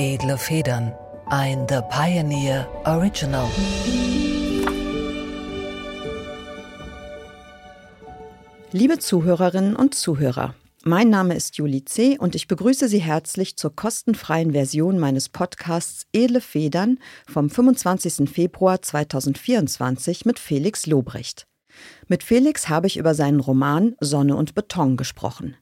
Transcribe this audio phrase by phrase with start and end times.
[0.00, 0.94] Edle Federn.
[1.26, 3.48] Ein The Pioneer Original.
[8.70, 10.54] Liebe Zuhörerinnen und Zuhörer,
[10.84, 12.16] mein Name ist Julie C.
[12.16, 18.30] und ich begrüße Sie herzlich zur kostenfreien Version meines Podcasts Edle Federn vom 25.
[18.30, 21.48] Februar 2024 mit Felix Lobrecht.
[22.06, 25.56] Mit Felix habe ich über seinen Roman Sonne und Beton gesprochen.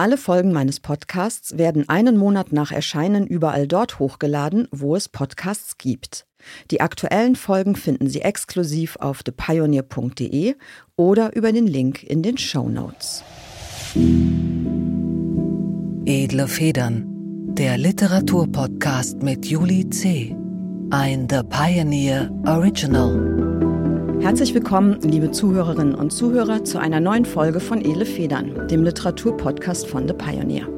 [0.00, 5.76] Alle Folgen meines Podcasts werden einen Monat nach Erscheinen überall dort hochgeladen, wo es Podcasts
[5.76, 6.24] gibt.
[6.70, 10.54] Die aktuellen Folgen finden Sie exklusiv auf thepioneer.de
[10.94, 13.24] oder über den Link in den Show Notes.
[16.06, 17.04] Edle Federn,
[17.54, 20.36] der Literaturpodcast mit Julie C.
[20.90, 23.37] Ein The Pioneer Original.
[24.20, 29.86] Herzlich willkommen, liebe Zuhörerinnen und Zuhörer, zu einer neuen Folge von Edle Federn, dem Literaturpodcast
[29.86, 30.68] von The Pioneer.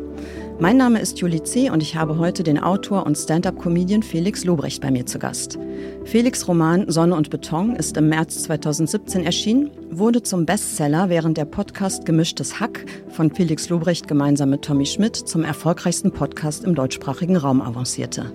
[0.59, 1.71] Mein Name ist Julie C.
[1.71, 5.59] und ich habe heute den Autor und Stand-up-Comedian Felix Lobrecht bei mir zu Gast.
[6.05, 11.47] Felix Roman Sonne und Beton ist im März 2017 erschienen, wurde zum Bestseller, während der
[11.47, 17.37] Podcast Gemischtes Hack von Felix Lobrecht gemeinsam mit Tommy Schmidt zum erfolgreichsten Podcast im deutschsprachigen
[17.37, 18.31] Raum avancierte.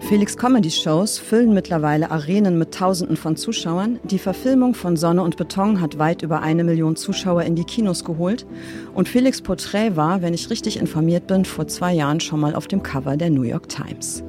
[0.00, 3.98] Felix Comedy Shows füllen mittlerweile Arenen mit Tausenden von Zuschauern.
[4.04, 8.04] Die Verfilmung von Sonne und Beton hat weit über eine Million Zuschauer in die Kinos
[8.04, 8.46] geholt.
[8.94, 12.68] Und Felix Porträt war, wenn ich richtig informiert bin, vor zwei Jahren schon mal auf
[12.68, 14.22] dem Cover der New York Times.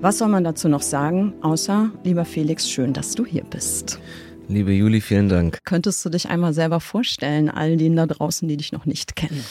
[0.00, 3.98] Was soll man dazu noch sagen, außer, lieber Felix, schön, dass du hier bist.
[4.46, 5.58] Liebe Juli, vielen Dank.
[5.64, 9.44] Könntest du dich einmal selber vorstellen, all denen da draußen, die dich noch nicht kennen?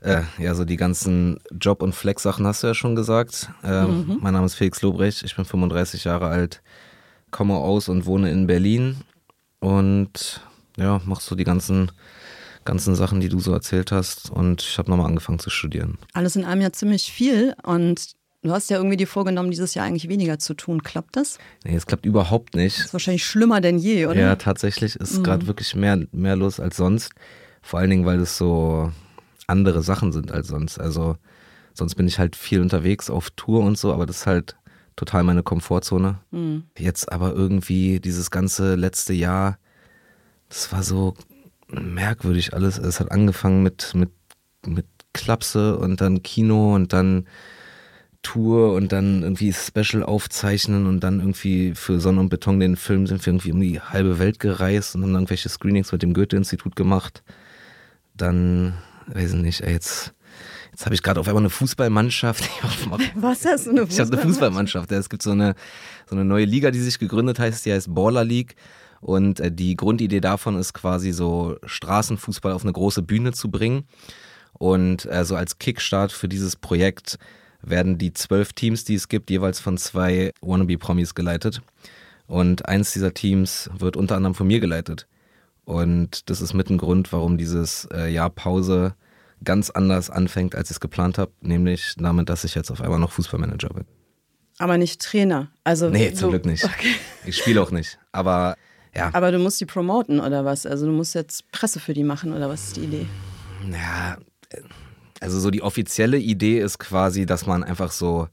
[0.00, 3.50] Äh, ja, so die ganzen Job- und Flex-Sachen hast du ja schon gesagt.
[3.64, 4.18] Ähm, mhm.
[4.20, 6.62] Mein Name ist Felix Lobrecht, ich bin 35 Jahre alt,
[7.30, 8.98] komme aus und wohne in Berlin
[9.60, 10.42] und
[10.76, 11.90] ja, machst so die ganzen
[12.66, 15.98] ganzen Sachen, die du so erzählt hast und ich habe nochmal angefangen zu studieren.
[16.12, 19.86] Alles in einem ja ziemlich viel und Du hast ja irgendwie dir vorgenommen, dieses Jahr
[19.86, 20.84] eigentlich weniger zu tun.
[20.84, 21.38] Klappt das?
[21.64, 22.78] Nee, es klappt überhaupt nicht.
[22.78, 24.20] Das ist wahrscheinlich schlimmer denn je, oder?
[24.20, 25.24] Ja, tatsächlich ist mhm.
[25.24, 27.10] gerade wirklich mehr, mehr los als sonst.
[27.60, 28.92] Vor allen Dingen, weil es so
[29.46, 30.78] andere Sachen sind als sonst.
[30.78, 31.16] Also
[31.74, 34.56] sonst bin ich halt viel unterwegs auf Tour und so, aber das ist halt
[34.96, 36.18] total meine Komfortzone.
[36.30, 36.64] Mhm.
[36.78, 39.58] Jetzt aber irgendwie dieses ganze letzte Jahr,
[40.48, 41.14] das war so
[41.68, 42.78] merkwürdig alles.
[42.78, 44.10] Es hat angefangen mit, mit,
[44.66, 47.26] mit Klapse und dann Kino und dann
[48.22, 53.06] Tour und dann irgendwie Special aufzeichnen und dann irgendwie für Sonne und Beton den Film
[53.06, 56.12] sind wir irgendwie um die halbe Welt gereist und haben dann irgendwelche Screenings mit dem
[56.12, 57.22] Goethe-Institut gemacht.
[58.16, 58.74] Dann
[59.06, 60.14] weiß ich nicht, ey, jetzt,
[60.72, 62.48] jetzt habe ich gerade auf einmal eine Fußballmannschaft.
[63.14, 63.92] Was hast du eine Fußballmannschaft?
[63.92, 64.92] Ich habe eine Fußballmannschaft.
[64.92, 65.54] Es gibt so eine,
[66.08, 68.56] so eine neue Liga, die sich gegründet heißt, die heißt Baller League.
[69.00, 73.84] Und äh, die Grundidee davon ist quasi so Straßenfußball auf eine große Bühne zu bringen.
[74.52, 77.18] Und äh, so als Kickstart für dieses Projekt
[77.62, 81.60] werden die zwölf Teams, die es gibt, jeweils von zwei Wannabe-Promis geleitet.
[82.26, 85.06] Und eins dieser Teams wird unter anderem von mir geleitet.
[85.66, 88.94] Und das ist mit ein Grund, warum dieses äh, Jahr Pause
[89.42, 93.00] ganz anders anfängt, als ich es geplant habe, nämlich damit, dass ich jetzt auf einmal
[93.00, 93.84] noch Fußballmanager bin.
[94.58, 95.50] Aber nicht Trainer.
[95.64, 96.64] Also nee, zum Glück nicht.
[96.64, 96.94] Okay.
[97.26, 97.98] Ich spiele auch nicht.
[98.12, 98.56] Aber
[98.94, 99.10] ja.
[99.12, 100.66] Aber du musst die promoten oder was?
[100.66, 103.06] Also du musst jetzt Presse für die machen oder was ist die Idee?
[103.70, 104.16] Ja,
[105.20, 108.28] also so die offizielle Idee ist quasi, dass man einfach so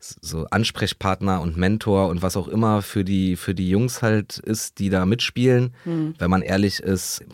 [0.00, 4.78] so Ansprechpartner und Mentor und was auch immer für die, für die Jungs halt ist,
[4.78, 5.74] die da mitspielen.
[5.84, 6.14] Mhm.
[6.18, 7.24] Wenn man ehrlich ist,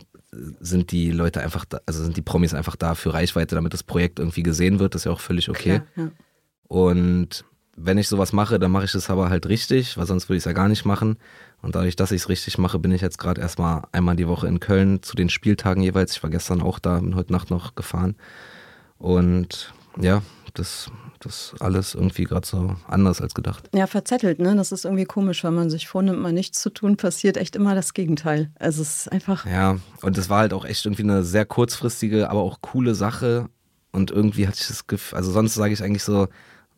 [0.61, 3.83] sind die Leute einfach, da, also sind die Promis einfach da für Reichweite, damit das
[3.83, 5.81] Projekt irgendwie gesehen wird, das ist ja auch völlig okay.
[5.95, 6.11] Klar, ja.
[6.69, 7.45] Und
[7.77, 10.43] wenn ich sowas mache, dann mache ich es aber halt richtig, weil sonst würde ich
[10.43, 11.19] es ja gar nicht machen.
[11.63, 14.47] Und dadurch, dass ich es richtig mache, bin ich jetzt gerade erstmal einmal die Woche
[14.47, 16.17] in Köln zu den Spieltagen jeweils.
[16.17, 18.17] Ich war gestern auch da, bin heute Nacht noch gefahren.
[18.99, 20.23] Und ja,
[20.59, 20.91] das
[21.21, 23.69] das alles irgendwie gerade so anders als gedacht.
[23.75, 24.55] Ja, verzettelt, ne?
[24.57, 27.75] Das ist irgendwie komisch, wenn man sich vornimmt, mal nichts zu tun, passiert echt immer
[27.75, 28.51] das Gegenteil.
[28.59, 29.47] Also es ist einfach.
[29.47, 33.49] Ja, und es war halt auch echt irgendwie eine sehr kurzfristige, aber auch coole Sache.
[33.93, 36.29] Und irgendwie hatte ich das Gefühl, also sonst sage ich eigentlich so,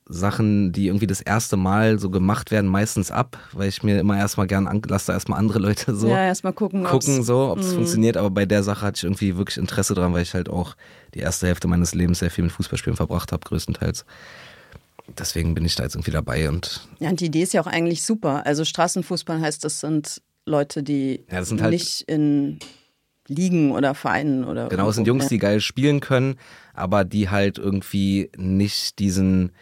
[0.08, 4.16] Sachen, die irgendwie das erste Mal so gemacht werden, meistens ab, weil ich mir immer
[4.16, 7.58] erstmal gern an, lasse da erstmal andere Leute so ja, erstmal gucken, gucken so, ob
[7.58, 8.16] es funktioniert.
[8.16, 10.76] Aber bei der Sache hatte ich irgendwie wirklich Interesse dran, weil ich halt auch
[11.14, 14.06] die erste Hälfte meines Lebens sehr viel mit Fußballspielen verbracht habe, größtenteils.
[15.18, 16.86] Deswegen bin ich da jetzt irgendwie dabei und.
[16.98, 18.44] Ja, und die Idee ist ja auch eigentlich super.
[18.46, 22.58] Also Straßenfußball heißt, das sind Leute, die ja, sind halt nicht in
[23.26, 24.68] Ligen oder Vereinen oder.
[24.68, 26.36] Genau, es sind Jungs, die geil spielen können,
[26.74, 29.52] aber die halt irgendwie nicht diesen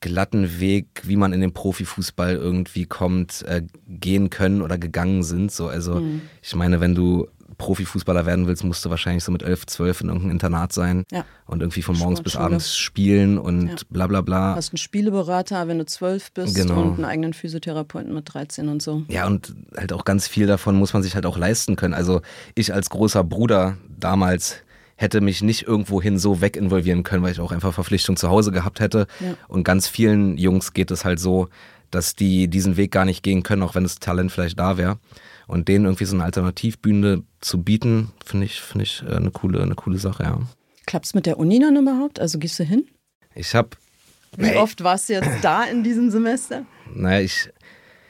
[0.00, 5.52] glatten Weg, wie man in den Profifußball irgendwie kommt, äh, gehen können oder gegangen sind.
[5.52, 6.22] So, also mhm.
[6.42, 10.06] ich meine, wenn du Profifußballer werden willst, musst du wahrscheinlich so mit 11, 12 in
[10.08, 11.26] irgendeinem Internat sein Ja.
[11.46, 12.54] und irgendwie von morgens bis Sportschule.
[12.54, 13.74] abends spielen und Ja.
[13.90, 14.54] bla bla bla.
[14.56, 16.80] Hast einen Spieleberater, wenn du zwölf bist Genau.
[16.80, 19.02] und einen eigenen Physiotherapeuten mit 13 und so.
[19.08, 21.92] Ja, und halt auch ganz viel davon muss man sich halt auch leisten können.
[21.92, 22.22] Also
[22.54, 24.56] ich als großer Bruder damals
[25.00, 28.80] hätte mich nicht irgendwohin so weginvolvieren können, weil ich auch einfach Verpflichtung zu Hause gehabt
[28.80, 29.06] hätte.
[29.18, 29.34] Ja.
[29.48, 31.48] Und ganz vielen Jungs geht es halt so,
[31.90, 34.98] dass die diesen Weg gar nicht gehen können, auch wenn das Talent vielleicht da wäre.
[35.46, 39.62] Und denen irgendwie so eine Alternativbühne zu bieten, finde ich, finde ich äh, eine coole,
[39.62, 40.38] eine coole Sache, ja.
[40.84, 42.20] Klappt's mit der Uni dann überhaupt?
[42.20, 42.86] Also gehst du hin?
[43.34, 43.70] Ich habe
[44.36, 46.66] Wie oft warst du jetzt da in diesem Semester?
[46.94, 47.48] Naja, ich,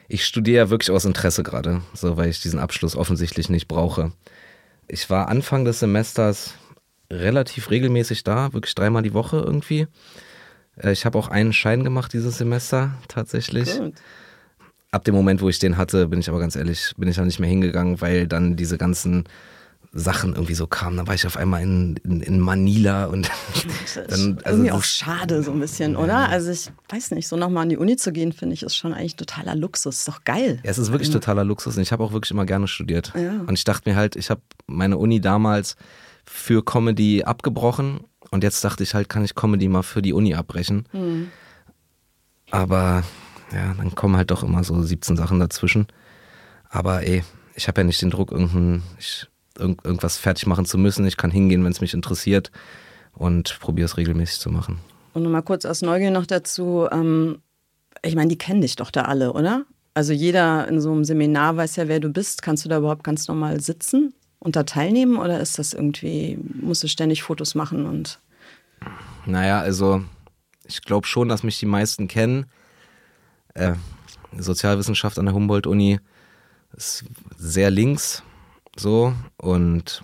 [0.09, 4.11] ich studiere wirklich aus Interesse gerade, so weil ich diesen Abschluss offensichtlich nicht brauche.
[4.89, 6.55] Ich war Anfang des Semesters
[7.11, 9.87] relativ regelmäßig da, wirklich dreimal die Woche irgendwie.
[10.77, 13.77] Äh, Ich habe auch einen Schein gemacht dieses Semester tatsächlich.
[13.77, 13.93] Gut.
[14.91, 17.23] Ab dem Moment, wo ich den hatte, bin ich aber ganz ehrlich, bin ich da
[17.23, 19.23] nicht mehr hingegangen, weil dann diese ganzen
[19.93, 20.95] Sachen irgendwie so kamen.
[20.97, 24.71] Dann war ich auf einmal in, in, in Manila und Das ist dann, also irgendwie
[24.71, 26.29] auch schade so ein bisschen, oder?
[26.29, 28.93] Also ich weiß nicht, so nochmal an die Uni zu gehen, finde ich, ist schon
[28.93, 29.99] eigentlich totaler Luxus.
[29.99, 30.59] Ist doch geil.
[30.63, 33.11] Ja, es ist wirklich totaler Luxus und ich habe auch wirklich immer gerne studiert.
[33.15, 33.31] Ja.
[33.45, 35.75] Und ich dachte mir halt, ich habe meine Uni damals
[36.31, 37.99] für Comedy abgebrochen
[38.29, 40.87] und jetzt dachte ich halt, kann ich Comedy mal für die Uni abbrechen.
[40.91, 41.27] Hm.
[42.49, 43.03] Aber
[43.51, 45.87] ja, dann kommen halt doch immer so 17 Sachen dazwischen.
[46.69, 47.23] Aber ey,
[47.55, 51.05] ich habe ja nicht den Druck, irgendein, ich, irgend, irgendwas fertig machen zu müssen.
[51.05, 52.51] Ich kann hingehen, wenn es mich interessiert
[53.13, 54.79] und probiere es regelmäßig zu machen.
[55.13, 57.39] Und nochmal kurz aus Neugier noch dazu, ähm,
[58.01, 59.65] ich meine, die kennen dich doch da alle, oder?
[59.93, 62.41] Also jeder in so einem Seminar weiß ja, wer du bist.
[62.41, 66.83] Kannst du da überhaupt ganz normal sitzen und da teilnehmen oder ist das irgendwie, musst
[66.83, 68.19] du ständig Fotos machen und
[69.25, 70.03] Naja, also
[70.65, 72.47] ich glaube schon, dass mich die meisten kennen.
[73.53, 73.73] Äh,
[74.35, 75.99] Sozialwissenschaft an der Humboldt-Uni
[76.75, 77.05] ist
[77.37, 78.23] sehr links
[78.75, 80.01] so und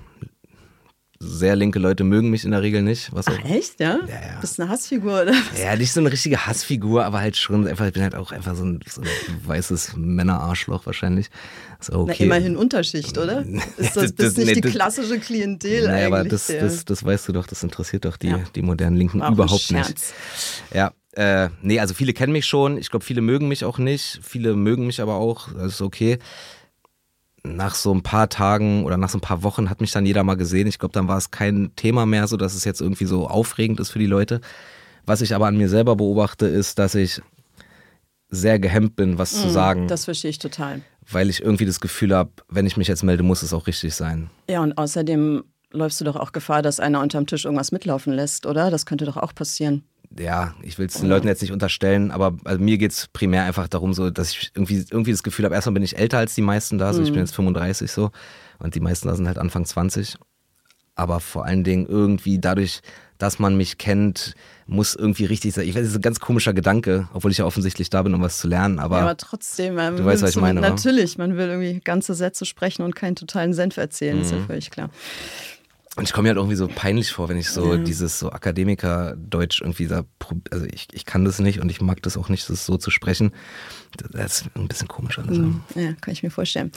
[1.19, 3.13] sehr linke Leute mögen mich in der Regel nicht.
[3.13, 3.99] Was Ach, echt, ja?
[4.07, 4.39] Ja, ja.
[4.41, 5.33] Bist eine Hassfigur, oder?
[5.59, 8.55] ja, nicht so eine richtige Hassfigur, aber halt schon einfach, ich bin halt auch einfach
[8.55, 9.07] so ein, so ein
[9.45, 11.27] weißes Männerarschloch wahrscheinlich.
[11.89, 12.23] Na, okay.
[12.25, 13.43] immerhin Unterschicht, oder?
[13.77, 16.31] Ist das, Das- bist nicht nee, die das- klassische Klientel aber eigentlich.
[16.31, 18.39] das, der- das, das weißt du doch, das interessiert doch die, Ja.
[18.55, 19.95] die modernen Linken War überhaupt nicht.
[20.73, 22.77] Ja, äh, nee, also viele kennen mich schon.
[22.77, 24.19] Ich glaube, viele mögen mich auch nicht.
[24.21, 25.51] Viele mögen mich aber auch.
[25.53, 26.19] Das ist okay.
[27.55, 30.23] Nach so ein paar Tagen oder nach so ein paar Wochen hat mich dann jeder
[30.23, 30.67] mal gesehen.
[30.67, 33.79] Ich glaube, dann war es kein Thema mehr, so dass es jetzt irgendwie so aufregend
[33.79, 34.41] ist für die Leute.
[35.05, 37.21] Was ich aber an mir selber beobachte, ist, dass ich
[38.29, 40.81] sehr gehemmt bin, was zu sagen, Mhm, Das verstehe ich total.
[41.09, 43.95] weil ich irgendwie das Gefühl habe, wenn ich mich jetzt melde, muss es auch richtig
[43.95, 44.29] sein.
[44.49, 48.45] Ja, und außerdem läufst du doch auch Gefahr, dass einer unterm Tisch irgendwas mitlaufen lässt,
[48.45, 48.69] oder?
[48.69, 49.83] Das könnte doch auch passieren.
[50.19, 53.43] Ja, ich will es den Leuten jetzt nicht unterstellen, aber also mir geht es primär
[53.43, 56.35] einfach darum, so, dass ich irgendwie, irgendwie das Gefühl habe, erstmal bin ich älter als
[56.35, 58.11] die meisten da, so ich bin jetzt 35 so
[58.59, 60.15] und die meisten da sind halt Anfang 20.
[60.95, 62.81] Aber vor allen Dingen irgendwie dadurch,
[63.19, 64.33] dass man mich kennt,
[64.65, 65.67] muss irgendwie richtig sein.
[65.67, 68.21] Ich weiß, das ist ein ganz komischer Gedanke, obwohl ich ja offensichtlich da bin, um
[68.21, 70.59] was zu lernen, aber, ja, aber trotzdem, man du will weißt, was ich meine?
[70.59, 74.45] Natürlich, man will irgendwie ganze Sätze sprechen und keinen totalen Senf erzählen, ist ja Mhm.
[74.47, 74.89] völlig klar.
[75.97, 79.61] Und ich komme mir halt irgendwie so peinlich vor, wenn ich so dieses so Akademiker-Deutsch
[79.61, 80.03] irgendwie da,
[80.51, 82.91] also ich, ich kann das nicht und ich mag das auch nicht, das so zu
[82.91, 83.31] sprechen.
[84.11, 85.37] Das ist ein bisschen komisch alles.
[85.37, 85.43] ja.
[85.43, 85.61] Mhm.
[85.73, 86.71] Ja, kann ich mir vorstellen.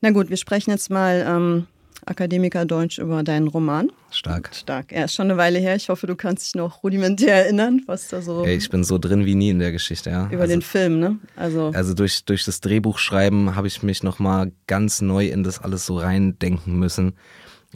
[0.00, 1.66] Na gut, wir sprechen jetzt mal ähm,
[2.06, 3.90] Akademiker Deutsch über deinen Roman.
[4.10, 4.50] Stark.
[4.52, 4.90] Stark.
[4.90, 5.76] Er ist schon eine Weile her.
[5.76, 8.98] Ich hoffe, du kannst dich noch rudimentär erinnern, was da so Ey, ich bin so
[8.98, 10.28] drin wie nie in der Geschichte, ja.
[10.30, 11.18] über also, den Film, ne?
[11.36, 15.86] Also, also durch, durch das Drehbuchschreiben habe ich mich nochmal ganz neu in das alles
[15.86, 17.14] so reindenken müssen,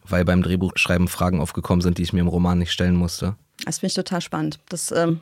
[0.08, 3.36] weil beim Drehbuchschreiben Fragen aufgekommen sind, die ich mir im Roman nicht stellen musste.
[3.64, 4.58] das finde ich total spannend.
[4.68, 5.20] Das ähm,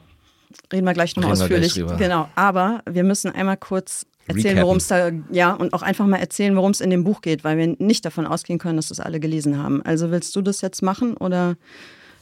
[0.72, 1.74] reden wir gleich nochmal gleich ausführlich.
[1.74, 1.96] drüber.
[1.96, 2.28] Genau.
[2.34, 6.54] Aber wir müssen einmal kurz erzählen, worum es da, ja, und auch einfach mal erzählen,
[6.56, 9.20] worum es in dem Buch geht, weil wir nicht davon ausgehen können, dass das alle
[9.20, 9.82] gelesen haben.
[9.82, 11.56] Also willst du das jetzt machen oder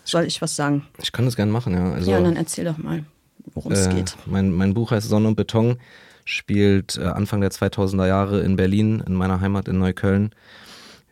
[0.04, 0.86] soll ich was sagen?
[1.02, 1.92] Ich kann das gerne machen, ja.
[1.92, 3.04] Also, ja, dann erzähl doch mal,
[3.54, 4.16] worum es äh, geht.
[4.26, 5.78] Mein, mein Buch heißt Sonne und Beton,
[6.24, 10.30] spielt äh, Anfang der 2000er Jahre in Berlin, in meiner Heimat in Neukölln.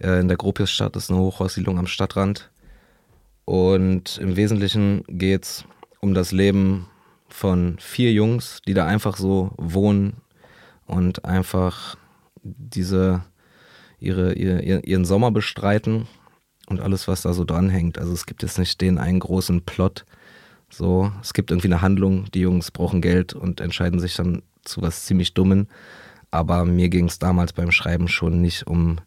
[0.01, 2.51] Äh, in der Gropiusstadt ist eine Hochhaussiedlung am Stadtrand.
[3.45, 5.65] Und im Wesentlichen geht es
[6.01, 6.87] um das Leben
[7.29, 10.15] von vier Jungs, die da einfach so wohnen
[10.87, 11.97] und einfach
[12.43, 13.25] diese,
[13.99, 16.07] ihre, ihre, ihren Sommer bestreiten
[16.69, 17.99] und alles, was da so dranhängt.
[17.99, 20.05] Also es gibt jetzt nicht den einen großen Plot.
[20.71, 24.83] So, es gibt irgendwie eine Handlung, die Jungs brauchen Geld und entscheiden sich dann zu
[24.83, 25.69] was ziemlich Dummen.
[26.31, 28.99] Aber mir ging es damals beim Schreiben schon nicht um,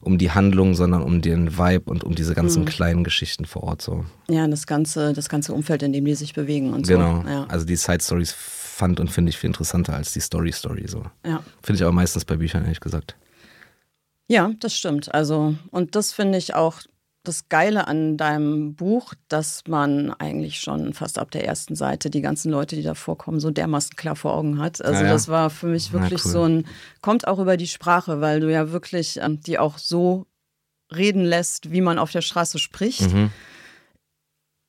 [0.00, 3.82] um die Handlung, sondern um den Vibe und um diese ganzen kleinen Geschichten vor Ort.
[3.82, 4.04] So.
[4.28, 7.22] Ja, das ganze, das ganze Umfeld, in dem die sich bewegen und Genau.
[7.22, 7.28] so.
[7.28, 7.44] Ja.
[7.48, 10.84] Also die Side Stories fand und finde ich viel interessanter als die Story Story.
[10.86, 11.02] So.
[11.26, 11.42] ja.
[11.62, 13.16] Finde ich aber meistens bei Büchern, ehrlich gesagt.
[14.28, 15.12] Ja, das stimmt.
[15.14, 16.80] Also, und das finde ich auch
[17.28, 22.22] das Geile an deinem Buch, dass man eigentlich schon fast ab der ersten Seite die
[22.22, 24.82] ganzen Leute, die da vorkommen, so dermaßen klar vor Augen hat.
[24.82, 26.32] Also ja, das war für mich wirklich ja, cool.
[26.32, 26.66] so ein,
[27.02, 30.26] kommt auch über die Sprache, weil du ja wirklich ähm, die auch so
[30.94, 33.12] reden lässt, wie man auf der Straße spricht.
[33.12, 33.30] Mhm.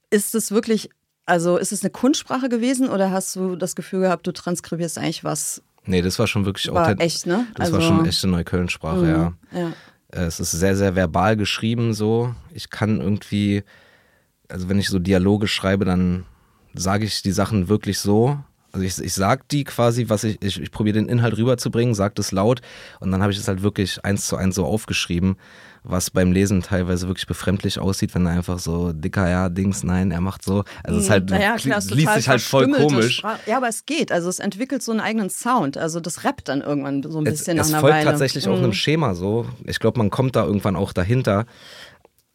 [0.10, 0.90] Ist es wirklich,
[1.26, 5.24] also ist es eine Kunstsprache gewesen oder hast du das Gefühl gehabt, du transkribierst eigentlich
[5.24, 5.64] was?
[5.86, 7.06] Nee, das war schon wirklich authentisch.
[7.06, 7.48] Echt, ne?
[7.56, 9.34] Das also, war schon echte Neukölln-Sprache, mhm, ja.
[9.54, 9.74] ja.
[10.12, 12.34] Äh, es ist sehr, sehr verbal geschrieben so.
[12.54, 13.64] Ich kann irgendwie,
[14.48, 16.26] also wenn ich so Dialoge schreibe, dann
[16.74, 18.40] sage ich die Sachen wirklich so.
[18.72, 22.14] Also ich, ich sage die quasi, was ich, ich, ich probiere den Inhalt rüberzubringen, sage
[22.16, 22.62] das laut
[23.00, 25.38] und dann habe ich es halt wirklich eins zu eins so aufgeschrieben
[25.84, 30.12] was beim Lesen teilweise wirklich befremdlich aussieht, wenn er einfach so dicker, ja, Dings, nein,
[30.12, 30.64] er macht so.
[30.84, 33.18] Also es ist halt, naja, klar, liest sich halt voll komisch.
[33.18, 33.40] Sprache.
[33.46, 34.12] Ja, aber es geht.
[34.12, 35.78] Also es entwickelt so einen eigenen Sound.
[35.78, 37.98] Also das rappt dann irgendwann so ein bisschen es, nach einer Weile.
[38.00, 38.52] Es folgt tatsächlich mhm.
[38.52, 39.46] auch einem Schema so.
[39.66, 41.46] Ich glaube, man kommt da irgendwann auch dahinter.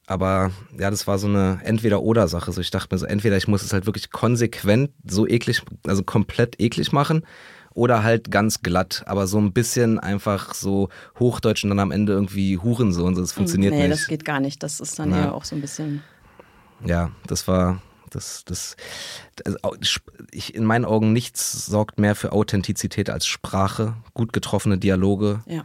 [0.07, 2.53] Aber ja, das war so eine Entweder-Oder-Sache.
[2.53, 6.03] So, ich dachte mir so, entweder ich muss es halt wirklich konsequent so eklig, also
[6.03, 7.25] komplett eklig machen
[7.75, 12.13] oder halt ganz glatt, aber so ein bisschen einfach so Hochdeutsch und dann am Ende
[12.13, 13.89] irgendwie Hurensohn, das funktioniert nee, nicht.
[13.89, 14.63] Nee, das geht gar nicht.
[14.63, 16.03] Das ist dann ja auch so ein bisschen.
[16.85, 18.77] Ja, das war, das, das,
[19.45, 19.59] also
[20.31, 25.43] ich, in meinen Augen nichts sorgt mehr für Authentizität als Sprache, gut getroffene Dialoge.
[25.47, 25.65] Ja.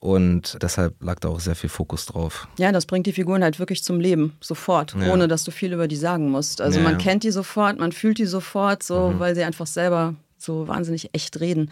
[0.00, 2.46] Und deshalb lag da auch sehr viel Fokus drauf.
[2.58, 5.12] Ja, das bringt die Figuren halt wirklich zum Leben, sofort, ja.
[5.12, 6.60] ohne dass du viel über die sagen musst.
[6.60, 9.18] Also ja, man kennt die sofort, man fühlt die sofort, so, mhm.
[9.18, 11.70] weil sie einfach selber so wahnsinnig echt reden.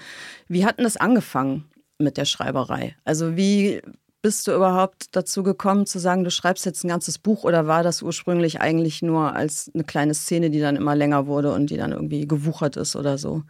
[0.48, 1.64] Wie hat denn das angefangen
[1.98, 2.96] mit der Schreiberei?
[3.04, 3.80] Also wie
[4.22, 7.84] bist du überhaupt dazu gekommen zu sagen, du schreibst jetzt ein ganzes Buch oder war
[7.84, 11.76] das ursprünglich eigentlich nur als eine kleine Szene, die dann immer länger wurde und die
[11.76, 13.44] dann irgendwie gewuchert ist oder so?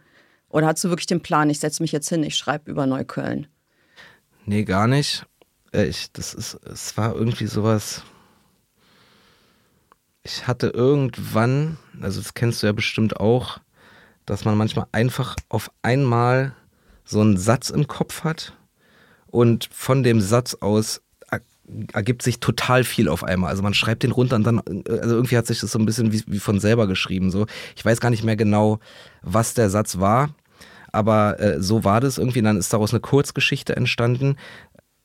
[0.49, 3.47] Oder hast du wirklich den Plan, ich setze mich jetzt hin, ich schreibe über Neukölln?
[4.49, 5.25] Nee, gar nicht.
[5.73, 8.03] Ich, das ist, es war irgendwie sowas.
[10.23, 13.59] Ich hatte irgendwann, also das kennst du ja bestimmt auch,
[14.25, 16.55] dass man manchmal einfach auf einmal
[17.03, 18.53] so einen Satz im Kopf hat
[19.27, 21.01] und von dem Satz aus
[21.91, 23.49] ergibt sich total viel auf einmal.
[23.49, 26.13] Also man schreibt den runter und dann, also irgendwie hat sich das so ein bisschen
[26.13, 27.31] wie, wie von selber geschrieben.
[27.31, 27.47] So.
[27.75, 28.79] Ich weiß gar nicht mehr genau,
[29.21, 30.29] was der Satz war,
[30.91, 32.39] aber äh, so war das irgendwie.
[32.39, 34.35] Und dann ist daraus eine Kurzgeschichte entstanden.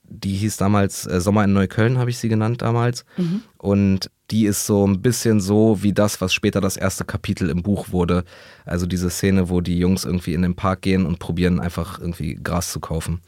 [0.08, 3.04] Die hieß damals äh, Sommer in Neukölln, habe ich sie genannt damals.
[3.16, 3.42] Mhm.
[3.58, 7.62] Und die ist so ein bisschen so wie das, was später das erste Kapitel im
[7.62, 8.24] Buch wurde.
[8.64, 12.34] Also diese Szene, wo die Jungs irgendwie in den Park gehen und probieren einfach irgendwie
[12.34, 13.20] Gras zu kaufen.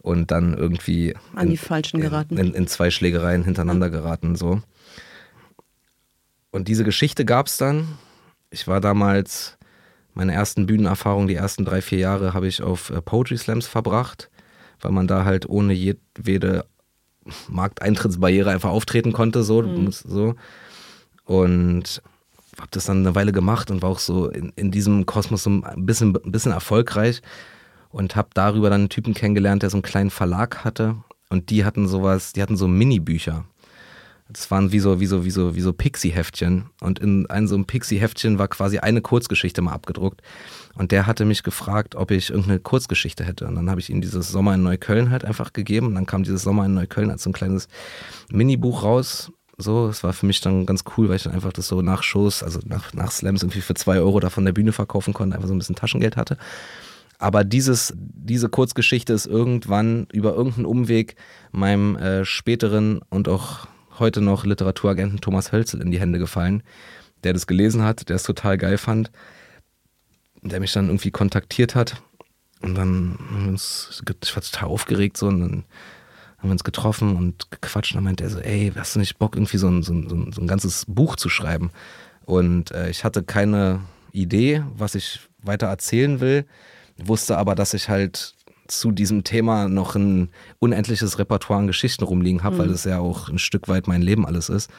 [0.00, 2.38] Und dann irgendwie an die Falschen geraten.
[2.38, 4.36] In, in, in zwei Schlägereien hintereinander geraten.
[4.36, 4.62] So.
[6.52, 7.98] Und diese Geschichte gab es dann.
[8.50, 9.55] Ich war damals,
[10.16, 14.30] meine ersten Bühnenerfahrungen, die ersten drei, vier Jahre habe ich auf äh, Poetry Slams verbracht,
[14.80, 16.64] weil man da halt ohne jedwede
[17.48, 19.90] Markteintrittsbarriere einfach auftreten konnte, so, mhm.
[19.92, 20.34] so.
[21.24, 22.02] Und
[22.58, 25.50] habe das dann eine Weile gemacht und war auch so in, in diesem Kosmos so
[25.50, 27.20] ein bisschen, ein bisschen erfolgreich
[27.90, 30.96] und habe darüber dann einen Typen kennengelernt, der so einen kleinen Verlag hatte
[31.28, 33.44] und die hatten sowas, die hatten so Mini-Bücher.
[34.28, 36.66] Das waren wie so, wie so, wie so, wie so Pixie-Heftchen.
[36.80, 40.20] Und in einem so einem Pixie-Heftchen war quasi eine Kurzgeschichte mal abgedruckt.
[40.74, 43.46] Und der hatte mich gefragt, ob ich irgendeine Kurzgeschichte hätte.
[43.46, 45.86] Und dann habe ich ihm dieses Sommer in Neukölln halt einfach gegeben.
[45.86, 47.68] Und dann kam dieses Sommer in Neukölln als so ein kleines
[48.30, 49.30] Minibuch raus.
[49.58, 52.02] So, es war für mich dann ganz cool, weil ich dann einfach das so nach
[52.02, 55.34] Shows, also nach, nach Slams irgendwie für zwei Euro da von der Bühne verkaufen konnte,
[55.34, 56.36] einfach so ein bisschen Taschengeld hatte.
[57.18, 61.16] Aber dieses, diese Kurzgeschichte ist irgendwann über irgendeinen Umweg
[61.52, 63.66] meinem äh, späteren und auch
[63.98, 66.62] heute noch Literaturagenten Thomas Hölzel in die Hände gefallen,
[67.24, 69.10] der das gelesen hat, der es total geil fand,
[70.42, 72.02] der mich dann irgendwie kontaktiert hat.
[72.60, 75.64] Und dann haben wir uns, ich war total aufgeregt so und dann
[76.38, 79.18] haben wir uns getroffen und gequatscht und dann meinte er so, ey, hast du nicht
[79.18, 81.70] Bock, irgendwie so ein, so ein, so ein ganzes Buch zu schreiben?
[82.24, 83.80] Und äh, ich hatte keine
[84.12, 86.46] Idee, was ich weiter erzählen will,
[86.96, 88.35] wusste aber, dass ich halt
[88.68, 92.60] zu diesem Thema noch ein unendliches Repertoire an Geschichten rumliegen habe, mhm.
[92.60, 94.70] weil das ja auch ein Stück weit mein Leben alles ist.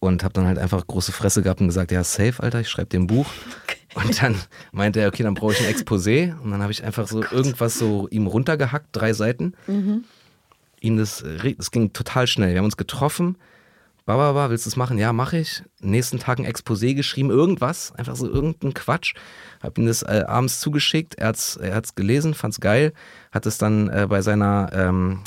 [0.00, 2.96] Und habe dann halt einfach große Fresse gehabt und gesagt, ja, safe, Alter, ich schreibe
[2.96, 3.26] ein Buch.
[3.94, 4.34] Und dann
[4.72, 6.36] meinte er, okay, dann brauche ich ein Exposé.
[6.40, 9.54] Und dann habe ich einfach so oh irgendwas so ihm runtergehackt, drei Seiten.
[9.66, 10.04] Mhm.
[10.80, 11.22] Ihm das,
[11.56, 12.50] das ging total schnell.
[12.50, 13.36] Wir haben uns getroffen
[14.04, 14.98] Baba, willst du es machen?
[14.98, 15.62] Ja, mache ich.
[15.80, 19.14] Nächsten Tag ein Exposé geschrieben, irgendwas, einfach so irgendein Quatsch.
[19.62, 22.92] Hab ihm das äh, abends zugeschickt, er hat's, er hat's gelesen, fand's geil,
[23.30, 25.20] hat es dann äh, bei seiner ähm,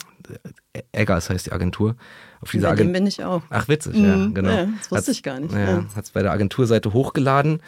[0.91, 1.95] Eggers heißt die Agentur.
[2.41, 2.93] Auf dieser Agentur.
[2.93, 3.43] bin ich auch.
[3.49, 4.05] Ach, witzig, mhm.
[4.05, 4.49] ja, genau.
[4.49, 5.53] Ja, das wusste hat's, ich gar nicht.
[5.53, 5.85] Ja, ja.
[5.95, 7.61] Hat es bei der Agenturseite hochgeladen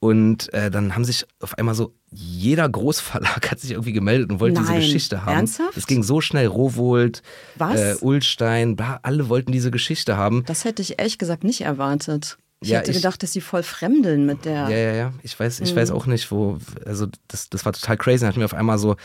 [0.00, 4.38] Und äh, dann haben sich auf einmal so, jeder Großverlag hat sich irgendwie gemeldet und
[4.40, 4.66] wollte Nein.
[4.76, 5.34] diese Geschichte haben.
[5.36, 5.76] Ernsthaft?
[5.76, 7.22] Es ging so schnell, Rowold?
[7.58, 10.44] Äh, Ulstein, bla, alle wollten diese Geschichte haben.
[10.46, 12.38] Das hätte ich ehrlich gesagt nicht erwartet.
[12.60, 14.68] Ich Ja, hätte ich- gedacht, dass sie voll fremdeln mit der.
[14.68, 15.12] Ja, ja, ja.
[15.22, 15.76] Ich weiß, ich Mhm.
[15.78, 18.20] weiß auch nicht, wo, also das, das war total crazy.
[18.20, 18.96] Dann hatten wir auf einmal so,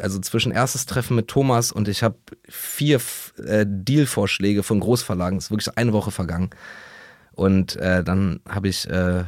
[0.00, 2.16] also zwischen erstes Treffen mit Thomas und ich habe
[2.48, 3.00] vier
[3.44, 5.38] äh, Dealvorschläge von Großverlagen.
[5.38, 6.50] Es ist wirklich eine Woche vergangen.
[7.34, 9.24] Und äh, dann habe ich äh,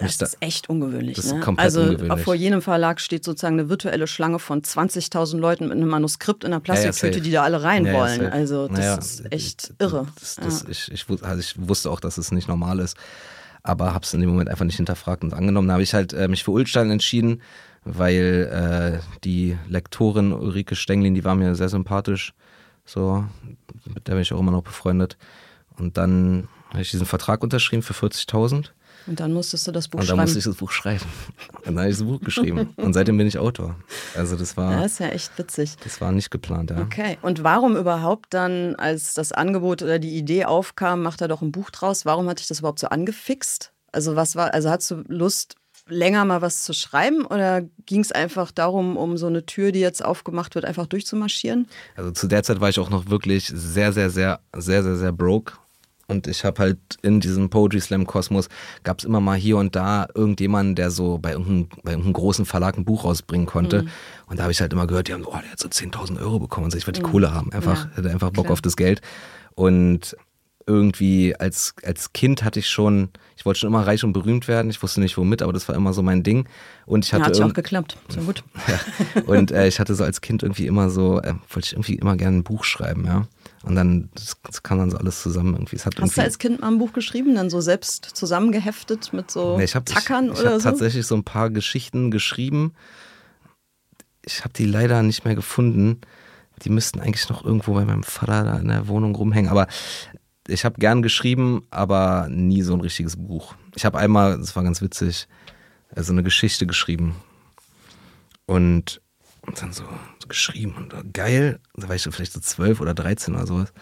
[0.00, 1.16] Das da, ist echt ungewöhnlich.
[1.16, 1.40] Das ist ne?
[1.40, 2.24] komplett also ungewöhnlich.
[2.24, 6.52] vor jedem Verlag steht sozusagen eine virtuelle Schlange von 20.000 Leuten mit einem Manuskript in
[6.52, 7.24] einer Ja, ja, Plastiktüte, safe.
[7.24, 8.26] die da alle rein Ja, ja, wollen.
[8.32, 10.06] Also das ist echt irre.
[10.18, 12.96] Das, das, ich, ich, also ich wusste auch, dass es nicht normal ist,
[13.62, 15.68] aber habe es in dem Moment einfach nicht hinterfragt und angenommen.
[15.68, 17.42] Da habe ich halt äh, mich für Ulstein entschieden,
[17.84, 22.34] weil äh, die Lektorin Ulrike Stenglin, die war mir sehr sympathisch,
[22.84, 23.24] so
[23.92, 25.16] mit der bin ich auch immer noch befreundet.
[25.76, 28.70] Und dann habe ich diesen Vertrag unterschrieben für 40.000
[29.08, 30.20] Und dann musstest du das Buch und dann schreiben.
[30.22, 31.04] musste ich das Buch schreiben.
[31.64, 33.76] Und dann habe ich das Buch geschrieben und seitdem bin ich Autor.
[34.14, 35.76] Also das war, ja, ist ja echt witzig.
[35.82, 36.80] das war nicht geplant, ja.
[36.80, 37.18] Okay.
[37.22, 41.52] Und warum überhaupt dann, als das Angebot oder die Idee aufkam, macht er doch ein
[41.52, 42.04] Buch draus?
[42.04, 43.72] Warum hat dich das überhaupt so angefixt?
[43.92, 45.56] Also was war, also hast du Lust,
[45.88, 49.80] länger mal was zu schreiben oder ging es einfach darum, um so eine Tür, die
[49.80, 51.66] jetzt aufgemacht wird, einfach durchzumarschieren?
[51.96, 55.12] Also zu der Zeit war ich auch noch wirklich sehr, sehr, sehr, sehr, sehr, sehr
[55.12, 55.54] broke.
[56.10, 58.48] Und ich habe halt in diesem Poetry Slam Kosmos
[58.82, 62.46] gab es immer mal hier und da irgendjemanden, der so bei irgendeinem, bei irgendeinem großen
[62.46, 63.82] Verlag ein Buch rausbringen konnte.
[63.82, 63.88] Mhm.
[64.26, 66.38] Und da habe ich halt immer gehört, die haben, oh, der hat so 10.000 Euro
[66.38, 66.78] bekommen und so.
[66.78, 67.90] Ich wollte die Kohle haben, einfach, Mhm.
[67.90, 68.54] Ja, hatte einfach Bock klar.
[68.54, 69.02] auf das Geld.
[69.54, 70.16] Und
[70.66, 74.70] irgendwie als, als Kind hatte ich schon, ich wollte schon immer reich und berühmt werden.
[74.70, 76.48] Ich wusste nicht womit, aber das war immer so mein Ding.
[76.86, 77.98] Und ich Ja, hatte hat sich auch geklappt.
[78.08, 78.44] So gut.
[78.66, 79.22] ja.
[79.26, 82.16] Und äh, ich hatte so als Kind irgendwie immer so, äh, wollte ich irgendwie immer
[82.16, 83.26] gerne ein Buch schreiben, ja.
[83.62, 85.76] Und dann, das, das kam dann so alles zusammen irgendwie.
[85.76, 89.12] Es hat Hast du irgendwie, als Kind mal ein Buch geschrieben, dann so selbst zusammengeheftet
[89.12, 90.70] mit so Nee, ich habe Tackern ich, ich oder hab so?
[90.70, 92.72] tatsächlich so ein paar Geschichten geschrieben.
[94.24, 96.00] Ich habe die leider nicht mehr gefunden.
[96.62, 99.50] Die müssten eigentlich noch irgendwo bei meinem Vater da in der Wohnung rumhängen.
[99.50, 99.66] Aber
[100.46, 103.54] ich habe gern geschrieben, aber nie so ein richtiges Buch.
[103.76, 105.28] Ich habe einmal, das war ganz witzig,
[105.94, 107.14] äh, so eine Geschichte geschrieben.
[108.46, 109.00] Und,
[109.48, 109.84] und dann so,
[110.18, 111.60] so geschrieben und äh, geil.
[111.74, 113.72] Da war ich so vielleicht so zwölf oder 13 oder sowas.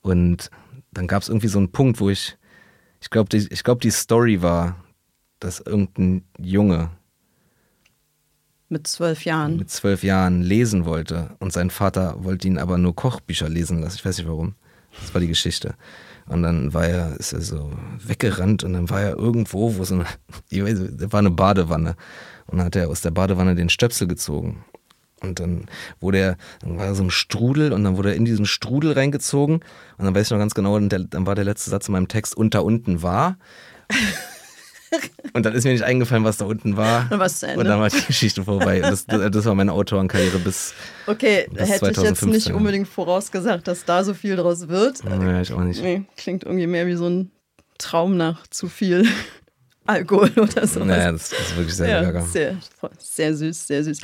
[0.00, 0.50] Und
[0.92, 2.38] dann gab es irgendwie so einen Punkt, wo ich,
[3.00, 4.82] ich glaube, die, ich glaub, die Story war,
[5.40, 6.90] dass irgendein Junge
[8.68, 9.56] Mit zwölf Jahren.
[9.56, 13.96] mit zwölf Jahren lesen wollte und sein Vater wollte ihn aber nur Kochbücher lesen lassen.
[13.96, 14.54] Ich weiß nicht warum.
[15.00, 15.74] Das war die Geschichte.
[16.26, 17.70] Und dann war er, ist er so
[18.04, 20.06] weggerannt und dann war er irgendwo, wo so eine,
[20.50, 21.96] ich weiß, da war eine Badewanne.
[22.46, 24.64] Und dann hat er aus der Badewanne den Stöpsel gezogen.
[25.20, 25.66] Und dann
[26.00, 28.92] wurde er, dann war er so ein Strudel und dann wurde er in diesen Strudel
[28.92, 29.56] reingezogen.
[29.56, 31.92] Und dann weiß ich noch ganz genau, und der, dann war der letzte Satz in
[31.92, 33.36] meinem Text, und da unten war.
[35.34, 37.08] Und dann ist mir nicht eingefallen, was da unten war.
[37.28, 37.60] Zu Ende.
[37.60, 38.80] Und dann war die Geschichte vorbei.
[38.80, 40.72] Das, das, war meine Autorenkarriere bis.
[41.06, 42.54] Okay, Bis hätte ich jetzt 2015, nicht ja.
[42.54, 45.04] unbedingt vorausgesagt, dass da so viel draus wird.
[45.04, 45.82] Naja, ich auch nicht.
[45.82, 47.30] Nee, klingt irgendwie mehr wie so ein
[47.78, 49.06] Traum nach zu viel
[49.86, 50.86] Alkohol oder sowas.
[50.86, 52.22] Naja, das, ist wirklich sehr ja, ärger.
[52.22, 52.56] sehr,
[52.98, 54.00] sehr süß, sehr süß.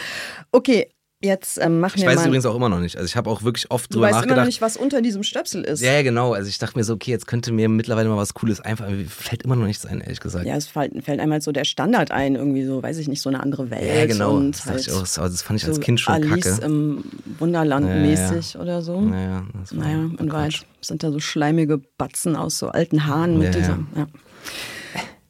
[0.52, 0.90] Okay,
[1.24, 2.26] jetzt ähm, machen Ich wir weiß es mal.
[2.28, 2.96] übrigens auch immer noch nicht.
[2.96, 4.46] Also ich habe auch wirklich oft du drüber weißt immer noch nachgedacht.
[4.46, 5.80] nicht, was unter diesem Stöpsel ist.
[5.80, 6.32] ja, genau.
[6.34, 8.98] Also ich dachte mir so, okay, jetzt könnte mir mittlerweile mal was Cooles einfallen.
[8.98, 10.46] Mir fällt immer noch nichts ein, ehrlich gesagt.
[10.46, 13.28] Ja, es fällt, fällt einmal so der Standard ein, irgendwie so, weiß ich nicht, so
[13.30, 13.82] eine andere Welt.
[13.96, 14.34] Ja, genau.
[14.36, 15.00] Und Das, halt ich auch.
[15.00, 16.64] Das- aber das fand ich als so Kind schon Alice kacke.
[16.66, 17.04] im
[17.38, 18.06] Wunderland Ja, ja, ja.
[18.32, 19.00] mäßig oder so.
[19.00, 23.06] Naja, das war Naja, war in Wahrheit sind da so schleimige Batzen aus so alten
[23.06, 23.78] Haaren mit Ja, dieser.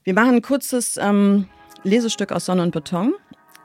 [0.02, 1.46] Wir machen ein kurzes ähm,
[1.82, 3.14] Lesestück aus Sonne und Beton,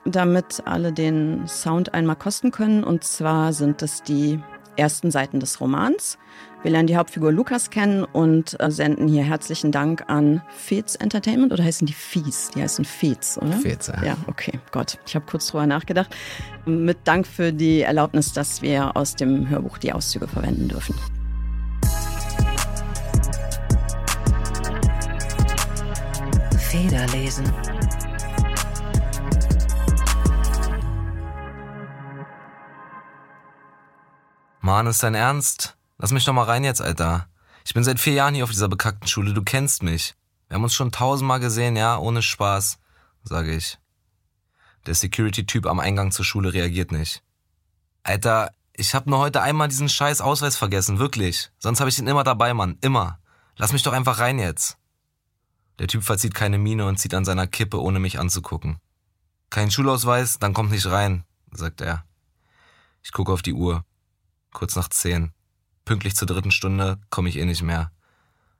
[0.05, 2.83] damit alle den Sound einmal kosten können.
[2.83, 4.39] Und zwar sind es die
[4.79, 6.17] ersten Seiten des Romans.
[6.61, 11.53] Wir lernen die Hauptfigur Lukas kennen und äh, senden hier herzlichen Dank an Fez Entertainment
[11.53, 12.51] oder heißen die Fies?
[12.55, 13.53] Die heißen Fez, oder?
[13.53, 14.03] Fez, ja.
[14.03, 14.97] Ja, okay, Gott.
[15.05, 16.13] Ich habe kurz drüber nachgedacht.
[16.65, 20.95] Mit Dank für die Erlaubnis, dass wir aus dem Hörbuch die Auszüge verwenden dürfen.
[26.57, 27.45] Federlesen.
[34.69, 35.77] Mann, ist dein Ernst?
[35.97, 37.27] Lass mich doch mal rein jetzt, Alter.
[37.65, 40.13] Ich bin seit vier Jahren hier auf dieser bekackten Schule, du kennst mich.
[40.47, 42.77] Wir haben uns schon tausendmal gesehen, ja, ohne Spaß,
[43.23, 43.79] sage ich.
[44.85, 47.23] Der Security-Typ am Eingang zur Schule reagiert nicht.
[48.03, 51.49] Alter, ich hab nur heute einmal diesen scheiß Ausweis vergessen, wirklich.
[51.57, 53.17] Sonst habe ich ihn immer dabei, Mann, immer.
[53.55, 54.77] Lass mich doch einfach rein jetzt.
[55.79, 58.77] Der Typ verzieht keine Miene und zieht an seiner Kippe, ohne mich anzugucken.
[59.49, 62.05] Kein Schulausweis, dann kommt nicht rein, sagt er.
[63.01, 63.83] Ich gucke auf die Uhr.
[64.51, 65.31] Kurz nach zehn.
[65.85, 67.91] Pünktlich zur dritten Stunde komme ich eh nicht mehr.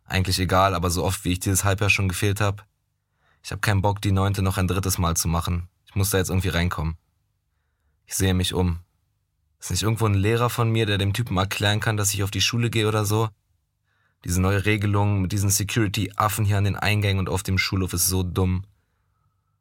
[0.06, 2.66] Eigentlich egal, aber so oft wie ich dieses Halbjahr schon gefehlt hab.
[3.44, 5.70] Ich habe keinen Bock, die neunte noch ein drittes Mal zu machen.
[5.86, 6.98] Ich muss da jetzt irgendwie reinkommen.
[8.06, 8.80] Ich sehe mich um.
[9.60, 12.32] Ist nicht irgendwo ein Lehrer von mir, der dem Typen erklären kann, dass ich auf
[12.32, 13.30] die Schule gehe oder so?
[14.26, 18.08] Diese neue Regelung mit diesen Security-Affen hier an den Eingängen und auf dem Schulhof ist
[18.08, 18.66] so dumm.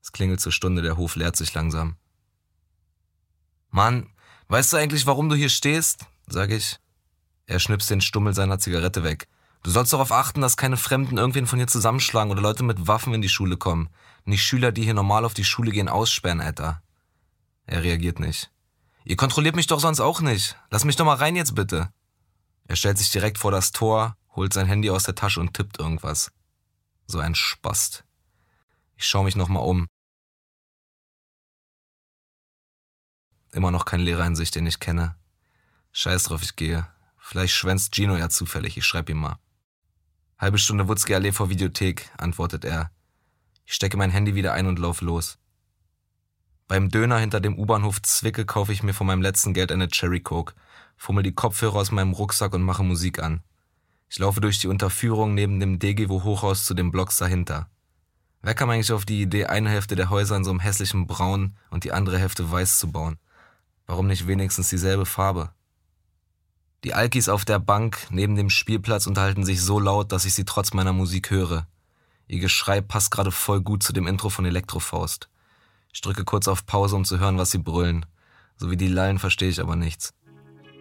[0.03, 1.97] Es klingelt zur Stunde, der Hof leert sich langsam.
[3.71, 4.09] Mann,
[4.49, 6.07] weißt du eigentlich, warum du hier stehst?
[6.33, 6.79] Sag ich.
[7.47, 9.29] Er schnipst den Stummel seiner Zigarette weg.
[9.63, 13.15] Du sollst darauf achten, dass keine Fremden irgendwen von hier zusammenschlagen oder Leute mit Waffen
[13.15, 13.89] in die Schule kommen.
[14.25, 16.83] Nicht Schüler, die hier normal auf die Schule gehen, aussperren, Alter.
[17.67, 18.51] Er reagiert nicht.
[19.05, 20.57] Ihr kontrolliert mich doch sonst auch nicht.
[20.71, 21.91] Lass mich doch mal rein jetzt bitte.
[22.67, 25.79] Er stellt sich direkt vor das Tor, holt sein Handy aus der Tasche und tippt
[25.79, 26.31] irgendwas.
[27.07, 28.05] So ein Spast.
[28.97, 29.87] Ich schaue mich nochmal um.
[33.53, 35.17] Immer noch kein Lehrer in sich, den ich kenne.
[35.93, 36.87] Scheiß drauf, ich gehe.
[37.19, 39.39] Vielleicht schwänzt Gino ja zufällig, ich schreib ihm mal.
[40.39, 42.91] Halbe Stunde Wutzke Allee vor Videothek, antwortet er.
[43.67, 45.39] Ich stecke mein Handy wieder ein und lauf los.
[46.69, 50.21] Beim Döner hinter dem U-Bahnhof Zwicke kaufe ich mir von meinem letzten Geld eine Cherry
[50.21, 50.55] Coke,
[50.97, 53.43] fummel die Kopfhörer aus meinem Rucksack und mache Musik an.
[54.11, 57.69] Ich laufe durch die Unterführung neben dem Degewo Hochhaus zu den Blocks dahinter.
[58.41, 61.57] Wer kam eigentlich auf die Idee, eine Hälfte der Häuser in so einem hässlichen Braun
[61.71, 63.19] und die andere Hälfte weiß zu bauen?
[63.87, 65.53] Warum nicht wenigstens dieselbe Farbe?
[66.85, 70.45] Die Alkis auf der Bank neben dem Spielplatz unterhalten sich so laut, dass ich sie
[70.45, 71.67] trotz meiner Musik höre.
[72.29, 75.29] Ihr Geschrei passt gerade voll gut zu dem Intro von Elektrofaust.
[75.93, 78.07] Ich drücke kurz auf Pause, um zu hören, was sie brüllen.
[78.57, 80.15] So wie die Lallen verstehe ich aber nichts.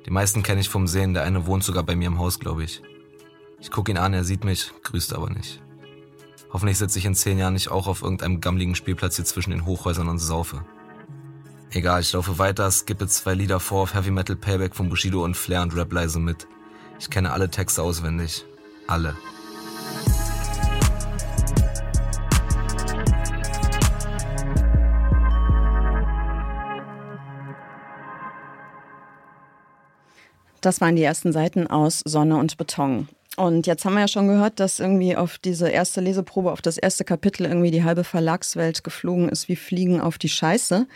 [0.05, 2.63] Die meisten kenne ich vom Sehen, der eine wohnt sogar bei mir im Haus, glaube
[2.63, 2.83] ich.
[3.59, 5.61] Ich gucke ihn an, er sieht mich, grüßt aber nicht.
[6.53, 9.65] Hoffentlich sitze ich in zehn Jahren nicht auch auf irgendeinem gammligen Spielplatz hier zwischen den
[9.65, 10.63] Hochhäusern und saufe.
[11.71, 15.35] Egal, ich laufe weiter, skippe zwei Lieder vor auf Heavy Metal Payback von Bushido und
[15.35, 16.47] Flair und rap leise mit.
[16.97, 18.45] Ich kenne alle Texte auswendig.
[18.87, 19.15] Alle.
[30.61, 33.09] Das waren die ersten Seiten aus Sonne und Beton.
[33.35, 36.77] Und jetzt haben wir ja schon gehört, dass irgendwie auf diese erste Leseprobe, auf das
[36.77, 40.87] erste Kapitel irgendwie die halbe Verlagswelt geflogen ist wie Fliegen auf die Scheiße.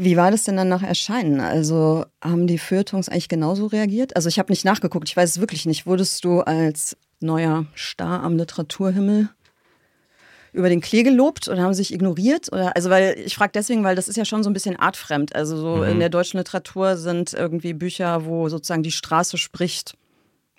[0.00, 1.40] Wie war das denn dann nach Erscheinen?
[1.40, 4.14] Also haben die Feuilletons eigentlich genauso reagiert?
[4.16, 5.86] Also ich habe nicht nachgeguckt, ich weiß es wirklich nicht.
[5.86, 9.28] Wurdest du als neuer Star am Literaturhimmel
[10.52, 12.52] über den Klee gelobt oder haben sie sich ignoriert?
[12.52, 15.34] Oder, also weil ich frage deswegen, weil das ist ja schon so ein bisschen artfremd.
[15.34, 15.90] Also so mhm.
[15.90, 19.96] in der deutschen Literatur sind irgendwie Bücher, wo sozusagen die Straße spricht,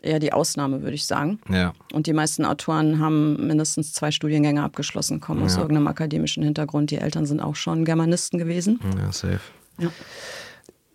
[0.01, 1.39] eher die Ausnahme, würde ich sagen.
[1.49, 1.73] Ja.
[1.93, 5.45] Und die meisten Autoren haben mindestens zwei Studiengänge abgeschlossen, kommen ja.
[5.45, 6.91] aus irgendeinem akademischen Hintergrund.
[6.91, 8.79] Die Eltern sind auch schon Germanisten gewesen.
[8.97, 9.41] Ja, safe.
[9.77, 9.91] Ja.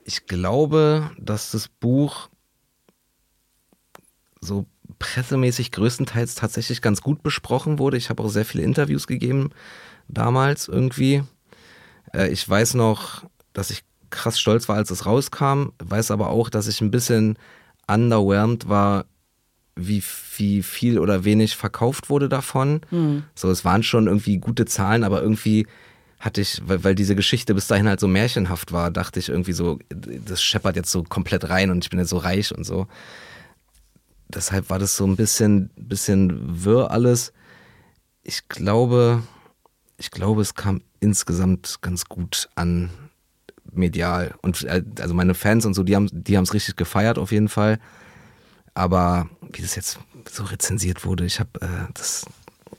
[0.04, 2.28] Ich glaube, dass das Buch
[4.40, 4.66] so
[4.98, 7.96] pressemäßig größtenteils tatsächlich ganz gut besprochen wurde.
[7.96, 9.50] Ich habe auch sehr viele Interviews gegeben
[10.08, 11.22] damals irgendwie.
[12.12, 16.48] Äh, ich weiß noch, dass ich krass stolz war, als es rauskam, weiß aber auch,
[16.48, 17.36] dass ich ein bisschen
[17.86, 19.06] underwhelmed war,
[19.76, 20.02] wie,
[20.36, 22.80] wie viel oder wenig verkauft wurde davon.
[22.90, 23.24] Mhm.
[23.34, 25.66] So, es waren schon irgendwie gute Zahlen, aber irgendwie
[26.20, 29.52] hatte ich, weil, weil diese Geschichte bis dahin halt so märchenhaft war, dachte ich irgendwie
[29.52, 32.86] so, das scheppert jetzt so komplett rein und ich bin jetzt so reich und so.
[34.28, 37.32] Deshalb war das so ein bisschen, bisschen wirr alles.
[38.22, 39.22] Ich glaube,
[39.98, 42.90] ich glaube, es kam insgesamt ganz gut an
[43.76, 44.34] medial.
[44.42, 47.48] Und äh, also meine Fans und so, die haben die es richtig gefeiert auf jeden
[47.48, 47.78] Fall.
[48.74, 49.98] Aber wie das jetzt
[50.30, 52.24] so rezensiert wurde, ich habe äh, das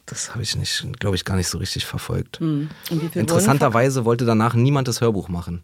[0.06, 2.40] das habe ich nicht, glaube ich, gar nicht so richtig verfolgt.
[2.40, 2.70] Mhm.
[3.14, 5.64] Interessanterweise wollte danach niemand das Hörbuch machen.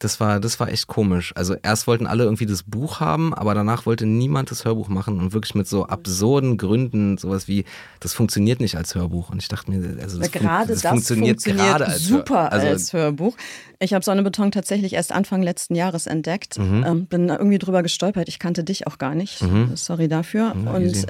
[0.00, 1.32] Das war, das war echt komisch.
[1.36, 5.20] Also erst wollten alle irgendwie das Buch haben, aber danach wollte niemand das Hörbuch machen
[5.20, 7.66] und wirklich mit so absurden Gründen, sowas wie,
[8.00, 9.28] das funktioniert nicht als Hörbuch.
[9.28, 12.50] Und ich dachte mir, also das, gerade fun das, das funktioniert, funktioniert gerade als super
[12.50, 13.36] also, als Hörbuch.
[13.78, 16.58] Ich habe Sonnebeton tatsächlich erst Anfang letzten Jahres entdeckt.
[16.58, 16.84] Mhm.
[16.86, 18.26] Ähm, bin irgendwie drüber gestolpert.
[18.28, 19.42] Ich kannte dich auch gar nicht.
[19.42, 19.76] Mhm.
[19.76, 20.54] Sorry dafür.
[20.64, 21.06] Ja, und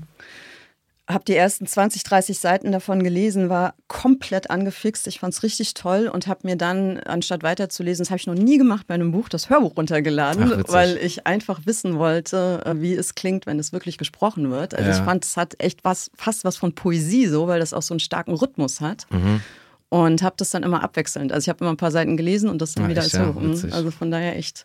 [1.13, 5.07] habe die ersten 20, 30 Seiten davon gelesen, war komplett angefixt.
[5.07, 8.35] Ich fand es richtig toll und habe mir dann, anstatt weiterzulesen, das habe ich noch
[8.35, 12.81] nie gemacht bei einem Buch, das Hörbuch runtergeladen, Ach, weil ich einfach wissen wollte, äh,
[12.81, 14.75] wie es klingt, wenn es wirklich gesprochen wird.
[14.75, 14.97] Also Ja.
[14.97, 17.95] ich fand, es hat echt was, fast was von Poesie so, weil das auch so
[17.95, 19.07] einen starken Rhythmus hat.
[19.11, 19.41] Mhm.
[19.93, 21.33] Und habe das dann immer abwechselnd.
[21.33, 23.21] Also ich habe immer ein paar Seiten gelesen und das dann Ah, wieder als ja,
[23.21, 23.41] Hörbuch.
[23.41, 23.73] Mhm.
[23.73, 24.65] Also von daher echt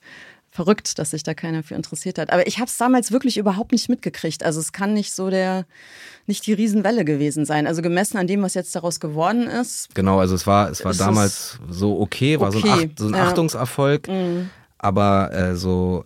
[0.56, 2.32] verrückt, dass sich da keiner für interessiert hat.
[2.32, 4.44] Aber ich habe es damals wirklich überhaupt nicht mitgekriegt.
[4.44, 5.66] Also es kann nicht so der,
[6.28, 7.68] nicht die Riesenwelle gewesen sein.
[7.68, 9.94] Also gemessen an dem, was jetzt daraus geworden ist.
[9.94, 13.08] Genau, also es war, es war damals so okay, war so ein, okay, Acht, so
[13.08, 13.24] ein ja.
[13.28, 14.50] Achtungserfolg, Mhm.
[14.78, 16.06] aber äh, so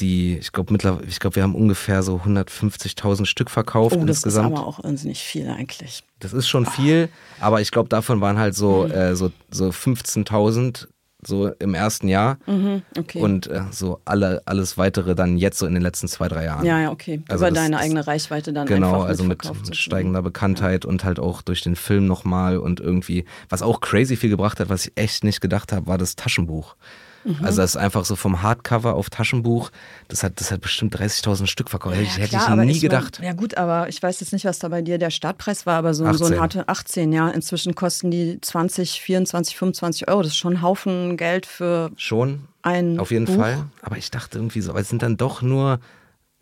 [0.00, 4.16] die, ich glaube mittlerweile, ich glaube, wir haben ungefähr so 150.000 Stück verkauft Oh, das
[4.18, 4.52] insgesamt.
[4.52, 6.02] ist aber auch irrsinnig viel eigentlich.
[6.18, 8.58] Das ist schon viel, aber ich glaube, davon waren halt Mhm.
[8.58, 10.88] so, äh, so, so 15.000
[11.26, 13.20] so im ersten Jahr Mhm, okay.
[13.20, 16.64] und äh, so alle, alles weitere dann jetzt so in den letzten zwei, drei Jahren.
[16.64, 17.22] ja, ja, okay.
[17.28, 21.18] Also Über deine eigene Reichweite dann Genau, einfach also mit, mit steigender Bekanntheit und halt
[21.18, 24.92] auch durch den Film nochmal und irgendwie, was auch crazy viel gebracht hat, was ich
[24.96, 26.76] echt nicht gedacht habe, war das Taschenbuch.
[27.24, 27.38] Mhm.
[27.42, 29.70] Also das ist einfach so vom Hardcover auf Taschenbuch,
[30.08, 31.96] das hat, das hat bestimmt 30.000 Stück verkauft.
[31.96, 33.18] hätte ich, hätte klar, ich nie ich gedacht.
[33.18, 35.78] Mein, ja gut, aber ich weiß jetzt nicht, was da bei dir der Startpreis war,
[35.78, 36.34] aber so, so 18.
[36.34, 37.28] ein harte 18, ja.
[37.28, 40.22] Inzwischen kosten die 20, 24, 25 Euro.
[40.22, 43.36] Das ist schon ein Haufen Geld für Schon, ein auf jeden Buch.
[43.36, 43.64] Fall.
[43.82, 45.80] Aber ich dachte irgendwie so, aber es sind dann doch nur,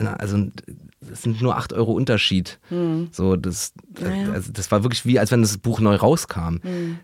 [0.08, 0.46] also
[1.12, 2.58] es sind nur 8 Euro Unterschied.
[3.12, 4.06] So, das, Hm.
[4.06, 4.32] Ja, ja.
[4.32, 6.56] also das war wirklich wie, als wenn das Buch neu rauskam.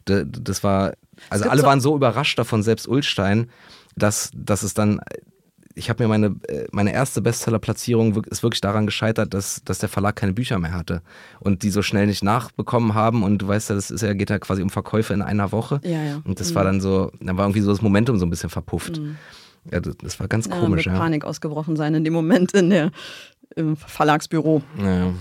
[0.04, 0.92] Da- Das war,
[1.30, 3.48] also alle so- waren so überrascht davon, selbst Ulstein,
[3.96, 5.00] dass, dass es dann,
[5.74, 9.88] ich habe mir meine, äh, meine erste Bestsellerplatzierung ist wirklich daran gescheitert, dass, dass der
[9.88, 11.02] Verlag keine Bücher mehr hatte
[11.40, 14.30] und die so schnell nicht nachbekommen haben und du weißt ja, das ist ja, geht
[14.30, 15.80] ja quasi um Verkäufe in einer Woche.
[15.84, 16.20] Ja, ja.
[16.24, 19.00] Und das war dann so, dann war irgendwie so das Momentum so ein bisschen verpufft.
[19.70, 21.00] Ja, das, das war ganz Ja, komisch, wird ja.
[21.00, 22.90] Panik ausgebrochen sein in dem Moment in der,
[23.56, 24.62] im Verlagsbüro.
[24.82, 25.12] ja.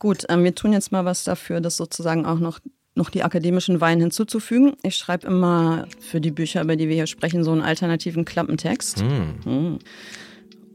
[0.00, 2.60] Gut, ähm, wir tun jetzt mal was dafür, das sozusagen auch noch,
[2.94, 4.74] noch die akademischen Weine hinzuzufügen.
[4.84, 9.02] Ich schreibe immer für die Bücher, über die wir hier sprechen, so einen alternativen Klappentext.
[9.04, 9.80] Mhm.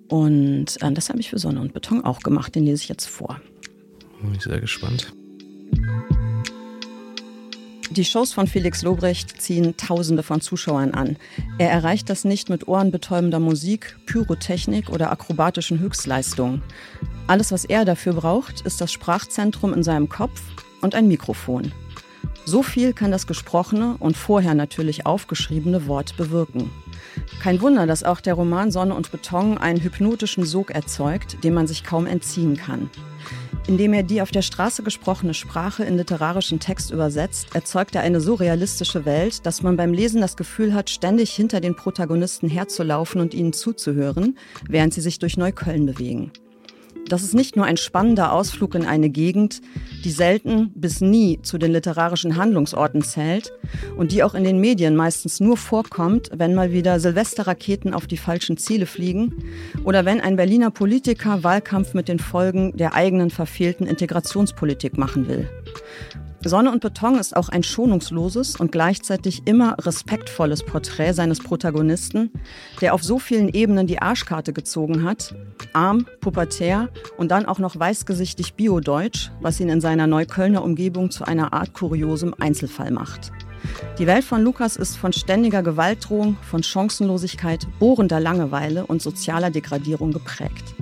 [0.09, 2.53] Und äh, das habe ich für Sonne und Beton auch gemacht.
[2.55, 3.39] Den lese ich jetzt vor.
[4.21, 5.13] Bin ich sehr gespannt.
[7.95, 11.15] Die Shows von Felix Lobrecht ziehen Tausende von Zuschauern an.
[11.59, 16.63] Er erreicht das nicht mit ohrenbetäubender Musik, Pyrotechnik oder akrobatischen Höchstleistungen.
[17.27, 20.41] Alles, was er dafür braucht, ist das Sprachzentrum in seinem Kopf
[20.81, 21.71] und ein Mikrofon.
[22.45, 26.71] So viel kann das gesprochene und vorher natürlich aufgeschriebene Wort bewirken.
[27.43, 31.67] Kein Wunder, dass auch der Roman Sonne und Beton einen hypnotischen Sog erzeugt, dem man
[31.67, 32.89] sich kaum entziehen kann.
[33.65, 38.19] Indem er die auf der Straße gesprochene Sprache in literarischen Text übersetzt, erzeugt er eine
[38.19, 43.21] so realistische Welt, dass man beim Lesen das Gefühl hat, ständig hinter den Protagonisten herzulaufen
[43.21, 46.33] und ihnen zuzuhören, während sie sich durch Neukölln bewegen.
[47.09, 49.61] Das ist nicht nur ein spannender Ausflug in eine Gegend,
[50.03, 53.51] die selten bis nie zu den literarischen Handlungsorten zählt
[53.97, 58.17] und die auch in den Medien meistens nur vorkommt, wenn mal wieder Silvesterraketen auf die
[58.17, 59.43] falschen Ziele fliegen
[59.83, 65.49] oder wenn ein Berliner Politiker Wahlkampf mit den Folgen der eigenen verfehlten Integrationspolitik machen will.
[66.45, 72.31] Sonne und Beton ist auch ein schonungsloses und gleichzeitig immer respektvolles Porträt seines Protagonisten,
[72.81, 75.33] der auf so vielen Ebenen die Arschkarte gezogen hat.
[75.71, 81.23] Arm, pubertär und dann auch noch weißgesichtig biodeutsch, was ihn in seiner Neuköllner Umgebung zu
[81.23, 83.31] einer Art kuriosem Einzelfall macht.
[83.97, 90.11] Die Welt von Lukas ist von ständiger Gewaltdrohung, von Chancenlosigkeit, bohrender Langeweile und sozialer Degradierung
[90.11, 90.75] geprägt.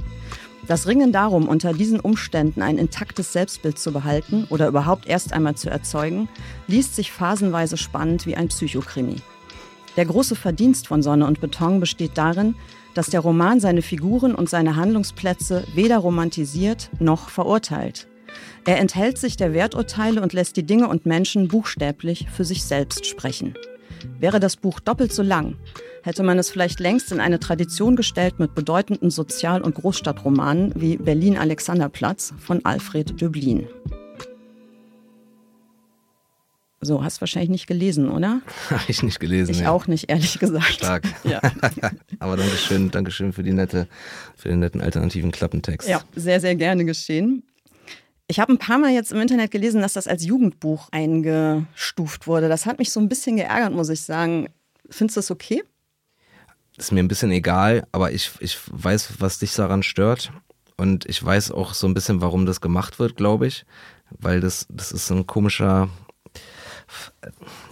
[0.71, 5.55] Das Ringen darum, unter diesen Umständen ein intaktes Selbstbild zu behalten oder überhaupt erst einmal
[5.55, 6.29] zu erzeugen,
[6.65, 9.17] liest sich phasenweise spannend wie ein Psychokrimi.
[9.97, 12.55] Der große Verdienst von Sonne und Beton besteht darin,
[12.93, 18.07] dass der Roman seine Figuren und seine Handlungsplätze weder romantisiert noch verurteilt.
[18.65, 23.05] Er enthält sich der Werturteile und lässt die Dinge und Menschen buchstäblich für sich selbst
[23.05, 23.55] sprechen.
[24.19, 25.55] Wäre das Buch doppelt so lang,
[26.03, 30.97] hätte man es vielleicht längst in eine Tradition gestellt mit bedeutenden Sozial- und Großstadtromanen wie
[30.97, 33.67] Berlin-Alexanderplatz von Alfred Döblin.
[36.83, 38.41] So, hast wahrscheinlich nicht gelesen, oder?
[38.71, 39.51] Habe ich nicht gelesen.
[39.51, 39.71] Ich ja.
[39.71, 40.65] auch nicht, ehrlich gesagt.
[40.73, 41.03] Stark.
[41.23, 41.39] Ja.
[42.19, 43.87] Aber Dankeschön, Dankeschön für die nette,
[44.35, 45.87] für den netten alternativen Klappentext.
[45.87, 47.43] Ja, sehr, sehr gerne geschehen.
[48.31, 52.47] Ich habe ein paar Mal jetzt im Internet gelesen, dass das als Jugendbuch eingestuft wurde.
[52.47, 54.47] Das hat mich so ein bisschen geärgert, muss ich sagen.
[54.89, 55.63] Findest du das okay?
[56.77, 60.31] Ist mir ein bisschen egal, aber ich, ich weiß, was dich daran stört.
[60.77, 63.65] Und ich weiß auch so ein bisschen, warum das gemacht wird, glaube ich.
[64.11, 65.89] Weil das, das ist ein komischer,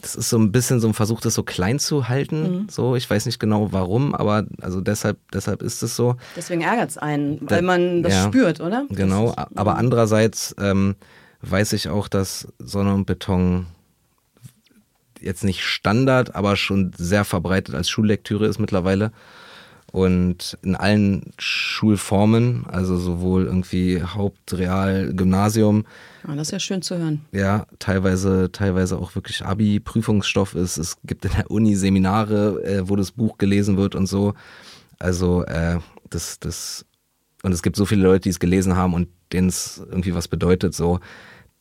[0.01, 2.67] das ist so ein bisschen so ein Versuch, das so klein zu halten.
[2.69, 6.15] So, ich weiß nicht genau warum, aber also deshalb, deshalb ist es so.
[6.35, 8.85] Deswegen ärgert es einen, Da- weil man das ja, spürt, oder?
[8.89, 10.95] Genau, ist, aber andererseits ähm,
[11.41, 13.67] weiß ich auch, dass Sonne und Beton
[15.21, 19.11] jetzt nicht Standard, aber schon sehr verbreitet als Schullektüre ist mittlerweile.
[19.91, 25.85] Und in allen Schulformen, also sowohl irgendwie Haupt-, Real-, Gymnasium,
[26.23, 27.21] Ah, das ist ja schön zu hören.
[27.31, 30.77] ja, teilweise, teilweise auch wirklich Abi-Prüfungsstoff ist.
[30.77, 34.33] Es gibt in der Uni Seminare, äh, wo das Buch gelesen wird und so.
[34.99, 36.85] Also, äh, das, das,
[37.41, 40.27] und es gibt so viele Leute, die es gelesen haben und denen es irgendwie was
[40.27, 40.99] bedeutet, so.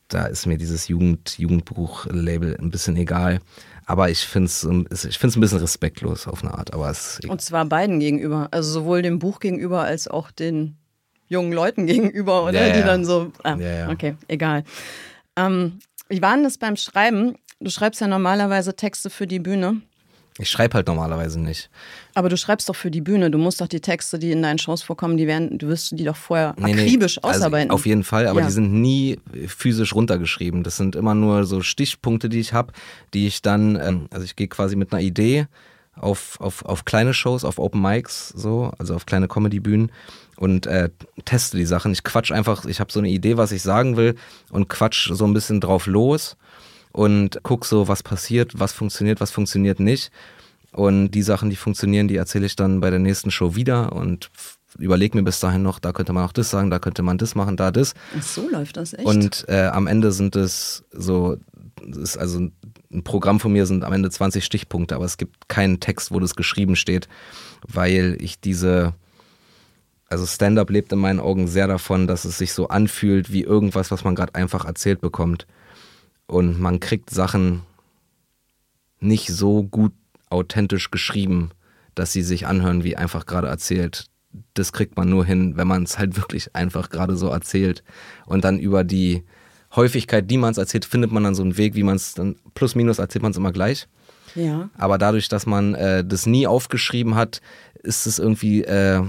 [0.09, 3.41] Da ist mir dieses Jugend, Jugendbuch-Label ein bisschen egal.
[3.87, 4.49] Aber ich finde
[4.91, 6.75] es ich find's ein bisschen respektlos auf eine Art.
[6.75, 8.49] Aber es Und zwar beiden gegenüber.
[8.51, 10.77] Also sowohl dem Buch gegenüber als auch den
[11.29, 12.67] jungen Leuten gegenüber, oder?
[12.67, 12.87] Ja, Die ja.
[12.87, 13.33] dann so.
[13.43, 13.91] Ah, Ja, ja.
[13.91, 14.65] Okay, egal.
[15.37, 17.37] Ähm, wie war denn das beim Schreiben?
[17.61, 19.81] Du schreibst ja normalerweise Texte für die Bühne.
[20.41, 21.69] Ich schreibe halt normalerweise nicht.
[22.15, 23.31] Aber du schreibst doch für die Bühne.
[23.31, 26.05] Du musst doch die Texte, die in deinen Shows vorkommen, die werden, du wirst die
[26.05, 26.83] doch vorher Nee, nee.
[26.85, 27.71] akribisch Also ausarbeiten.
[27.73, 28.47] auf jeden Fall, aber Ja.
[28.47, 30.63] die sind nie physisch runtergeschrieben.
[30.63, 32.73] Das sind immer nur so Stichpunkte, die ich habe,
[33.15, 35.47] die ich dann, ähm, also ich gehe quasi mit einer Idee
[35.97, 39.91] auf, auf, auf kleine Shows, auf Open Mics, so, also auf kleine Comedy-Bühnen
[40.37, 40.91] und äh,
[41.25, 41.91] teste die Sachen.
[41.93, 44.15] Ich quatsch einfach, ich habe so eine Idee, was ich sagen will
[44.53, 46.37] und quatsch so ein bisschen drauf los
[46.93, 50.11] und guck so, was passiert, was funktioniert, was funktioniert nicht.
[50.73, 54.31] Und die Sachen, die funktionieren, die erzähle ich dann bei der nächsten Show wieder und
[54.79, 57.35] überlege mir bis dahin noch, da könnte man auch das sagen, da könnte man das
[57.35, 57.95] machen, da das.
[58.17, 59.05] Ach so läuft das echt.
[59.05, 61.39] Und äh, am Ende sind es so,
[61.91, 62.51] es ist also
[62.91, 66.21] ein Programm von mir sind am Ende 20 Stichpunkte, aber es gibt keinen Text, wo
[66.21, 67.09] das geschrieben steht,
[67.67, 68.95] weil ich diese,
[70.09, 73.91] also Stand-up lebt in meinen Augen sehr davon, dass es sich so anfühlt wie irgendwas,
[73.91, 75.47] was man gerade einfach erzählt bekommt.
[76.29, 77.63] Und man kriegt Sachen
[79.01, 79.93] nicht so gut
[80.31, 81.51] authentisch geschrieben,
[81.95, 84.07] dass sie sich anhören wie einfach gerade erzählt.
[84.55, 87.83] Das kriegt man nur hin, wenn man es halt wirklich einfach gerade so erzählt.
[88.27, 89.25] Und dann über die
[89.75, 92.37] Häufigkeit, die man es erzählt, findet man dann so einen Weg, wie man es dann
[92.55, 93.89] plus minus erzählt man es immer gleich.
[94.35, 94.69] ja.
[94.77, 97.41] Aber dadurch, dass man äh, das nie aufgeschrieben hat,
[97.83, 99.03] ist es irgendwie äh,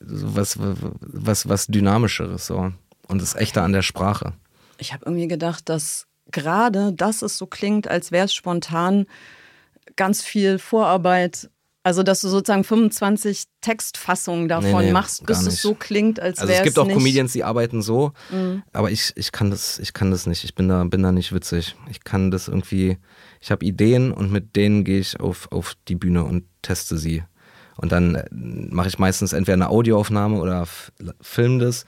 [0.00, 2.72] was, was, was Dynamischeres so.
[3.08, 4.32] Und das Echte an der Sprache.
[4.78, 9.06] Ich habe irgendwie gedacht, dass gerade, dass es so klingt, als wäre es spontan
[9.96, 11.50] ganz viel Vorarbeit.
[11.82, 16.38] Also, dass du sozusagen 25 Textfassungen davon Nee, nee, machst, bis es so klingt, als
[16.38, 16.96] Also wäre es gibt auch nicht.
[16.96, 18.12] Comedians, die arbeiten so,
[18.72, 20.44] aber ich, ich kann das, ich kann das nicht.
[20.44, 21.76] Ich bin da, bin da nicht witzig.
[21.90, 22.98] Ich kann das irgendwie,
[23.40, 27.24] ich habe Ideen und mit denen gehe ich auf, auf die Bühne und teste sie.
[27.78, 30.66] Und dann äh, mache ich meistens entweder eine Audioaufnahme oder
[31.22, 31.86] film das.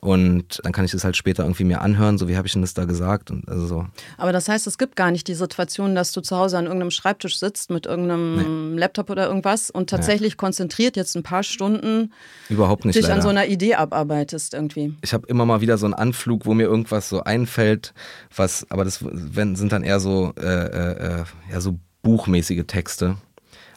[0.00, 2.62] Und dann kann ich das halt später irgendwie mir anhören, so wie habe ich denn
[2.62, 3.30] das da gesagt.
[3.30, 3.86] Und also so.
[4.16, 6.90] Aber das heißt, es gibt gar nicht die Situation, dass du zu Hause an irgendeinem
[6.90, 12.12] Schreibtisch sitzt mit irgendeinem Laptop oder irgendwas und tatsächlich konzentriert jetzt ein paar Stunden
[12.48, 13.16] Überhaupt nicht dich leider.
[13.16, 14.94] an so einer Idee abarbeitest irgendwie.
[15.02, 17.92] ich habe immer mal wieder so einen Anflug, wo mir irgendwas so einfällt,
[18.34, 23.16] was, aber das wenn, sind dann eher so, äh, äh, äh, ja, so buchmäßige Texte.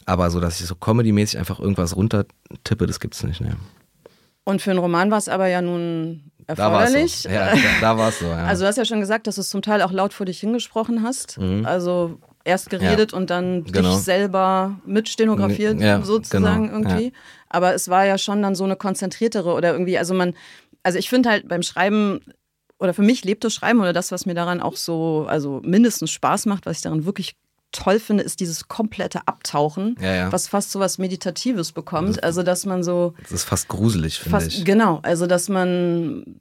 [0.05, 3.41] Aber so, dass ich so comedymäßig einfach irgendwas runtertippe, das gibt's nicht.
[3.41, 3.55] Ne.
[4.45, 7.13] Und für einen Roman war es aber ja nun Da war erforderlich.
[7.15, 7.29] es so.
[7.29, 8.25] Ja, da, da war es so.
[8.25, 8.45] Ja.
[8.45, 10.39] Also du hast ja schon gesagt, dass du es zum Teil auch laut vor dich
[10.39, 11.39] hingesprochen hast.
[11.63, 13.63] Also erst geredet und dann Mhm.
[13.71, 13.89] Genau.
[13.95, 17.05] dich selber mitstenografiert Ja, sozusagen genau, irgendwie.
[17.05, 17.11] ja.
[17.49, 20.33] Aber es war ja schon dann so eine konzentriertere oder irgendwie, also man,
[20.83, 22.19] also ich finde halt beim Schreiben
[22.79, 26.11] oder für mich lebt das Schreiben oder das, was mir daran auch so, also mindestens
[26.11, 27.35] Spaß macht, was ich daran wirklich
[27.73, 30.31] toll finde, ist dieses komplette Abtauchen, Ja, ja.
[30.31, 32.23] was fast so was Meditatives bekommt.
[32.23, 34.63] Also dass man so das ist fast gruselig, finde Fast, ich.
[34.65, 36.39] Genau, also dass man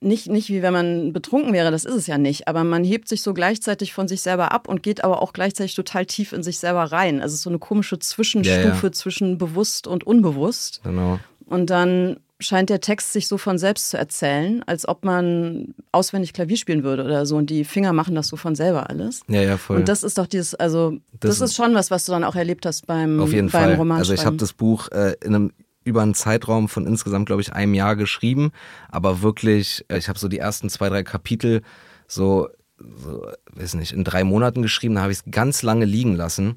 [0.00, 3.08] nicht, nicht wie wenn man betrunken wäre, das ist es ja nicht, aber man hebt
[3.08, 6.42] sich so gleichzeitig von sich selber ab und geht aber auch gleichzeitig total tief in
[6.42, 7.20] sich selber rein.
[7.20, 8.92] Also es ist so eine komische Zwischenstufe ja.
[8.92, 10.80] zwischen bewusst und unbewusst.
[10.84, 11.18] Genau.
[11.46, 16.32] Und dann scheint der Text sich so von selbst zu erzählen, als ob man auswendig
[16.32, 17.36] Klavier spielen würde oder so.
[17.36, 19.22] Und die Finger machen das so von selber alles.
[19.28, 19.78] Ja, ja, voll.
[19.78, 22.34] Und das ist doch dieses, also das, Das- ist schon was, was du dann auch
[22.36, 23.74] erlebt hast beim, Auf jeden beim Fall.
[23.76, 23.98] Roman.
[23.98, 25.52] Also ich habe das Buch äh, in einem
[25.84, 28.52] über einen Zeitraum von insgesamt, glaube ich, einem Jahr geschrieben,
[28.88, 31.60] aber wirklich, äh, ich habe so die ersten zwei, drei Kapitel
[32.08, 36.16] so, so, weiß nicht, in drei Monaten geschrieben, da habe ich es ganz lange liegen
[36.16, 36.56] lassen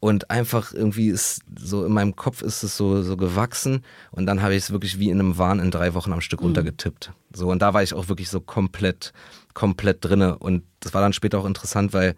[0.00, 4.42] und einfach irgendwie ist so in meinem Kopf ist es so, so gewachsen und dann
[4.42, 7.12] habe ich es wirklich wie in einem Wahn in drei Wochen am Stück runtergetippt.
[7.32, 9.12] So und da war ich auch wirklich so komplett,
[9.54, 12.14] komplett drinne und das war dann später auch interessant, weil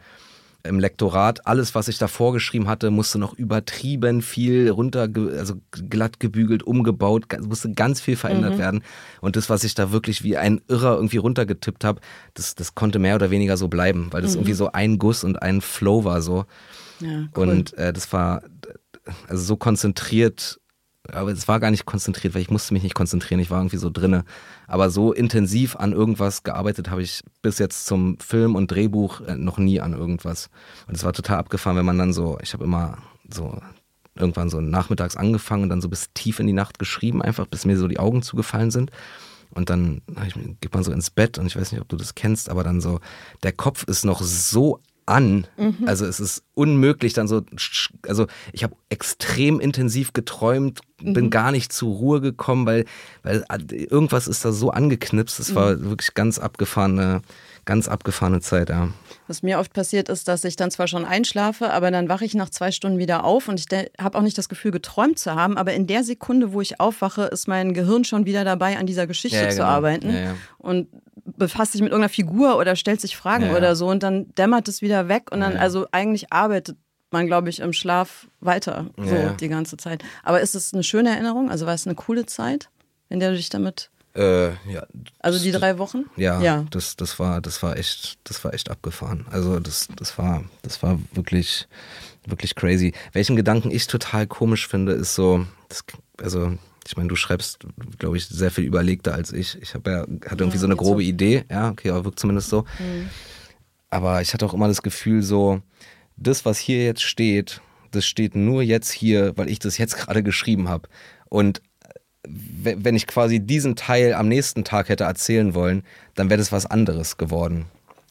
[0.62, 6.20] im Lektorat, alles, was ich da vorgeschrieben hatte, musste noch übertrieben viel runter, also glatt
[6.20, 8.82] gebügelt, umgebaut, musste ganz viel verändert werden.
[9.20, 12.00] Und das, was ich da wirklich wie ein Irrer irgendwie runtergetippt habe,
[12.34, 15.40] das, das konnte mehr oder weniger so bleiben, weil das irgendwie so ein Guss und
[15.40, 16.44] ein Flow war so.
[17.36, 17.48] Cool.
[17.48, 18.42] Und äh, das war
[19.28, 20.60] also so konzentriert,
[21.08, 23.78] aber es war gar nicht konzentriert, weil ich musste mich nicht konzentrieren, ich war irgendwie
[23.78, 24.24] so drinne.
[24.66, 29.36] Aber so intensiv an irgendwas gearbeitet habe ich bis jetzt zum Film und Drehbuch äh,
[29.36, 30.50] noch nie an irgendwas.
[30.86, 33.58] Und es war total abgefahren, wenn man dann so, ich habe immer so
[34.14, 37.64] irgendwann so nachmittags angefangen und dann so bis tief in die Nacht geschrieben, einfach bis
[37.64, 38.90] mir so die Augen zugefallen sind.
[39.52, 40.02] Und dann
[40.60, 42.80] geht man so ins Bett und ich weiß nicht, ob du das kennst, aber dann
[42.80, 43.00] so,
[43.42, 44.80] der Kopf ist noch so
[45.10, 45.46] an.
[45.56, 45.86] Mhm.
[45.86, 47.42] Also es ist unmöglich dann so,
[48.06, 51.12] also ich habe extrem intensiv geträumt, mhm.
[51.12, 52.84] bin gar nicht zur Ruhe gekommen, weil,
[53.22, 55.40] weil irgendwas ist da so angeknipst.
[55.40, 55.90] Es war mhm.
[55.90, 57.22] wirklich ganz abgefahrene,
[57.64, 58.88] ganz abgefahrene Zeit, ja.
[59.26, 62.34] Was mir oft passiert ist, dass ich dann zwar schon einschlafe, aber dann wache ich
[62.34, 63.66] nach zwei Stunden wieder auf und ich
[64.00, 65.56] habe auch nicht das Gefühl, geträumt zu haben.
[65.56, 69.06] Aber in der Sekunde, wo ich aufwache, ist mein Gehirn schon wieder dabei, an dieser
[69.06, 69.68] Geschichte ja, ja, zu genau.
[69.68, 70.12] arbeiten.
[70.12, 70.88] Ja, und
[71.24, 74.82] befasst sich mit irgendeiner Figur oder stellt sich Fragen oder so und dann dämmert es
[74.82, 76.76] wieder weg und dann, also eigentlich arbeitet
[77.10, 80.02] man, glaube ich, im Schlaf weiter, so die ganze Zeit.
[80.22, 81.50] Aber ist es eine schöne Erinnerung?
[81.50, 82.68] Also war es eine coole Zeit,
[83.08, 84.86] in der du dich damit äh, ja.
[85.20, 86.04] Also die drei Wochen?
[86.16, 86.66] Ja, ja.
[86.70, 89.26] Das, das war, das war echt, das war echt abgefahren.
[89.30, 91.68] Also das, das war, das war wirklich,
[92.26, 92.92] wirklich crazy.
[93.12, 95.84] Welchen Gedanken ich total komisch finde, ist so, das,
[96.20, 96.56] also
[96.86, 97.60] ich meine, du schreibst,
[97.98, 99.60] glaube ich, sehr viel überlegter als ich.
[99.62, 101.08] Ich habe ja, hatte irgendwie ja, so eine grobe so.
[101.08, 102.62] Idee, ja, okay, aber wirkt zumindest so.
[102.78, 103.10] Mhm.
[103.90, 105.62] Aber ich hatte auch immer das Gefühl, so,
[106.16, 107.60] das, was hier jetzt steht,
[107.92, 110.88] das steht nur jetzt hier, weil ich das jetzt gerade geschrieben habe.
[111.28, 111.62] Und
[112.26, 115.82] wenn ich quasi diesen Teil am nächsten Tag hätte erzählen wollen,
[116.14, 117.66] dann wäre das was anderes geworden.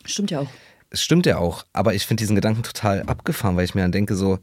[0.06, 0.50] Stimmt ja auch.
[0.90, 3.92] Es stimmt ja auch, aber ich finde diesen Gedanken total abgefahren, weil ich mir dann
[3.92, 4.40] denke, so,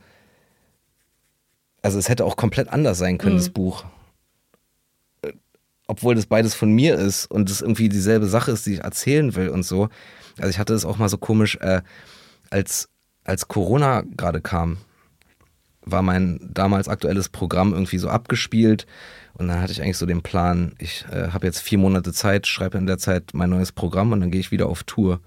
[1.83, 3.41] also es hätte auch komplett anders sein können, mhm.
[3.41, 3.85] das Buch.
[5.23, 5.33] Äh,
[5.89, 9.35] obwohl das beides von mir ist und es irgendwie dieselbe Sache ist, die ich erzählen
[9.35, 9.89] will und so.
[10.39, 11.83] Also ich hatte es auch mal so komisch, äh,
[12.51, 12.89] als,
[13.25, 14.79] als Corona gerade kam,
[15.87, 18.87] war mein damals aktuelles Programm irgendwie so abgespielt
[19.39, 22.47] und dann hatte ich eigentlich so den Plan, ich äh, habe jetzt vier Monate Zeit,
[22.47, 25.21] schreibe in der Zeit mein neues Programm und dann gehe ich wieder auf Tour.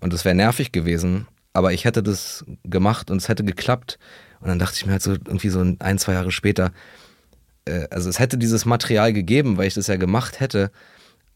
[0.00, 3.98] Und das wäre nervig gewesen, aber ich hätte das gemacht und es hätte geklappt.
[4.40, 6.72] Und dann dachte ich mir halt so irgendwie so ein, zwei Jahre später,
[7.66, 10.70] äh, also es hätte dieses Material gegeben, weil ich das ja gemacht hätte,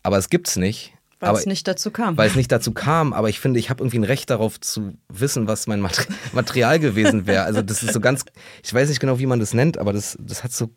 [0.02, 0.94] aber es gibt's nicht.
[1.20, 2.16] Weil aber, es nicht dazu kam.
[2.16, 4.94] Weil es nicht dazu kam, aber ich finde, ich habe irgendwie ein Recht darauf zu
[5.08, 5.80] wissen, was mein
[6.32, 7.42] Material gewesen wäre.
[7.44, 8.24] Also das ist so ganz,
[8.62, 10.70] ich weiß nicht genau, wie man das nennt, aber das, das hat so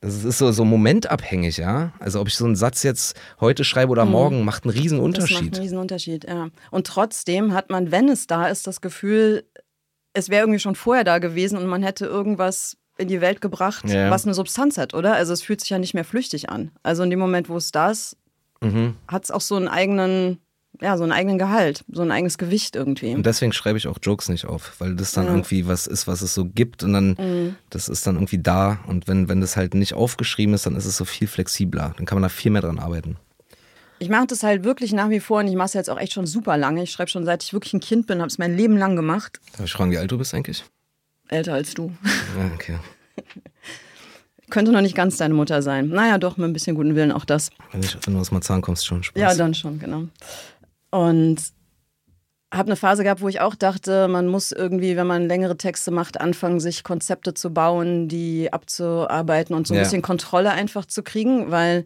[0.00, 1.92] das ist so, so momentabhängig, ja.
[1.98, 4.12] Also ob ich so einen Satz jetzt heute schreibe oder mhm.
[4.12, 5.38] morgen, macht einen riesen Unterschied.
[5.38, 6.50] Das macht einen riesen Unterschied, ja.
[6.70, 9.44] Und trotzdem hat man, wenn es da ist, das Gefühl,
[10.12, 13.88] es wäre irgendwie schon vorher da gewesen und man hätte irgendwas in die Welt gebracht,
[13.88, 14.10] ja.
[14.10, 15.14] was eine Substanz hat, oder?
[15.14, 16.70] Also es fühlt sich ja nicht mehr flüchtig an.
[16.82, 18.16] Also in dem Moment, wo es da ist,
[18.60, 18.96] mhm.
[19.06, 20.38] hat es auch so einen eigenen
[20.80, 23.14] ja, so einen eigenen Gehalt, so ein eigenes Gewicht irgendwie.
[23.14, 25.32] Und deswegen schreibe ich auch Jokes nicht auf, weil das dann ja.
[25.32, 27.56] irgendwie was ist, was es so gibt und dann, mhm.
[27.70, 30.84] das ist dann irgendwie da und wenn, wenn das halt nicht aufgeschrieben ist, dann ist
[30.84, 33.16] es so viel flexibler, dann kann man da viel mehr dran arbeiten.
[34.00, 36.12] Ich mache das halt wirklich nach wie vor und ich mache es jetzt auch echt
[36.12, 36.84] schon super lange.
[36.84, 39.40] Ich schreibe schon seit ich wirklich ein Kind bin, habe es mein Leben lang gemacht.
[39.56, 40.64] Darf ich fragen, wie alt du bist eigentlich?
[41.26, 41.92] Älter als du.
[42.38, 42.78] Ja, okay.
[44.50, 45.88] Könnte noch nicht ganz deine Mutter sein.
[45.88, 47.50] Naja, doch, mit ein bisschen guten Willen auch das.
[47.72, 49.20] Wenn, ich, wenn du aus Marzahn kommst, schon Spaß.
[49.20, 50.04] Ja, dann schon, genau.
[50.90, 51.38] Und
[52.52, 55.90] habe eine Phase gehabt, wo ich auch dachte, man muss irgendwie, wenn man längere Texte
[55.90, 59.82] macht, anfangen, sich Konzepte zu bauen, die abzuarbeiten und so ein ja.
[59.82, 61.84] bisschen Kontrolle einfach zu kriegen, weil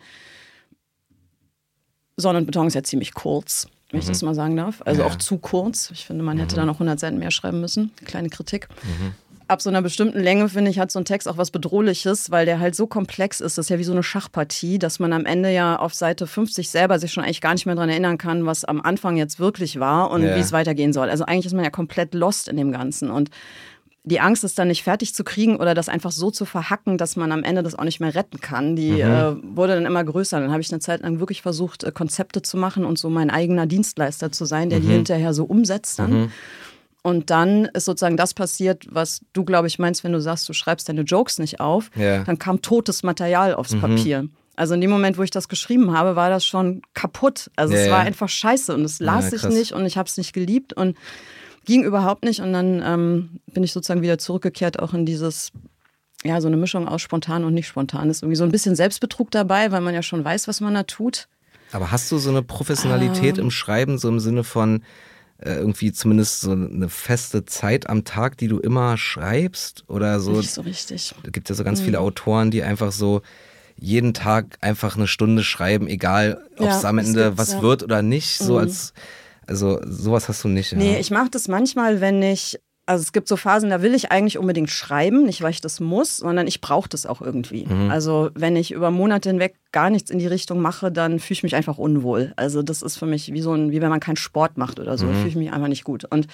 [2.16, 4.02] Sonne und Beton ist ja ziemlich kurz, wenn mhm.
[4.02, 4.82] ich das mal sagen darf.
[4.84, 5.08] Also ja.
[5.08, 5.90] auch zu kurz.
[5.90, 6.60] Ich finde, man hätte mhm.
[6.60, 7.90] da noch 100 Seiten mehr schreiben müssen.
[8.04, 8.68] Kleine Kritik.
[8.84, 9.14] Mhm
[9.52, 12.46] ab so einer bestimmten Länge, finde ich, hat so ein Text auch was Bedrohliches, weil
[12.46, 13.58] der halt so komplex ist.
[13.58, 16.70] Das ist ja wie so eine Schachpartie, dass man am Ende ja auf Seite 50
[16.70, 19.78] selber sich schon eigentlich gar nicht mehr daran erinnern kann, was am Anfang jetzt wirklich
[19.78, 20.34] war und ja.
[20.34, 21.10] wie es weitergehen soll.
[21.10, 23.10] Also eigentlich ist man ja komplett lost in dem Ganzen.
[23.10, 23.30] Und
[24.04, 27.14] die Angst, es dann nicht fertig zu kriegen oder das einfach so zu verhacken, dass
[27.14, 29.00] man am Ende das auch nicht mehr retten kann, die mhm.
[29.00, 30.40] äh, wurde dann immer größer.
[30.40, 33.30] Dann habe ich eine Zeit lang wirklich versucht, äh, Konzepte zu machen und so mein
[33.30, 34.82] eigener Dienstleister zu sein, der mhm.
[34.82, 36.12] die hinterher so umsetzt dann.
[36.12, 36.32] Mhm.
[37.02, 40.52] Und dann ist sozusagen das passiert, was du, glaube ich, meinst, wenn du sagst, du
[40.52, 41.90] schreibst deine Jokes nicht auf.
[41.96, 42.22] Ja.
[42.22, 43.80] Dann kam totes Material aufs mhm.
[43.80, 44.28] Papier.
[44.54, 47.50] Also in dem Moment, wo ich das geschrieben habe, war das schon kaputt.
[47.56, 48.04] Also ja, es war ja.
[48.04, 50.96] einfach scheiße und es las sich nicht und ich habe es nicht geliebt und
[51.64, 52.40] ging überhaupt nicht.
[52.40, 55.50] Und dann ähm, bin ich sozusagen wieder zurückgekehrt auch in dieses,
[56.22, 58.10] ja, so eine Mischung aus spontan und nicht spontan.
[58.10, 60.84] Ist irgendwie so ein bisschen Selbstbetrug dabei, weil man ja schon weiß, was man da
[60.84, 61.28] tut.
[61.72, 64.82] Aber hast du so eine Professionalität ähm, im Schreiben, so im Sinne von,
[65.44, 70.32] irgendwie zumindest so eine feste Zeit am Tag, die du immer schreibst oder so.
[70.32, 71.14] Nicht so richtig.
[71.22, 71.84] Es gibt ja so ganz mhm.
[71.86, 73.22] viele Autoren, die einfach so
[73.76, 77.62] jeden Tag einfach eine Stunde schreiben, egal ob es am Ende was ja.
[77.62, 78.38] wird oder nicht.
[78.38, 78.60] So mhm.
[78.60, 78.92] als
[79.46, 80.72] also sowas hast du nicht.
[80.72, 84.10] Nee, ich mache das manchmal, wenn ich also es gibt so Phasen, da will ich
[84.10, 87.64] eigentlich unbedingt schreiben, nicht weil ich das muss, sondern ich brauche das auch irgendwie.
[87.66, 87.90] Mhm.
[87.90, 91.42] Also wenn ich über Monate hinweg gar nichts in die Richtung mache, dann fühle ich
[91.44, 92.32] mich einfach unwohl.
[92.36, 94.98] Also das ist für mich wie so ein, wie wenn man keinen Sport macht oder
[94.98, 95.14] so, mhm.
[95.14, 96.04] fühle ich mich einfach nicht gut.
[96.10, 96.26] Und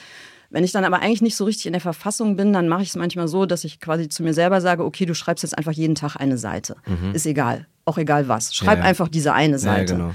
[0.50, 2.88] wenn ich dann aber eigentlich nicht so richtig in der Verfassung bin, dann mache ich
[2.88, 5.72] es manchmal so, dass ich quasi zu mir selber sage, okay, du schreibst jetzt einfach
[5.72, 6.76] jeden Tag eine Seite.
[6.86, 7.14] Mhm.
[7.14, 8.54] Ist egal, auch egal was.
[8.54, 8.88] Schreib ja, ja.
[8.88, 9.92] einfach diese eine Seite.
[9.92, 10.14] Ja, genau.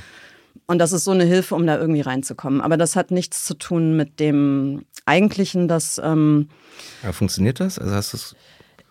[0.66, 2.62] Und das ist so eine Hilfe, um da irgendwie reinzukommen.
[2.62, 6.00] Aber das hat nichts zu tun mit dem Eigentlichen, dass.
[6.04, 6.50] Ähm,
[7.04, 7.80] ja, funktioniert das?
[7.80, 8.36] Also hast du es.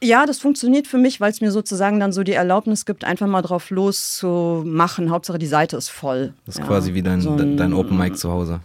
[0.03, 3.29] Ja, das funktioniert für mich, weil es mir sozusagen dann so die Erlaubnis gibt, einfach
[3.29, 5.11] mal drauf loszumachen.
[5.11, 6.35] Hauptsache die Seite ist voll.
[6.45, 8.61] Das ist ja, quasi wie dein, so ein, dein Open Mic zu Hause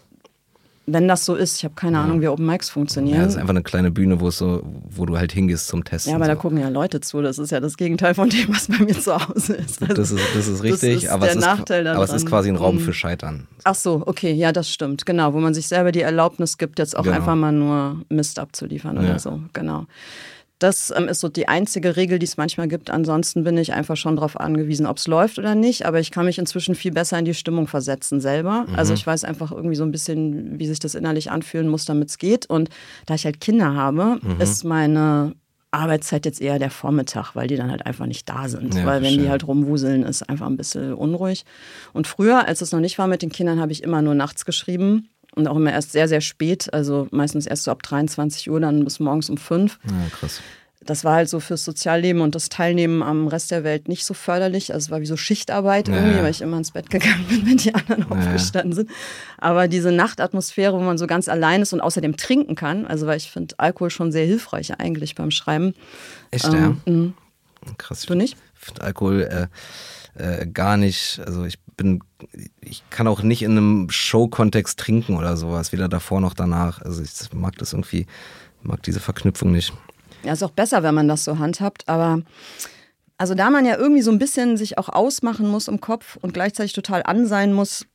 [0.90, 1.58] wenn das so ist.
[1.58, 2.04] Ich habe keine ja.
[2.04, 3.18] Ahnung, wie Open Mics funktionieren.
[3.18, 6.12] Ja, das ist einfach eine kleine Bühne, wo so, wo du halt hingehst zum Testen.
[6.12, 6.32] Ja, aber so.
[6.32, 7.22] da gucken ja Leute zu.
[7.22, 9.82] Das ist ja das Gegenteil von dem, was bei mir zu Hause ist.
[9.82, 12.50] Also, das ist, das ist richtig, das ist aber, es ist, aber es ist quasi
[12.50, 13.48] ein Raum für Scheitern.
[13.66, 15.06] Ach so, okay, ja, das stimmt.
[15.06, 17.18] Genau, wo man sich selber die Erlaubnis gibt, jetzt auch genau.
[17.18, 19.02] einfach mal nur Mist abzuliefern ja.
[19.02, 19.42] oder so.
[19.52, 19.88] Genau.
[20.60, 22.90] Das ähm, ist so die einzige Regel, die es manchmal gibt.
[22.90, 25.86] Ansonsten bin ich einfach schon darauf angewiesen, ob es läuft oder nicht.
[25.86, 28.66] Aber ich kann mich inzwischen viel besser in die Stimmung versetzen selber.
[28.68, 28.76] Mhm.
[28.76, 32.10] Also ich weiß einfach irgendwie so ein bisschen, wie sich das innerlich anfühlen muss, damit
[32.10, 32.48] es geht.
[32.48, 32.70] Und
[33.06, 34.42] da ich halt Kinder habe, mhm.
[34.42, 35.36] ist meine
[35.70, 38.74] Arbeitszeit jetzt eher der Vormittag, weil die dann halt einfach nicht da sind.
[38.74, 39.24] Ja, weil wenn schön.
[39.24, 41.46] die halt rumwuseln, ist einfach ein bisschen unruhig.
[41.94, 44.46] Und früher, als es noch nicht war mit den Kindern, habe ich immer nur nachts
[44.46, 48.60] geschrieben und auch immer erst sehr, sehr spät, also meistens erst so ab 23 Uhr,
[48.60, 49.80] dann bis morgens um 5.
[49.86, 50.42] Ja, krass.
[50.86, 54.14] Das war halt so fürs Sozialleben und das Teilnehmen am Rest der Welt nicht so
[54.14, 54.74] förderlich.
[54.74, 56.24] Also es war wie so Schichtarbeit irgendwie, ja.
[56.24, 58.16] weil ich immer ins Bett gegangen bin, wenn die anderen ja.
[58.16, 58.90] aufgestanden sind.
[59.38, 63.18] Aber diese Nachtatmosphäre, wo man so ganz allein ist und außerdem trinken kann, also weil
[63.18, 65.74] ich finde Alkohol schon sehr hilfreich eigentlich beim Schreiben.
[66.32, 66.94] Echt, ähm, ja?
[66.94, 67.14] Mh.
[67.78, 68.06] Krass.
[68.06, 68.38] Du nicht?
[68.56, 69.50] Ich finde Alkohol
[70.16, 72.04] äh, äh, gar nicht, also ich bin,
[72.62, 76.82] ich kann auch nicht in einem Show-Kontext trinken oder sowas, weder davor noch danach.
[76.82, 78.08] Also ich mag das irgendwie,
[78.64, 79.74] mag diese Verknüpfung nicht.
[80.24, 82.22] Ja, ist auch besser, wenn man das so handhabt, aber
[83.18, 86.34] also da man ja irgendwie so ein bisschen sich auch ausmachen muss im Kopf und
[86.34, 87.86] gleichzeitig total an sein muss,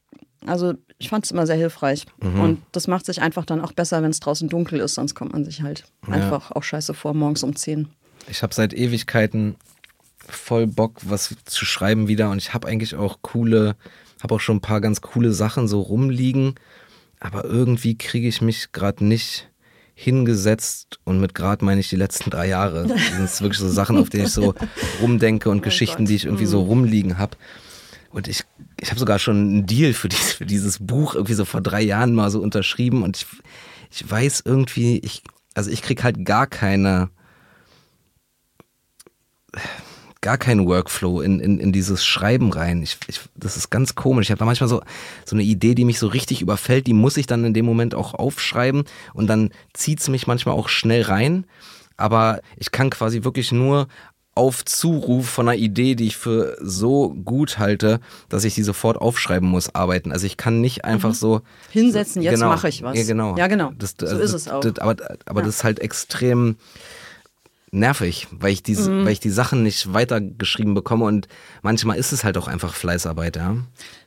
[0.47, 2.07] also ich fand es immer sehr hilfreich.
[2.23, 2.41] Mhm.
[2.41, 5.33] Und das macht sich einfach dann auch besser, wenn es draußen dunkel ist, sonst kommt
[5.33, 6.15] man sich halt ja.
[6.15, 7.89] einfach auch scheiße vor, morgens um 10.
[8.29, 9.57] Ich habe seit Ewigkeiten
[10.29, 13.77] voll Bock, was zu schreiben wieder und ich habe eigentlich auch coole,
[14.23, 16.55] habe auch schon ein paar ganz coole Sachen so rumliegen,
[17.21, 19.49] aber irgendwie kriege ich mich gerade nicht
[19.95, 22.87] hingesetzt und mit gerade meine ich die letzten drei Jahre.
[23.19, 24.55] Das sind wirklich so Sachen, auf denen ich so
[25.01, 26.09] rumdenke und oh Geschichten, Gott.
[26.09, 26.69] die ich irgendwie so mhm.
[26.69, 27.37] rumliegen habe.
[28.11, 28.43] Und ich,
[28.81, 31.83] ich habe sogar schon einen Deal für, dies, für dieses Buch irgendwie so vor drei
[31.83, 33.27] Jahren mal so unterschrieben und ich,
[33.91, 35.23] ich weiß irgendwie, ich,
[35.55, 37.11] also ich krieg halt gar keine
[40.23, 42.83] gar keinen Workflow in, in, in dieses Schreiben rein.
[42.83, 44.27] Ich, ich, das ist ganz komisch.
[44.27, 44.81] Ich habe da manchmal so,
[45.27, 47.95] so eine Idee, die mich so richtig überfällt, die muss ich dann in dem Moment
[47.95, 51.45] auch aufschreiben und dann zieht es mich manchmal auch schnell rein.
[51.97, 53.89] Aber ich kann quasi wirklich nur
[54.35, 58.97] auf Zuruf von einer Idee, die ich für so gut halte, dass ich die sofort
[58.97, 60.11] aufschreiben muss, arbeiten.
[60.11, 61.15] Also ich kann nicht einfach mhm.
[61.15, 62.97] so hinsetzen, jetzt genau, mache ich was.
[62.97, 63.37] Ja, genau.
[63.37, 63.73] Ja, genau.
[63.79, 64.61] Das, so also, ist es auch.
[64.61, 64.97] Das, aber
[65.27, 65.47] aber ja.
[65.47, 66.57] das ist halt extrem
[67.73, 69.05] nervig, weil ich, diese, mhm.
[69.05, 71.27] weil ich die Sachen nicht weitergeschrieben bekomme und
[71.63, 73.57] manchmal ist es halt auch einfach Fleißarbeit, ja.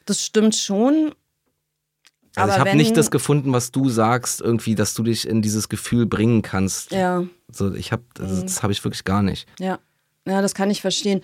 [0.05, 1.13] Das stimmt schon.
[2.35, 5.69] Also ich habe nicht das gefunden, was du sagst, irgendwie, dass du dich in dieses
[5.69, 6.91] Gefühl bringen kannst.
[6.91, 7.23] Ja.
[7.51, 9.47] So, ich habe, das, das habe ich wirklich gar nicht.
[9.59, 9.79] Ja.
[10.27, 11.21] Ja, das kann ich verstehen.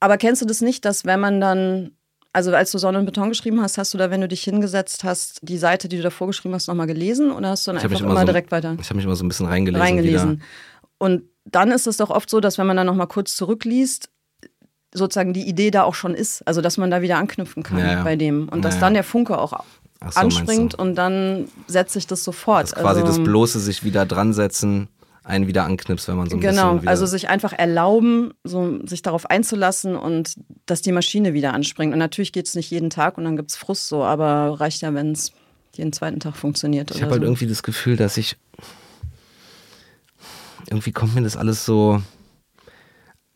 [0.00, 1.92] Aber kennst du das nicht, dass wenn man dann,
[2.32, 5.02] also als du Sonne und Beton geschrieben hast, hast du da, wenn du dich hingesetzt
[5.02, 7.84] hast, die Seite, die du davor geschrieben hast, nochmal gelesen oder hast du dann ich
[7.84, 8.76] einfach immer, immer so, direkt weiter?
[8.80, 9.82] Ich habe mich immer so ein bisschen reingelesen.
[9.82, 10.30] Reingelesen.
[10.32, 10.44] Wieder.
[10.98, 14.10] Und dann ist es doch oft so, dass wenn man dann nochmal kurz zurückliest,
[14.92, 16.46] sozusagen die Idee da auch schon ist.
[16.46, 18.04] Also dass man da wieder anknüpfen kann ja, ja.
[18.04, 18.48] bei dem.
[18.48, 19.64] Und dass ja, dann der Funke auch
[20.00, 22.64] so, anspringt und dann setze ich das sofort.
[22.64, 24.88] Dass quasi also, das bloße sich wieder dran setzen
[25.28, 28.78] einen wieder anknipst, wenn man so ein genau, bisschen Genau, also sich einfach erlauben, so
[28.86, 31.92] sich darauf einzulassen und dass die Maschine wieder anspringt.
[31.92, 34.80] Und natürlich geht es nicht jeden Tag und dann gibt es Frust so, aber reicht
[34.80, 35.32] ja, wenn es
[35.74, 36.90] jeden zweiten Tag funktioniert.
[36.92, 37.12] Ich habe halt so.
[37.12, 38.38] halt irgendwie das Gefühl, dass ich
[40.70, 42.02] irgendwie kommt mir das alles so.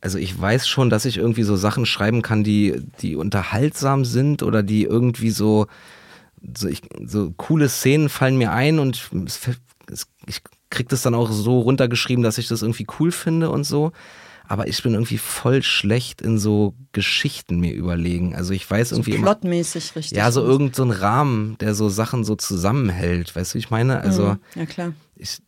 [0.00, 4.42] Also ich weiß schon, dass ich irgendwie so Sachen schreiben kann, die, die unterhaltsam sind
[4.42, 5.66] oder die irgendwie so,
[6.56, 9.40] so, ich, so coole Szenen fallen mir ein und es,
[9.90, 13.64] es, ich krieg das dann auch so runtergeschrieben, dass ich das irgendwie cool finde und
[13.64, 13.92] so.
[14.48, 18.34] Aber ich bin irgendwie voll schlecht in so Geschichten mir überlegen.
[18.34, 20.18] Also ich weiß so irgendwie plotmäßig richtig.
[20.18, 23.34] Ja, so irgendein so Rahmen, der so Sachen so zusammenhält.
[23.36, 24.00] Weißt du, wie ich meine?
[24.00, 24.38] Also mhm.
[24.56, 24.92] ja klar.
[25.16, 25.38] Ich,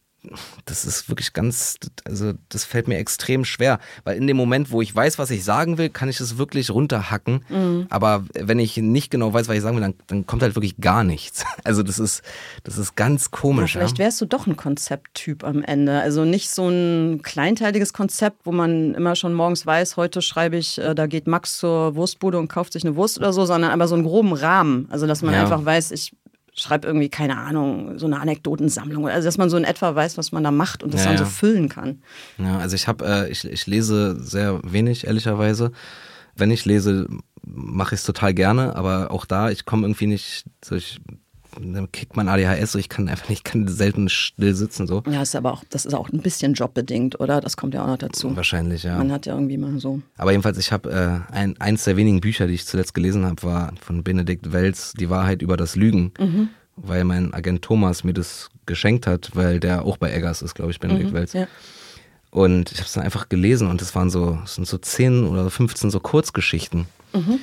[0.64, 4.82] das ist wirklich ganz, also das fällt mir extrem schwer, weil in dem Moment, wo
[4.82, 7.44] ich weiß, was ich sagen will, kann ich es wirklich runterhacken.
[7.48, 7.86] Mhm.
[7.90, 10.76] Aber wenn ich nicht genau weiß, was ich sagen will, dann, dann, kommt halt wirklich
[10.78, 11.44] gar nichts.
[11.64, 12.22] Also das ist,
[12.64, 13.74] das ist ganz komisch.
[13.74, 16.00] Ja, vielleicht wärst du doch ein Konzepttyp am Ende.
[16.00, 20.78] Also nicht so ein kleinteiliges Konzept, wo man immer schon morgens weiß, heute schreibe ich,
[20.78, 23.88] äh, da geht Max zur Wurstbude und kauft sich eine Wurst oder so, sondern aber
[23.88, 24.88] so einen groben Rahmen.
[24.90, 25.42] Also dass man ja.
[25.42, 26.12] einfach weiß, ich
[26.54, 29.08] schreibe irgendwie, keine Ahnung, so eine Anekdotensammlung.
[29.08, 31.18] Also, dass man so in etwa weiß, was man da macht und das ja, dann
[31.18, 32.02] so füllen kann.
[32.38, 35.72] Ja, also ich habe, äh, ich, ich lese sehr wenig, ehrlicherweise.
[36.36, 37.08] Wenn ich lese,
[37.42, 40.76] mache ich es total gerne, aber auch da, ich komme irgendwie nicht, so
[41.60, 45.02] dann kickt mein ADHS, so ich kann einfach nicht, kann selten still sitzen so.
[45.10, 47.40] Ja, ist aber auch, das ist auch ein bisschen jobbedingt, oder?
[47.40, 48.34] Das kommt ja auch noch dazu.
[48.36, 48.98] Wahrscheinlich, ja.
[48.98, 50.00] Man hat ja irgendwie mal so.
[50.16, 53.42] Aber jedenfalls, ich habe äh, ein, eins der wenigen Bücher, die ich zuletzt gelesen habe,
[53.42, 56.12] war von Benedikt Welz, Die Wahrheit über das Lügen.
[56.18, 56.48] Mhm.
[56.76, 60.72] Weil mein Agent Thomas mir das geschenkt hat, weil der auch bei Eggers ist, glaube
[60.72, 61.32] ich, Benedikt Mhm, Welz.
[61.34, 61.46] ja.
[62.30, 65.28] Und ich habe es dann einfach gelesen und es waren so, es sind so 10
[65.28, 66.86] oder 15 so Kurzgeschichten.
[67.12, 67.38] Mhm.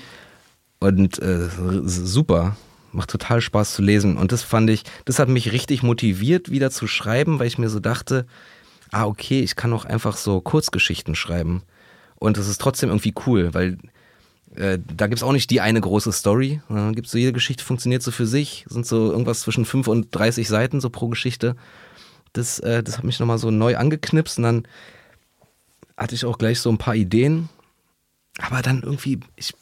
[0.79, 1.47] Und äh,
[1.85, 2.57] super,
[2.91, 4.17] macht total Spaß zu lesen.
[4.17, 7.69] Und das fand ich, das hat mich richtig motiviert, wieder zu schreiben, weil ich mir
[7.69, 8.25] so dachte,
[8.91, 11.63] ah, okay, ich kann auch einfach so Kurzgeschichten schreiben.
[12.15, 13.77] Und das ist trotzdem irgendwie cool, weil
[14.55, 16.61] äh, da gibt's auch nicht die eine große Story.
[16.69, 18.65] Da gibt's so, jede Geschichte funktioniert so für sich.
[18.69, 21.55] Sind so irgendwas zwischen 5 und 30 Seiten so pro Geschichte.
[22.33, 24.67] Das, äh, das hat mich nochmal so neu angeknipst und dann
[25.97, 27.49] hatte ich auch gleich so ein paar Ideen.
[28.39, 29.53] Aber dann irgendwie, ich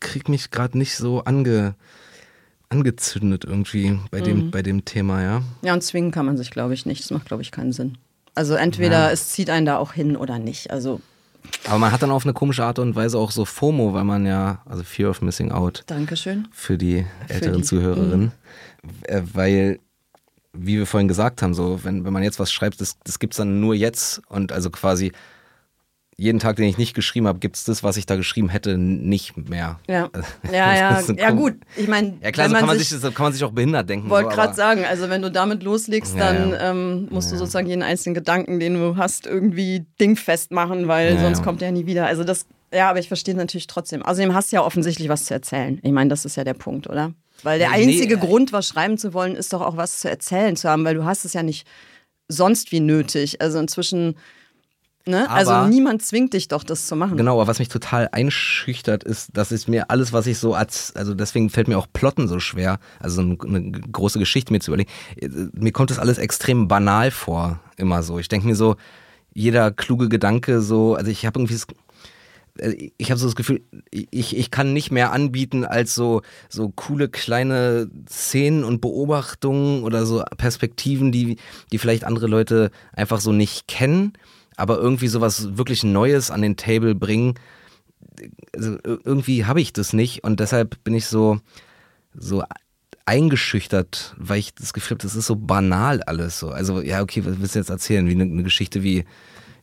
[0.00, 1.74] krieg mich gerade nicht so ange,
[2.70, 5.42] angezündet irgendwie bei dem, bei dem Thema, ja.
[5.62, 7.02] Ja, und zwingen kann man sich, glaube ich, nicht.
[7.02, 7.98] Das macht, glaube ich, keinen Sinn.
[8.34, 9.10] Also entweder Ja.
[9.10, 10.70] es zieht einen da auch hin oder nicht.
[10.70, 11.00] Also
[11.66, 14.24] Aber man hat dann auf eine komische Art und Weise auch so FOMO, weil man
[14.24, 16.46] ja, also Fear of Missing Out Dankeschön.
[16.52, 18.32] für die älteren die- Zuhörerinnen,
[19.02, 19.80] äh, weil,
[20.52, 23.36] wie wir vorhin gesagt haben, so, wenn, wenn man jetzt was schreibt, das, das gibt's
[23.38, 25.10] dann nur jetzt und also quasi
[26.20, 29.36] jeden Tag, den ich nicht geschrieben habe, gibt's das, was ich da geschrieben hätte, nicht
[29.48, 29.80] mehr.
[29.88, 30.10] Ja,
[30.52, 31.54] ja, ja, ja gut.
[31.76, 33.88] Ich meine, Ja klar, so kann, man sich, sich, so kann man sich auch behindert
[33.88, 34.10] denken.
[34.10, 36.70] wollte so, gerade sagen, also wenn du damit loslegst, Ja, dann ja.
[36.70, 41.42] Ähm, musst du sozusagen jeden einzelnen Gedanken, den du hast, irgendwie dingfest machen, weil sonst
[41.42, 42.06] kommt der nie wieder.
[42.06, 44.02] Also das, ja, aber ich verstehe natürlich trotzdem.
[44.02, 45.80] Außerdem hast du ja offensichtlich was zu erzählen.
[45.82, 47.14] Ich meine, das ist ja der Punkt, oder?
[47.42, 50.00] Weil der Ja, nee, einzige äh, Grund, was schreiben zu wollen, ist doch auch was
[50.00, 51.66] zu erzählen zu haben, weil du hast es ja nicht
[52.28, 53.40] sonst wie nötig.
[53.40, 54.16] Also inzwischen,
[55.06, 55.28] ne?
[55.30, 57.16] Also niemand zwingt dich doch, das zu machen.
[57.16, 60.94] Genau, aber was mich total einschüchtert, ist, dass es mir alles, was ich so als,
[60.96, 64.70] also deswegen fällt mir auch Plotten so schwer, also eine, eine große Geschichte mir zu
[64.72, 64.90] überlegen.
[65.54, 68.18] Mir kommt das alles extrem banal vor, immer so.
[68.18, 68.76] Ich denke mir so,
[69.32, 71.66] jeder kluge Gedanke so, also ich habe irgendwie das,
[72.98, 77.08] ich habe so das Gefühl, ich, ich kann nicht mehr anbieten als so, so coole
[77.08, 81.36] kleine Szenen und Beobachtungen oder so Perspektiven, die,
[81.72, 84.12] die vielleicht andere Leute einfach so nicht kennen,
[84.60, 87.34] aber irgendwie sowas wirklich Neues an den Table bringen.
[88.54, 91.40] Also ir- irgendwie habe ich das nicht und deshalb bin ich so,
[92.14, 92.42] so
[93.06, 96.50] eingeschüchtert, weil ich das Gefühl habe, das ist so banal alles so.
[96.50, 98.06] Also ja, okay, was willst du jetzt erzählen?
[98.06, 99.04] Wie eine, eine Geschichte wie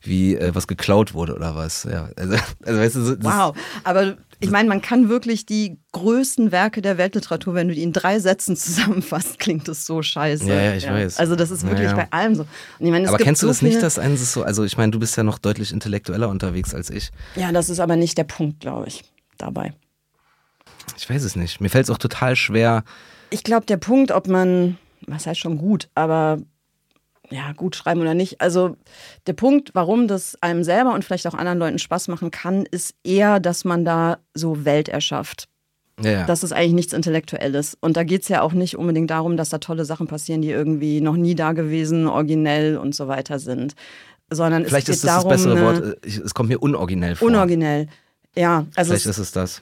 [0.02, 1.84] wie äh, was geklaut wurde oder was.
[1.84, 2.36] Ja, also,
[2.66, 6.98] also weißt du, so- Wow, aber ich meine, man kann wirklich die größten Werke der
[6.98, 10.48] Weltliteratur, wenn du die in drei Sätzen zusammenfasst, klingt das so scheiße.
[10.48, 11.18] Ja, ja, ich weiß.
[11.18, 12.04] Also das ist wirklich Ja, ja.
[12.04, 12.44] bei allem so.
[12.44, 14.44] Und ich meine, es aber gibt kennst du so das nicht, dass eins ist so,
[14.44, 17.12] also ich meine, du bist ja noch deutlich intellektueller unterwegs als ich.
[17.36, 19.04] Ja, das ist aber nicht der Punkt, glaube ich,
[19.38, 19.74] dabei.
[20.98, 21.60] Ich weiß es nicht.
[21.60, 22.84] Mir fällt es auch total schwer.
[23.30, 26.40] Ich glaube, der Punkt, ob man, was heißt schon gut, aber
[27.30, 28.40] ja, gut schreiben oder nicht.
[28.42, 28.78] Also
[29.26, 32.96] der Punkt, warum das einem selber und vielleicht auch anderen Leuten Spaß machen kann, ist
[33.04, 35.48] eher, dass man da so Welt erschafft.
[36.02, 36.26] Ja.
[36.26, 37.76] Das ist eigentlich nichts Intellektuelles.
[37.82, 40.52] Und da geht es ja auch nicht unbedingt darum, dass da tolle Sachen passieren, die
[40.52, 43.74] irgendwie noch nie da gewesen, originell und so weiter sind.
[44.30, 46.06] Sondern Vielleicht es ist geht das darum, das bessere eine- Wort.
[46.06, 47.28] Es kommt mir unoriginell vor.
[47.28, 47.88] Unoriginell.
[48.36, 49.62] Ja, also Vielleicht es, ist es das.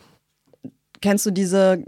[1.02, 1.82] kennst du diese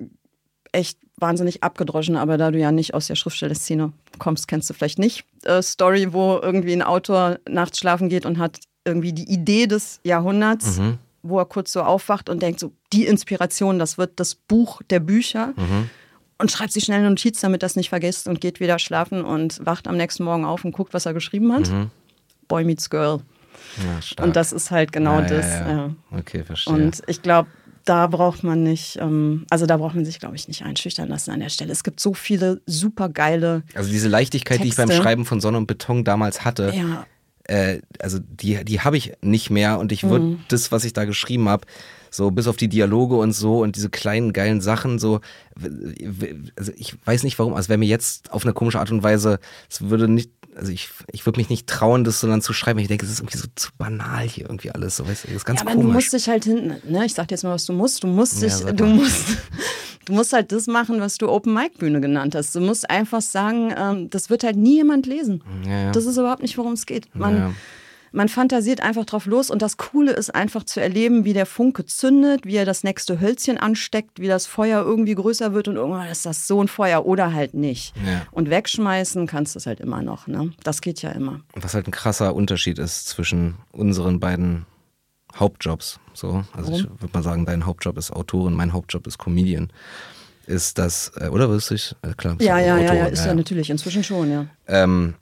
[0.71, 4.99] echt wahnsinnig abgedroschen, aber da du ja nicht aus der Schriftstellerszene kommst, kennst du vielleicht
[4.99, 5.25] nicht.
[5.43, 9.99] Äh, Story, wo irgendwie ein Autor nachts schlafen geht und hat irgendwie die Idee des
[10.03, 10.97] Jahrhunderts, Mhm.
[11.23, 14.99] wo er kurz so aufwacht und denkt so, die Inspiration, das wird das Buch der
[14.99, 15.53] Bücher.
[15.55, 15.89] Mhm.
[16.39, 19.59] Und schreibt sich schnell eine Notiz, damit das nicht vergisst und geht wieder schlafen und
[19.65, 21.67] wacht am nächsten Morgen auf und guckt, was er geschrieben hat.
[21.67, 21.89] Mhm.
[22.47, 23.21] Boy meets Girl.
[23.77, 24.23] Ja.
[24.23, 25.45] Und das ist halt genau ja, das.
[25.47, 25.89] Ja.
[26.15, 26.73] Okay, verstehe.
[26.75, 27.49] Und ich glaube,
[27.87, 31.31] da braucht man nicht, ähm, also da braucht man sich, glaube ich, nicht einschüchtern lassen
[31.31, 31.71] an der Stelle.
[31.71, 35.01] Es gibt so viele super geile, also diese Leichtigkeit, die ich beim Texte.
[35.03, 37.05] Schreiben von Sonne und Beton damals hatte, ja,
[37.45, 40.39] äh, also die, die habe ich nicht mehr und ich würde Mhm.
[40.49, 41.65] das, was ich da geschrieben habe,
[42.11, 45.19] so bis auf die Dialoge und so und diese kleinen geilen Sachen, so,
[46.55, 49.39] also ich weiß nicht warum, also wäre mir jetzt auf eine komische Art und Weise,
[49.69, 52.79] es würde nicht, also ich, ich würde mich nicht trauen, das so dann zu schreiben.
[52.79, 55.37] Ich denke, es ist irgendwie so zu banal hier irgendwie alles, so, weißt du, das
[55.37, 55.87] ist ganz ja aber komisch.
[55.87, 58.03] du musst dich halt hinten, ne, ich sag dir jetzt mal, was du musst.
[58.03, 59.37] Du musst Ja, dich, sag du musst,
[60.05, 62.55] du musst halt das machen, was du Open Mic Bühne genannt hast.
[62.55, 65.43] Du musst einfach sagen, ähm, das wird halt nie jemand lesen.
[65.65, 65.91] ja, ja.
[65.91, 67.13] Das ist überhaupt nicht, worum es geht.
[67.15, 67.53] Man, Ja.
[68.11, 71.85] Man fantasiert einfach drauf los und das Coole ist einfach zu erleben, wie der Funke
[71.85, 76.07] zündet, wie er das nächste Hölzchen ansteckt, wie das Feuer irgendwie größer wird und irgendwann
[76.07, 77.93] ist das so ein Feuer oder halt nicht.
[78.05, 78.25] Ja.
[78.31, 80.27] Und wegschmeißen kannst du es halt immer noch.
[80.27, 80.53] Ne?
[80.63, 81.41] Das geht ja immer.
[81.53, 84.65] Was halt ein krasser Unterschied ist zwischen unseren beiden
[85.35, 85.99] Hauptjobs.
[86.13, 89.71] So, also ich würde mal sagen, dein Hauptjob ist Autorin, mein Hauptjob ist Comedian.
[90.47, 91.75] Ist das, äh, oder wirst du?
[91.75, 94.45] Äh, klar, Ja, ja, ja, ja, ist ja, natürlich, inzwischen schon, ja.
[94.67, 95.15] ähm,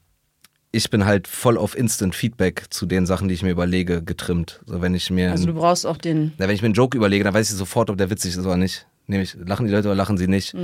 [0.76, 4.62] ich bin halt voll auf Instant Feedback zu den Sachen, die ich mir überlege, getrimmt.
[4.66, 6.98] So, wenn ich mir, Also du brauchst auch den, na, wenn ich mir einen Joke
[6.98, 8.86] überlege, dann weiß ich sofort, ob der witzig ist oder nicht.
[9.08, 10.56] Nämlich, lachen die Leute oder lachen sie nicht.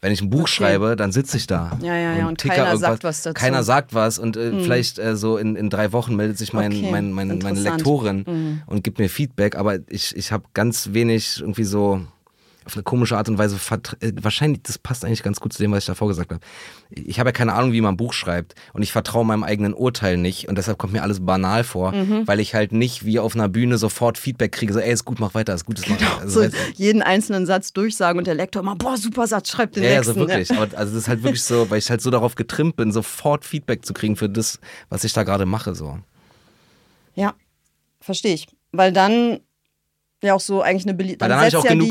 [0.00, 0.42] Wenn ich ein Buch Mhm.
[0.44, 0.52] Okay.
[0.52, 1.76] schreibe, dann sitze ich da.
[1.82, 3.30] Ja, ja, ja, und ticker keiner sagt was dazu.
[3.30, 3.44] Mhm.
[3.44, 6.72] Keiner sagt was und äh, vielleicht äh, so in, in drei Wochen meldet sich mein,
[6.72, 7.64] Okay, mein, mein, meine interessant.
[7.64, 7.72] Mhm.
[7.72, 12.00] Lektorin und gibt mir Feedback, aber ich, ich habe ganz wenig irgendwie so
[12.64, 13.56] auf eine komische Art und Weise,
[14.00, 16.40] äh, wahrscheinlich, das passt eigentlich ganz gut zu dem, was ich davor gesagt habe.
[16.90, 19.74] Ich habe ja keine Ahnung, wie man ein Buch schreibt und ich vertraue meinem eigenen
[19.74, 22.26] Urteil nicht und deshalb kommt mir alles banal vor, Mhm.
[22.26, 25.18] weil ich halt nicht wie auf einer Bühne sofort Feedback kriege, so ey, ist gut,
[25.20, 26.20] mach weiter, ist gut, ist mach weiter.
[26.20, 29.82] Also, so jeden einzelnen Satz durchsagen und der Lektor immer, boah, super Satz, schreib den
[29.82, 30.14] ja, ja, nächsten.
[30.14, 30.50] so wirklich.
[30.50, 33.44] Aber also das ist halt wirklich so, weil ich halt so darauf getrimmt bin, sofort
[33.44, 35.74] Feedback zu kriegen für das, was ich da gerade mache.
[35.74, 35.98] So.
[37.14, 37.34] Ja,
[38.00, 38.46] verstehe ich.
[38.72, 39.40] Weil dann
[40.22, 41.90] ja auch so eigentlich eine Belie Weil dann habe ich auch ja genug,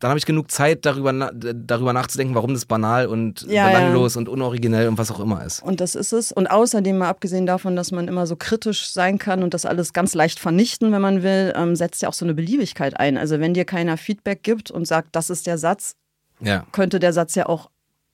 [0.00, 4.16] dann habe ich genug Zeit, darüber, na- darüber nachzudenken, warum das banal und Ja, belanglos
[4.16, 5.62] und unoriginell und was auch immer ist.
[5.62, 6.32] Und das ist es.
[6.32, 9.92] Und außerdem, mal abgesehen davon, dass man immer so kritisch sein kann und das alles
[9.92, 13.18] ganz leicht vernichten, wenn man will, ähm, setzt ja auch so eine Beliebigkeit ein.
[13.18, 15.94] Also wenn dir keiner Feedback gibt und sagt, das ist der Satz,
[16.40, 16.66] Ja.
[16.72, 17.70] könnte der Satz ja auch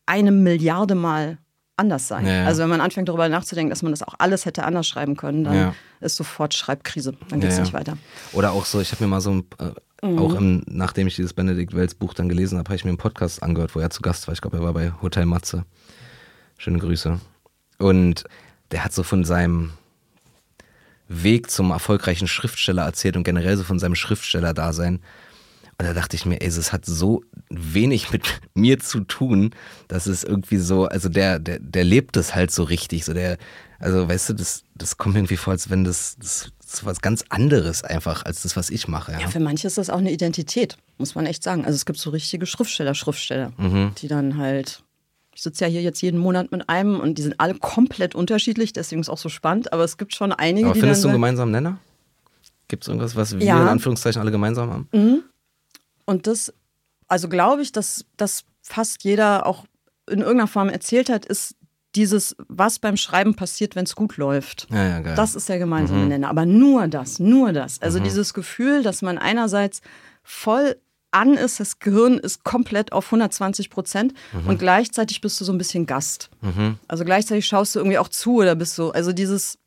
[0.07, 1.39] eine Milliarde Mal
[1.77, 2.27] anders sein.
[2.27, 2.45] Ja, ja.
[2.47, 5.45] Also wenn man anfängt darüber nachzudenken, dass man das auch alles hätte anders schreiben können,
[5.45, 5.75] dann Ja.
[6.01, 7.15] ist sofort Schreibkrise.
[7.29, 7.97] Dann geht es nicht weiter.
[8.33, 10.19] Oder auch so, ich habe mir mal so, ein, äh, Mhm.
[10.19, 12.99] auch im, nachdem ich dieses Benedikt Wells Buch dann gelesen habe, habe ich mir einen
[12.99, 14.35] Podcast angehört, wo er zu Gast war.
[14.35, 15.65] Ich glaube, er war bei Hotel Matze.
[16.59, 17.21] Schöne Grüße.
[17.79, 18.25] Und
[18.73, 19.73] der hat so von seinem
[21.09, 25.01] Weg zum erfolgreichen Schriftsteller erzählt und generell so von seinem Schriftsteller-Dasein.
[25.83, 28.23] Und da dachte ich mir, ey, es hat so wenig mit
[28.55, 29.51] mir zu tun,
[29.89, 33.05] dass es irgendwie so, also der, der, der lebt das halt so richtig.
[33.05, 33.37] So der,
[33.81, 37.01] also weißt du, das, das kommt mir irgendwie vor, als wenn das, das, das was
[37.01, 39.11] ganz anderes einfach als das, was ich mache.
[39.11, 39.21] Ja.
[39.23, 41.65] Ja, für manche ist das auch eine Identität, muss man echt sagen.
[41.65, 43.93] Also es gibt so richtige Schriftsteller, Schriftsteller, Mhm.
[43.99, 44.85] die dann halt.
[45.35, 48.73] Ich sitze ja hier jetzt jeden Monat mit einem und die sind alle komplett unterschiedlich,
[48.73, 49.73] deswegen ist es auch so spannend.
[49.73, 51.79] Aber es gibt schon einige, Aber die findest du einen gemeinsamen Nenner?
[52.69, 53.61] Gibt es irgendwas, was wir Ja.
[53.63, 55.23] in Anführungszeichen alle gemeinsam haben?
[56.07, 56.53] Und das,
[57.09, 59.65] also glaube ich, dass, dass fast jeder auch
[60.11, 61.55] in irgendeiner Form erzählt hat, ist
[61.95, 64.67] dieses, was beim Schreiben passiert, wenn es gut läuft.
[64.71, 65.15] Ja, ja.
[65.15, 66.29] Das ist der gemeinsame Nenner.
[66.31, 67.83] Aber nur das, nur das.
[67.83, 68.05] Also Mhm.
[68.05, 69.83] dieses Gefühl, dass man einerseits
[70.23, 70.77] voll
[71.11, 74.47] an ist, das Gehirn ist komplett auf 120 Prozent Mhm.
[74.49, 76.31] und gleichzeitig bist du so ein bisschen Gast.
[76.89, 79.59] Also gleichzeitig schaust du irgendwie auch zu oder bist so, also dieses,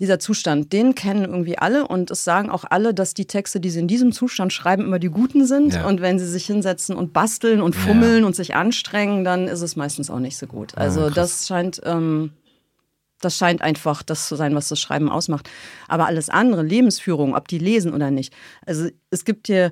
[0.00, 3.70] dieser Zustand, den kennen irgendwie alle und es sagen auch alle, dass die Texte, die
[3.70, 5.74] sie in diesem Zustand schreiben, immer die guten sind.
[5.74, 5.86] Ja.
[5.86, 7.82] Und wenn sie sich hinsetzen und basteln und Ja.
[7.82, 10.76] fummeln und sich anstrengen, dann ist es meistens auch nicht so gut.
[10.76, 11.14] Also krass.
[11.14, 12.32] das scheint, ähm,
[13.20, 15.50] das scheint einfach das zu sein, was das Schreiben ausmacht.
[15.86, 18.32] Aber alles andere, Lebensführung, ob die lesen oder nicht.
[18.64, 19.70] Also es gibt hier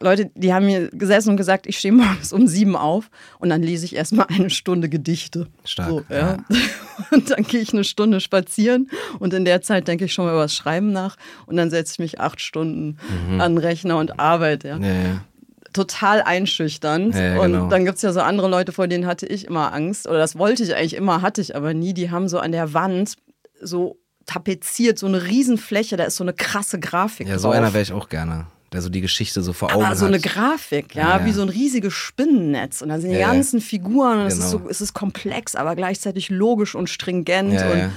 [0.00, 3.62] Leute, die haben mir gesessen und gesagt, ich stehe morgens um sieben auf und dann
[3.62, 5.46] lese ich erstmal eine Stunde Gedichte.
[5.64, 6.38] Stark, So, ja.
[7.10, 8.90] Und dann gehe ich eine Stunde spazieren
[9.20, 11.16] und in der Zeit denke ich schon mal über das Schreiben nach
[11.46, 12.98] und dann setze ich mich acht Stunden
[13.38, 14.68] an den Rechner und arbeite.
[14.68, 14.84] Ja Mhm.
[14.84, 15.24] Ja, ja.
[15.72, 17.14] total einschüchternd.
[17.14, 17.68] Ja, ja, und genau.
[17.68, 20.08] dann gibt es ja so andere Leute, vor denen hatte ich immer Angst.
[20.08, 21.94] Oder das wollte ich eigentlich immer, hatte ich aber nie.
[21.94, 23.14] Die haben so an der Wand
[23.62, 23.96] so
[24.26, 27.56] tapeziert, so eine Riesenfläche, da ist so eine krasse Grafik ja, so drauf.
[27.56, 30.12] einer wäre ich auch gerne, der so die Geschichte so vor Augen aber so hat.
[30.12, 32.82] eine Grafik, ja, Ja, wie so ein riesiges Spinnennetz.
[32.82, 34.64] Und da sind die Ja, ganzen Figuren und es, ist Genau.
[34.64, 37.52] so, es ist komplex, aber gleichzeitig logisch und stringent.
[37.54, 37.92] Ja, und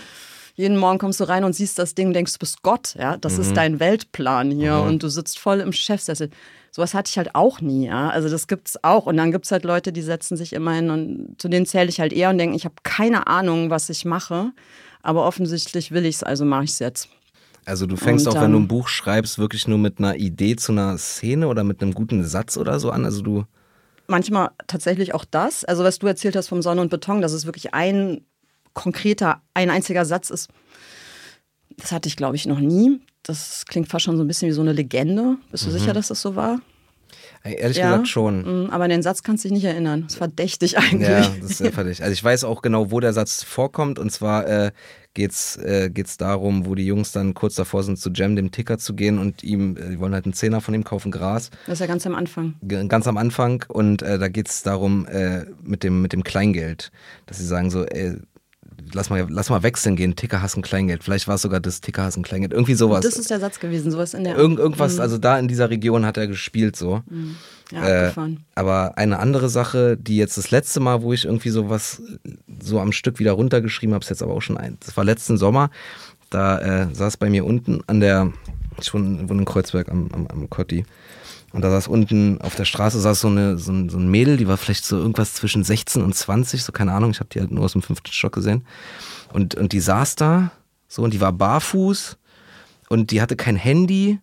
[0.55, 3.17] jeden Morgen kommst du rein und siehst das Ding, denkst, du bist Gott, ja.
[3.17, 3.41] Das Mhm.
[3.41, 6.29] ist dein Weltplan hier und du sitzt voll im Chefsessel.
[6.73, 8.09] Sowas hatte ich halt auch nie, ja.
[8.09, 9.05] Also das gibt's auch.
[9.05, 11.99] Und dann gibt's halt Leute, die setzen sich immer hin und zu denen zähle ich
[11.99, 14.51] halt eher und denken, ich habe keine Ahnung, was ich mache.
[15.03, 17.09] Aber offensichtlich will ich's, also mache ich's jetzt.
[17.65, 20.71] Also du fängst auch, wenn du ein Buch schreibst, wirklich nur mit einer Idee zu
[20.71, 23.05] einer Szene oder mit einem guten Satz oder so an.
[23.05, 23.45] Also du,
[24.07, 25.63] manchmal tatsächlich auch das.
[25.63, 28.21] Also was du erzählt hast vom Sonne und Beton, dass es wirklich ein
[28.73, 30.49] konkreter, ein einziger Satz ist.
[31.77, 32.99] Das hatte ich, glaube ich, noch nie.
[33.23, 35.37] Das klingt fast schon so ein bisschen wie so eine Legende.
[35.51, 36.59] Bist du sicher, dass das so war?
[37.43, 37.91] Ehrlich Ja.
[37.91, 38.65] gesagt schon.
[38.65, 40.03] Mm, Aber an den Satz kannst du dich nicht erinnern.
[40.03, 41.09] Das ist verdächtig eigentlich.
[41.09, 42.03] Ja, das ist sehr verdächtig.
[42.03, 43.99] Also ich weiß auch genau, wo der Satz vorkommt.
[43.99, 44.71] Und zwar äh,
[45.13, 48.77] geht's äh, geht's darum, wo die Jungs dann kurz davor sind, zu Jam, dem Ticker
[48.77, 51.49] zu gehen und ihm, äh, die wollen halt einen Zehner von ihm kaufen, Gras.
[51.65, 52.55] Das ist ja ganz am Anfang.
[52.61, 53.63] G- Ganz am Anfang.
[53.67, 56.91] Und äh, da geht's darum, äh, mit, dem, mit dem Kleingeld,
[57.25, 58.15] dass sie sagen so, ey,
[58.93, 61.03] lass mal, lass mal wechseln gehen, Ticker hassen Kleingeld.
[61.03, 62.53] Vielleicht war es sogar das Ticker hassen Kleingeld.
[62.53, 63.01] Irgendwie sowas.
[63.03, 66.05] Das ist der Satz gewesen, sowas in der Irgend, irgendwas, also da in dieser Region
[66.05, 67.01] hat er gespielt so.
[67.71, 68.11] ja, Äh,
[68.55, 72.01] aber eine andere Sache, die jetzt das letzte Mal, wo ich irgendwie sowas
[72.61, 74.77] so am Stück wieder runtergeschrieben habe, ist jetzt aber auch schon ein.
[74.85, 75.69] Das war letzten Sommer.
[76.29, 78.31] Da äh, saß bei mir unten an der
[78.79, 80.85] Ich wohne, wohne in Kreuzberg am, am, am Kotti.
[81.53, 84.37] Und da saß unten auf der Straße saß so, eine, so, ein, so ein Mädel,
[84.37, 87.39] die war vielleicht so irgendwas zwischen 16 und 20, so keine Ahnung, ich habe die
[87.39, 88.65] halt nur aus dem fünften Stock gesehen.
[89.33, 90.51] Und, und die saß da,
[90.87, 92.17] so, und die war barfuß
[92.89, 94.19] und die hatte kein Handy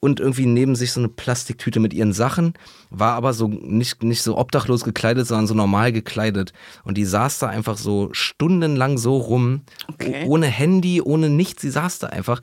[0.00, 2.54] und irgendwie neben sich so eine Plastiktüte mit ihren Sachen,
[2.88, 6.54] war aber so nicht, nicht so obdachlos gekleidet, sondern so normal gekleidet.
[6.84, 10.24] Und die saß da einfach so stundenlang so rum, Okay.
[10.26, 12.40] ohne Handy, ohne nichts, sie saß da einfach.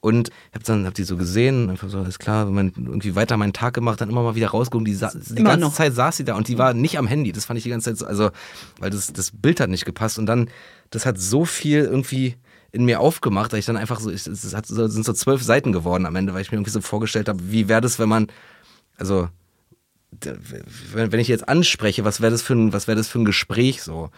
[0.00, 3.14] Und ich hab dann hab die so gesehen, einfach so, alles klar, wenn man irgendwie
[3.14, 4.86] weiter meinen Tag gemacht, dann immer mal wieder rausgeguckt.
[4.86, 5.74] Die, sa- die ganze noch.
[5.74, 7.32] Zeit saß sie da und die war nicht am Handy.
[7.32, 8.30] Das fand ich die ganze Zeit so, also,
[8.78, 10.18] weil das, das Bild hat nicht gepasst.
[10.18, 10.48] Und dann,
[10.90, 12.36] das hat so viel irgendwie
[12.72, 15.42] in mir aufgemacht, dass ich dann einfach so, ich, es hat so, sind so zwölf
[15.42, 18.08] Seiten geworden am Ende, weil ich mir irgendwie so vorgestellt habe, wie wäre das, wenn
[18.08, 18.26] man,
[18.98, 19.28] also,
[20.92, 23.82] wenn, ich jetzt anspreche, was wäre das für ein, was wäre das für ein Gespräch
[23.82, 24.10] so?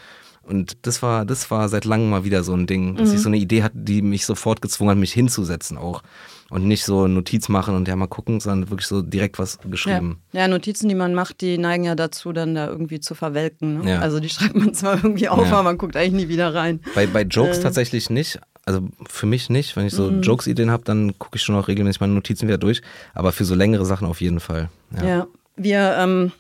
[0.49, 3.29] Und das war, das war seit langem mal wieder so ein Ding, dass ich so
[3.29, 6.03] eine Idee hatte, die mich sofort gezwungen hat, mich hinzusetzen auch.
[6.51, 9.71] Und nicht so Notiz machen und ja mal gucken, sondern wirklich so direkt was Ja.
[9.71, 10.23] geschrieben.
[10.33, 13.81] ja, Notizen, die man macht, die neigen ja dazu, dann da irgendwie zu verwelken.
[13.83, 13.91] Ne?
[13.91, 13.99] Ja.
[14.01, 15.53] Also die schreibt man zwar irgendwie auf, Ja.
[15.53, 16.81] aber man guckt eigentlich nie wieder rein.
[16.95, 17.63] Bei, bei Jokes Äh.
[17.63, 18.41] tatsächlich nicht.
[18.65, 19.77] Also für mich nicht.
[19.77, 20.23] Wenn ich so Mhm.
[20.23, 22.81] Jokes-Ideen habe, dann gucke ich schon auch regelmäßig meine Notizen wieder durch.
[23.13, 24.71] Aber für so längere Sachen auf jeden Fall.
[24.97, 25.07] Ja.
[25.07, 25.27] Ja.
[25.57, 26.33] Wir, ähm,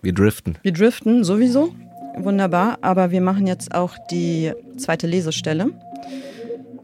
[0.00, 0.56] Wir driften.
[0.62, 1.74] wir driften sowieso.
[2.16, 2.78] Wunderbar.
[2.80, 5.70] Aber wir machen jetzt auch die zweite Lesestelle,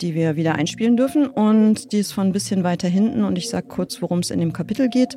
[0.01, 1.27] die wir wieder einspielen dürfen.
[1.27, 3.25] Und die ist von ein bisschen weiter hinten.
[3.25, 5.17] Und ich sage kurz, worum es in dem Kapitel geht.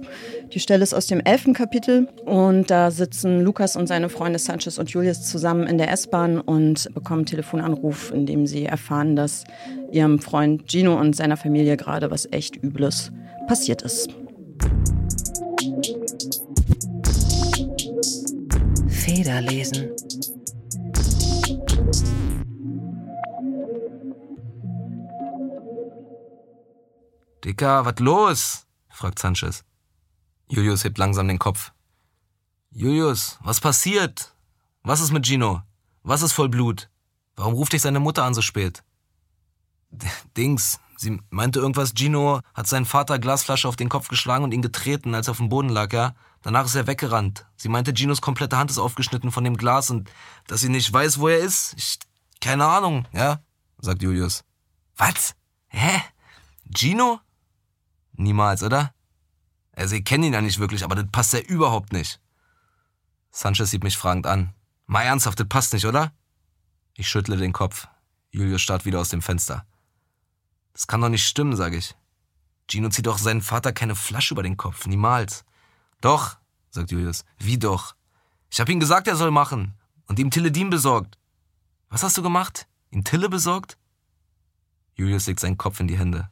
[0.53, 2.07] Die Stelle ist aus dem elften Kapitel.
[2.26, 6.93] Und da sitzen Lukas und seine Freunde Sanchez und Julius zusammen in der S-Bahn und
[6.93, 9.43] bekommen einen Telefonanruf, in dem sie erfahren, dass
[9.91, 13.11] ihrem Freund Gino und seiner Familie gerade was echt Übles
[13.47, 14.09] passiert ist.
[18.88, 19.89] Federlesen.
[27.43, 28.65] Dicker, was los?
[28.89, 29.63] fragt Sanchez.
[30.47, 31.71] Julius hebt langsam den Kopf.
[32.71, 34.33] Julius, was passiert?
[34.83, 35.61] Was ist mit Gino?
[36.03, 36.89] Was ist voll Blut?
[37.35, 38.83] Warum ruft dich seine Mutter an so spät?
[39.91, 44.51] D- Dings, sie meinte irgendwas, Gino hat seinen Vater Glasflasche auf den Kopf geschlagen und
[44.53, 46.15] ihn getreten, als er auf dem Boden lag, ja?
[46.43, 47.45] Danach ist er weggerannt.
[47.55, 50.11] Sie meinte, Ginos komplette Hand ist aufgeschnitten von dem Glas und
[50.47, 51.73] dass sie nicht weiß, wo er ist.
[51.77, 51.99] Ich,
[52.41, 53.41] keine Ahnung, ja?
[53.77, 54.43] sagt Julius.
[54.97, 55.35] Was?
[55.67, 56.01] Hä?
[56.65, 57.21] Gino?
[58.11, 58.93] Niemals, oder?
[59.71, 62.19] Also, ich kenne ihn ja nicht wirklich, aber das passt ja überhaupt nicht.
[63.31, 64.53] Sanchez sieht mich fragend an.
[64.85, 66.11] Mal ernsthaft, das passt nicht, oder?
[66.93, 67.87] Ich schüttle den Kopf.
[68.31, 69.65] Julius starrt wieder aus dem Fenster.
[70.73, 71.95] Das kann doch nicht stimmen, sage ich.
[72.69, 75.45] Gino zieht doch seinen Vater keine Flasche über den Kopf, niemals.
[76.03, 76.35] Doch,
[76.69, 77.23] sagt Julius.
[77.37, 77.95] Wie doch?
[78.49, 79.79] Ich hab ihm gesagt, er soll machen.
[80.05, 81.17] Und ihm Tilledin besorgt.
[81.87, 82.67] Was hast du gemacht?
[82.91, 83.77] Ihm Tille besorgt?
[84.95, 86.29] Julius legt seinen Kopf in die Hände.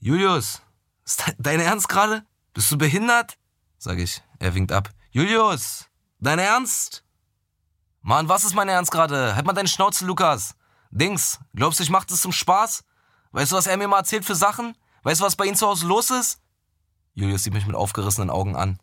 [0.00, 0.60] Julius,
[1.04, 2.26] ist de dein Ernst gerade?
[2.52, 3.38] Bist du behindert?
[3.78, 4.24] Sag ich.
[4.40, 4.90] Er winkt ab.
[5.12, 5.86] Julius,
[6.18, 7.04] dein Ernst?
[8.02, 9.36] Mann, was ist mein Ernst gerade?
[9.36, 10.56] Halt mal deine Schnauze, Lukas.
[10.90, 12.82] Dings, glaubst du, ich mach das zum Spaß?
[13.30, 14.76] Weißt du, was er mir mal erzählt für Sachen?
[15.04, 16.40] Weißt du, was bei ihm zu Hause los ist?
[17.14, 18.80] Julius sieht mich mit aufgerissenen Augen an.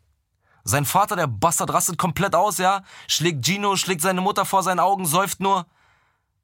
[0.64, 2.82] Sein Vater, der Bastard, rastet komplett aus, ja?
[3.06, 5.66] Schlägt Gino, schlägt seine Mutter vor seinen Augen, säuft nur.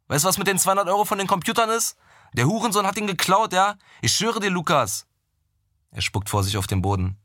[0.09, 1.97] Weißt du, was mit den 200 Euro von den Computern ist?
[2.35, 3.77] Der Hurensohn hat ihn geklaut, ja?
[4.03, 5.07] Ich schwöre dir, Lukas.
[5.91, 7.17] Er spuckt vor sich auf den Boden.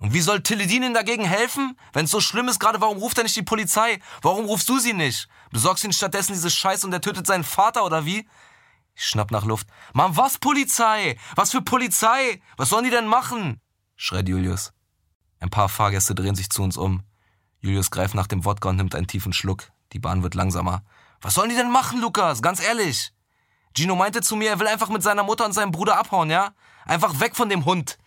[0.00, 1.78] Und wie soll Tilledin dagegen helfen?
[1.92, 4.00] Wenn es so schlimm ist gerade, warum ruft er nicht die Polizei?
[4.20, 5.28] Warum rufst du sie nicht?
[5.50, 8.28] Besorgst ihn stattdessen diese Scheiße und er tötet seinen Vater, oder wie?
[8.94, 9.66] Ich schnapp nach Luft.
[9.92, 11.16] Mann, was Polizei?
[11.36, 12.42] Was für Polizei?
[12.56, 13.60] Was sollen die denn machen?
[13.96, 14.72] schreit Julius.
[15.44, 17.02] Ein paar Fahrgäste drehen sich zu uns um.
[17.60, 19.64] Julius greift nach dem Wodka und nimmt einen tiefen Schluck.
[19.92, 20.82] Die Bahn wird langsamer.
[21.20, 22.40] Was sollen die denn machen, Lukas?
[22.40, 23.12] Ganz ehrlich.
[23.76, 26.54] Gino meinte zu mir, er will einfach mit seiner Mutter und seinem Bruder abhauen, ja?
[26.86, 27.98] Einfach weg von dem Hund.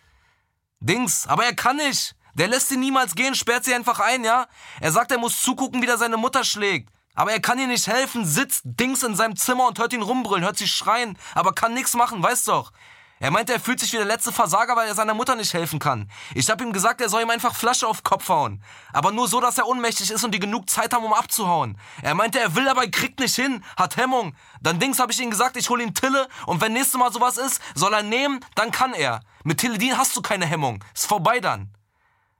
[0.80, 2.16] Dings, aber er kann nicht.
[2.34, 4.48] Der lässt sie niemals gehen, sperrt sie einfach ein, ja?
[4.80, 6.90] Er sagt, er muss zugucken, wie der seine Mutter schlägt.
[7.14, 10.42] Aber er kann ihr nicht helfen, sitzt Dings in seinem Zimmer und hört ihn rumbrüllen,
[10.42, 12.72] hört sie schreien, aber kann nichts machen, weißt doch.
[13.20, 15.78] Er meinte, er fühlt sich wie der letzte Versager, weil er seiner Mutter nicht helfen
[15.78, 16.10] kann.
[16.34, 18.62] Ich hab ihm gesagt, er soll ihm einfach Flasche auf Kopf hauen.
[18.92, 21.78] Aber nur so, dass er ohnmächtig ist und die genug Zeit haben, um abzuhauen.
[22.02, 24.36] Er meinte, er will, aber er kriegt nicht hin, hat Hemmung.
[24.60, 27.38] Dann Dings hab ich ihm gesagt, ich hol ihm Tille und wenn nächstes Mal sowas
[27.38, 29.20] ist, soll er nehmen, dann kann er.
[29.42, 30.84] Mit Tilledin hast du keine Hemmung.
[30.94, 31.74] Ist vorbei dann.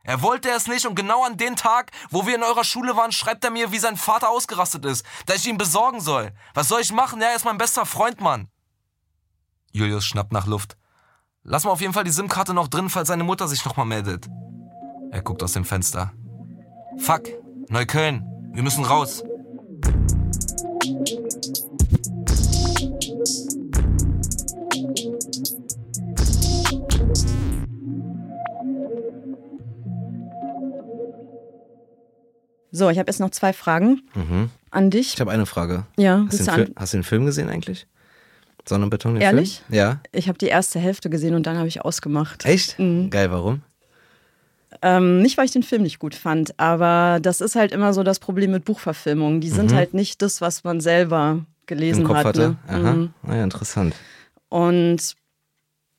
[0.04, 3.12] Er wollte es nicht und genau an den Tag, wo wir in eurer Schule waren,
[3.12, 6.32] schreibt er mir, wie sein Vater ausgerastet ist, dass ich ihn besorgen soll.
[6.54, 7.20] Was soll ich machen?
[7.20, 8.48] Er ist mein bester Freund, Mann.
[9.78, 10.76] Julius schnappt nach Luft.
[11.44, 14.28] Lass mal auf jeden Fall die SIM-Karte noch drin, falls seine Mutter sich nochmal meldet.
[15.12, 16.12] Er guckt aus dem Fenster.
[16.98, 17.28] Fuck,
[17.68, 19.22] Neukölln, wir müssen raus.
[32.70, 34.50] So, ich habe jetzt noch zwei Fragen mhm.
[34.70, 35.14] an dich.
[35.14, 35.86] Ich habe eine Frage.
[35.96, 37.86] Ja, hast, du den Film, hast du den Film gesehen eigentlich?
[38.68, 39.62] Sonne und Beton, den Ehrlich?
[39.68, 39.78] Film?
[39.78, 40.00] Ja.
[40.12, 42.44] Ich habe die erste Hälfte gesehen und dann habe ich ausgemacht.
[42.44, 42.78] Echt?
[42.78, 43.10] Mhm.
[43.10, 43.62] Geil, warum?
[44.82, 48.02] Ähm, nicht, weil ich den Film nicht gut fand, aber das ist halt immer so
[48.02, 49.40] das Problem mit Buchverfilmungen.
[49.40, 52.02] Die sind halt nicht das, was man selber gelesen Mhm.
[52.02, 52.26] Im Kopf hat.
[52.26, 52.40] hatte?
[52.50, 52.56] Ne?
[52.68, 52.92] Aha.
[52.92, 53.14] Mhm.
[53.22, 53.94] Naja, interessant.
[54.50, 55.14] Und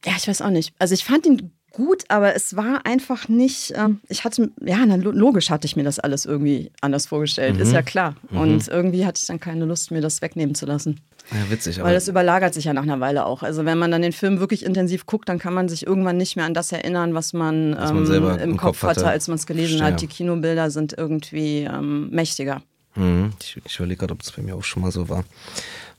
[0.06, 0.74] ja, ich weiß auch nicht.
[0.80, 4.96] Also ich fand ihn gut, aber es war einfach nicht, ähm, ich hatte, ja, na,
[4.96, 7.62] logisch hatte ich mir das alles irgendwie anders vorgestellt, Mhm.
[7.62, 8.16] ist ja klar.
[8.30, 11.00] Und irgendwie hatte ich dann keine Lust, mir das wegnehmen zu lassen.
[11.32, 11.80] Ja, witzig.
[11.80, 13.42] Aber Weil das überlagert sich ja nach einer Weile auch.
[13.44, 16.36] Also wenn man dann den Film wirklich intensiv guckt, dann kann man sich irgendwann nicht
[16.36, 19.10] mehr an das erinnern, was man, Was man ähm, im im Kopf hatte, hatte.
[19.10, 19.94] als man es gelesen Verstehe.
[19.94, 20.02] hat.
[20.02, 22.62] Die Kinobilder sind irgendwie ähm, mächtiger.
[22.96, 23.32] Mhm.
[23.42, 25.24] Ich, ich überlege gerade, ob das bei mir auch schon mal so war.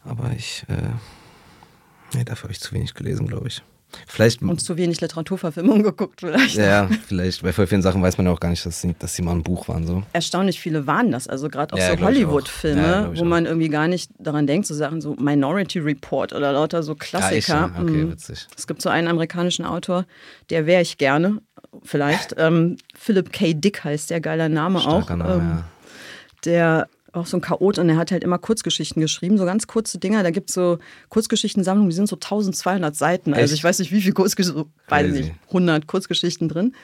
[0.05, 0.75] Aber ich, äh,
[2.17, 3.63] nee, dafür habe ich zu wenig gelesen, glaube ich.
[4.07, 6.57] Vielleicht, Und zu wenig Literaturverfilmung geguckt vielleicht.
[6.57, 9.15] ja, vielleicht, bei voll vielen Sachen weiß man ja auch gar nicht, dass sie, dass
[9.15, 10.03] sie mal ein Buch waren, so.
[10.13, 11.29] Erstaunlich viele waren das.
[11.29, 12.05] Also gerade auch Ja, so.
[12.05, 13.25] Hollywood-Filme, Ja, wo auch.
[13.25, 17.55] man irgendwie gar nicht daran denkt, so Sachen so Minority Report oder lauter so Klassiker.
[17.75, 17.83] Ja?
[17.83, 18.13] Okay, Mhm.
[18.13, 18.47] witzig.
[18.57, 20.05] Es gibt so einen amerikanischen Autor,
[20.51, 21.39] der wäre ich gerne,
[21.83, 22.35] vielleicht.
[22.39, 23.55] ähm, Philip K.
[23.55, 25.17] Dick heißt der, geiler Name Starker auch.
[25.17, 25.65] Name, ähm, ja.
[26.45, 29.99] der auch so ein Chaot und der hat halt immer Kurzgeschichten geschrieben, so ganz kurze
[29.99, 30.23] Dinger.
[30.23, 33.33] Da gibt es so Kurzgeschichtensammlungen, die sind so 1200 Seiten.
[33.35, 33.55] Also Echt?
[33.55, 36.75] ich weiß nicht, wie viele Kurzgeschichten, so, weiß nicht, 100 Kurzgeschichten drin.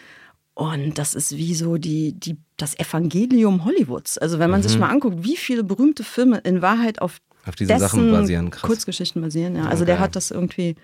[0.55, 4.17] Und das ist wie so die, die, das Evangelium Hollywoods.
[4.19, 4.65] Also wenn man Mhm.
[4.65, 8.63] sich mal anguckt, wie viele berühmte Filme in Wahrheit auf Auf diese Sachen basieren, krass.
[8.63, 9.67] Kurzgeschichten basieren, ja.
[9.67, 10.05] Also der geil.
[10.05, 10.75] hat das irgendwie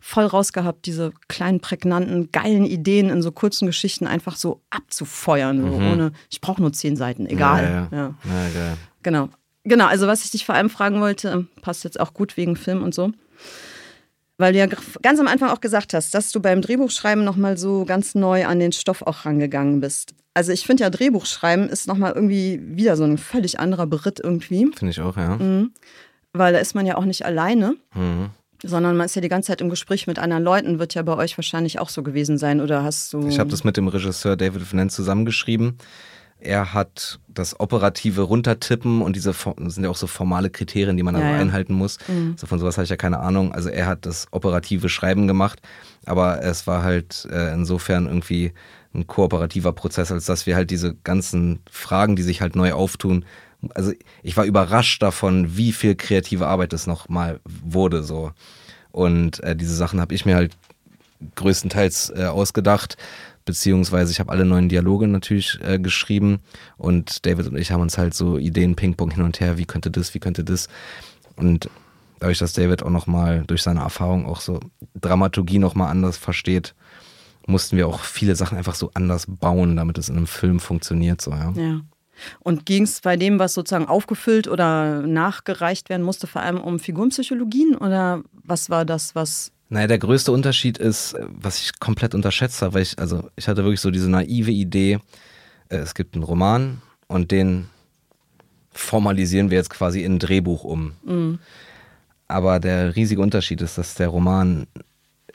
[0.00, 5.60] voll rausgehabt, diese kleinen, prägnanten, geilen Ideen in so kurzen Geschichten einfach so abzufeuern.
[5.60, 7.62] So ohne, ich brauche nur zehn Seiten, egal.
[7.62, 7.68] Mhm.
[7.68, 7.98] Ja, ja.
[7.98, 8.14] Ja.
[8.24, 8.76] ja geil.
[9.02, 9.28] Genau.
[9.64, 12.56] Genau, also was ich dich vor allem fragen wollte, ähm, passt jetzt auch gut wegen
[12.56, 13.12] Film und so.
[14.38, 14.66] Weil du ja
[15.02, 18.60] ganz am Anfang auch gesagt hast, dass du beim Drehbuchschreiben nochmal so ganz neu an
[18.60, 20.14] den Stoff auch rangegangen bist.
[20.32, 24.70] Also ich finde ja, Drehbuchschreiben ist nochmal irgendwie wieder so ein völlig anderer Beritt irgendwie,
[24.76, 25.36] Finde ich auch, ja.
[25.36, 25.72] Mhm.
[26.32, 28.30] weil da ist man ja auch nicht alleine, Mhm.
[28.62, 31.16] sondern man ist ja die ganze Zeit im Gespräch mit anderen Leuten, wird ja bei
[31.16, 32.60] euch wahrscheinlich auch so gewesen sein.
[32.60, 33.26] Oder hast du.
[33.26, 35.78] Ich habe das mit dem Regisseur David Finance zusammengeschrieben.
[36.40, 41.02] Er hat das operative Runtertippen und diese das sind ja auch so formale Kriterien, die
[41.02, 41.40] man Ja, aber ja.
[41.40, 41.98] einhalten muss.
[42.36, 43.52] So von sowas habe ich ja keine Ahnung.
[43.52, 45.60] Also er hat das operative Schreiben gemacht,
[46.06, 48.52] aber es war halt äh, insofern irgendwie
[48.94, 53.24] ein kooperativer Prozess, als dass wir halt diese ganzen Fragen, die sich halt neu auftun,
[53.74, 58.32] also ich war überrascht davon, wie viel kreative Arbeit das nochmal wurde so.
[58.92, 60.56] Und äh, diese Sachen habe ich mir halt
[61.34, 62.96] größtenteils äh, ausgedacht,
[63.48, 66.40] beziehungsweise ich habe alle neuen Dialoge natürlich äh, geschrieben
[66.76, 69.90] und David und ich haben uns halt so Ideen Ping-Pong hin und her, wie könnte
[69.90, 70.68] das, wie könnte das
[71.36, 71.70] und
[72.20, 74.60] dadurch, dass David auch nochmal durch seine Erfahrung auch so
[75.00, 76.74] Dramaturgie nochmal anders versteht,
[77.46, 81.22] mussten wir auch viele Sachen einfach so anders bauen, damit es in einem Film funktioniert,
[81.22, 81.52] so, ja.
[81.56, 81.80] Ja.
[82.40, 86.80] Und ging es bei dem, was sozusagen aufgefüllt oder nachgereicht werden musste, vor allem um
[86.80, 87.76] Figurenpsychologien?
[87.76, 89.52] Oder was war das, was.
[89.70, 93.48] Naja, der größte Unterschied ist, äh, was ich komplett unterschätzt habe, weil ich, also ich
[93.48, 94.98] hatte wirklich so diese naive Idee,
[95.68, 97.68] äh, es gibt einen Roman und den
[98.72, 100.92] formalisieren wir jetzt quasi in ein Drehbuch um.
[102.28, 104.66] Aber der riesige Unterschied ist, dass der Roman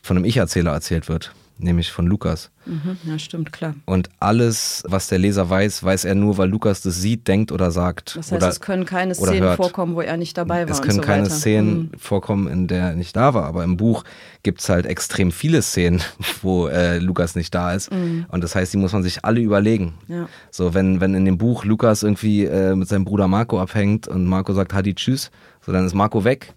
[0.02, 1.34] von einem Ich-Erzähler erzählt wird,
[1.64, 2.52] nämlich von Lukas.
[2.66, 3.76] Mhm, ja, stimmt, klar.
[3.86, 7.72] Und alles, was der Leser weiß, weiß er nur, weil Lukas das sieht, denkt oder
[7.72, 8.16] sagt.
[8.16, 9.58] Das heißt, oder, es können keine Szenen hört.
[9.58, 10.74] vorkommen, wo er nicht dabei war.
[10.74, 11.36] Es können so keine weiter.
[11.36, 11.92] Szenen Mhm.
[11.98, 14.04] vorkommen, in der er nicht da war, aber im Buch
[14.44, 16.02] gibt es halt extrem viele Szenen,
[16.42, 17.90] wo äh, Lukas nicht da ist.
[17.92, 19.94] Und das heißt, die muss man sich alle überlegen.
[20.08, 20.16] Mhm.
[20.16, 20.30] Ja.
[20.52, 24.26] So, wenn, wenn in dem Buch Lukas irgendwie äh, mit seinem Bruder Marco abhängt und
[24.26, 25.32] Marco sagt Hadi tschüss,
[25.66, 26.54] so dann ist Marco weg.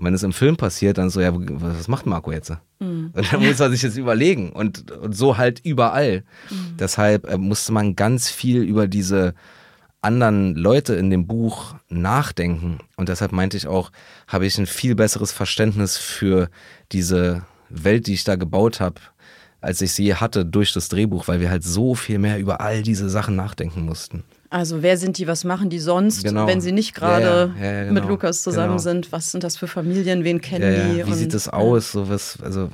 [0.00, 2.52] Und wenn es im Film passiert, dann so, ja, was macht Marco jetzt?
[2.78, 3.10] Mhm.
[3.14, 4.50] Und dann muss man sich jetzt überlegen.
[4.50, 6.24] Und, und so halt überall.
[6.48, 6.78] Mhm.
[6.78, 9.34] Deshalb äh, musste man ganz viel über diese
[10.00, 12.78] anderen Leute in dem Buch nachdenken.
[12.96, 13.92] Und deshalb meinte ich auch,
[14.26, 16.48] habe ich ein viel besseres Verständnis für
[16.92, 19.02] diese Welt, die ich da gebaut habe,
[19.60, 22.82] als ich sie hatte durch das Drehbuch, weil wir halt so viel mehr über all
[22.82, 24.24] diese Sachen nachdenken mussten.
[24.50, 26.46] Also, wer sind die, was machen die sonst, Genau.
[26.48, 28.08] wenn sie nicht gerade ja, ja, ja, mit genau.
[28.14, 28.78] Lukas zusammen Genau.
[28.78, 29.12] sind?
[29.12, 30.24] Was sind das für Familien?
[30.24, 30.98] Wen kennen die?
[30.98, 31.92] Wie Und- sieht das aus?
[31.92, 32.68] So was, also,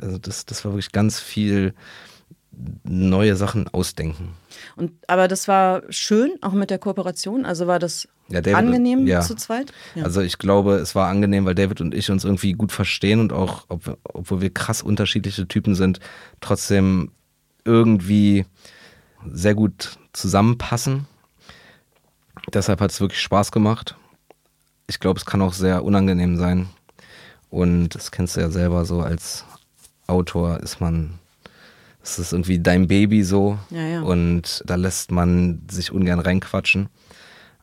[0.00, 1.74] also das, das war wirklich ganz viel
[2.84, 4.28] neue Sachen ausdenken.
[4.76, 7.44] Und, aber das war schön, auch mit der Kooperation.
[7.46, 9.22] Also war das Ja, David- angenehm ja.
[9.22, 9.72] zu zweit?
[9.96, 10.04] Ja.
[10.04, 13.32] Also ich glaube, es war angenehm, weil David und ich uns irgendwie gut verstehen und
[13.32, 15.98] auch, ob, obwohl wir krass unterschiedliche Typen sind,
[16.40, 17.10] trotzdem
[17.64, 18.44] irgendwie
[19.32, 21.06] sehr gut zusammenpassen.
[22.52, 23.96] Deshalb hat es wirklich Spaß gemacht.
[24.86, 26.68] Ich glaube, es kann auch sehr unangenehm sein.
[27.50, 29.44] Und das kennst du ja selber so als
[30.06, 31.18] Autor ist man
[32.02, 33.58] Es ist irgendwie dein Baby so.
[33.70, 34.02] Ja, ja.
[34.02, 36.88] Und da lässt man sich ungern reinquatschen.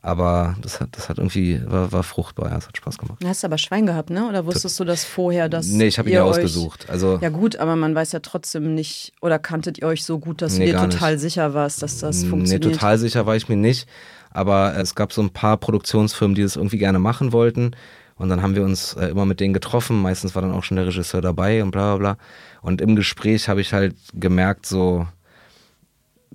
[0.02, 3.22] Aber das hat, das hat irgendwie, war, war fruchtbar, ja, es hat Spaß gemacht.
[3.22, 4.26] Du hast aber Schwein gehabt, ne?
[4.28, 6.88] Oder wusstest du das vorher, dass Nee, ich habe ihn ja ausgesucht.
[6.88, 10.40] Also, Ja gut, aber man weiß ja trotzdem nicht, oder kanntet ihr euch so gut,
[10.40, 11.20] dass Nee, du dir total nicht.
[11.20, 12.72] sicher warst, dass das nee, funktioniert?
[12.72, 13.86] total sicher war ich mir nicht.
[14.30, 17.72] Aber es gab so ein paar Produktionsfirmen, die das irgendwie gerne machen wollten.
[18.16, 20.00] Und dann haben wir uns äh, immer mit denen getroffen.
[20.00, 22.24] Meistens war dann auch schon der Regisseur dabei und bla bla bla.
[22.62, 25.06] Und im Gespräch habe ich halt gemerkt, so,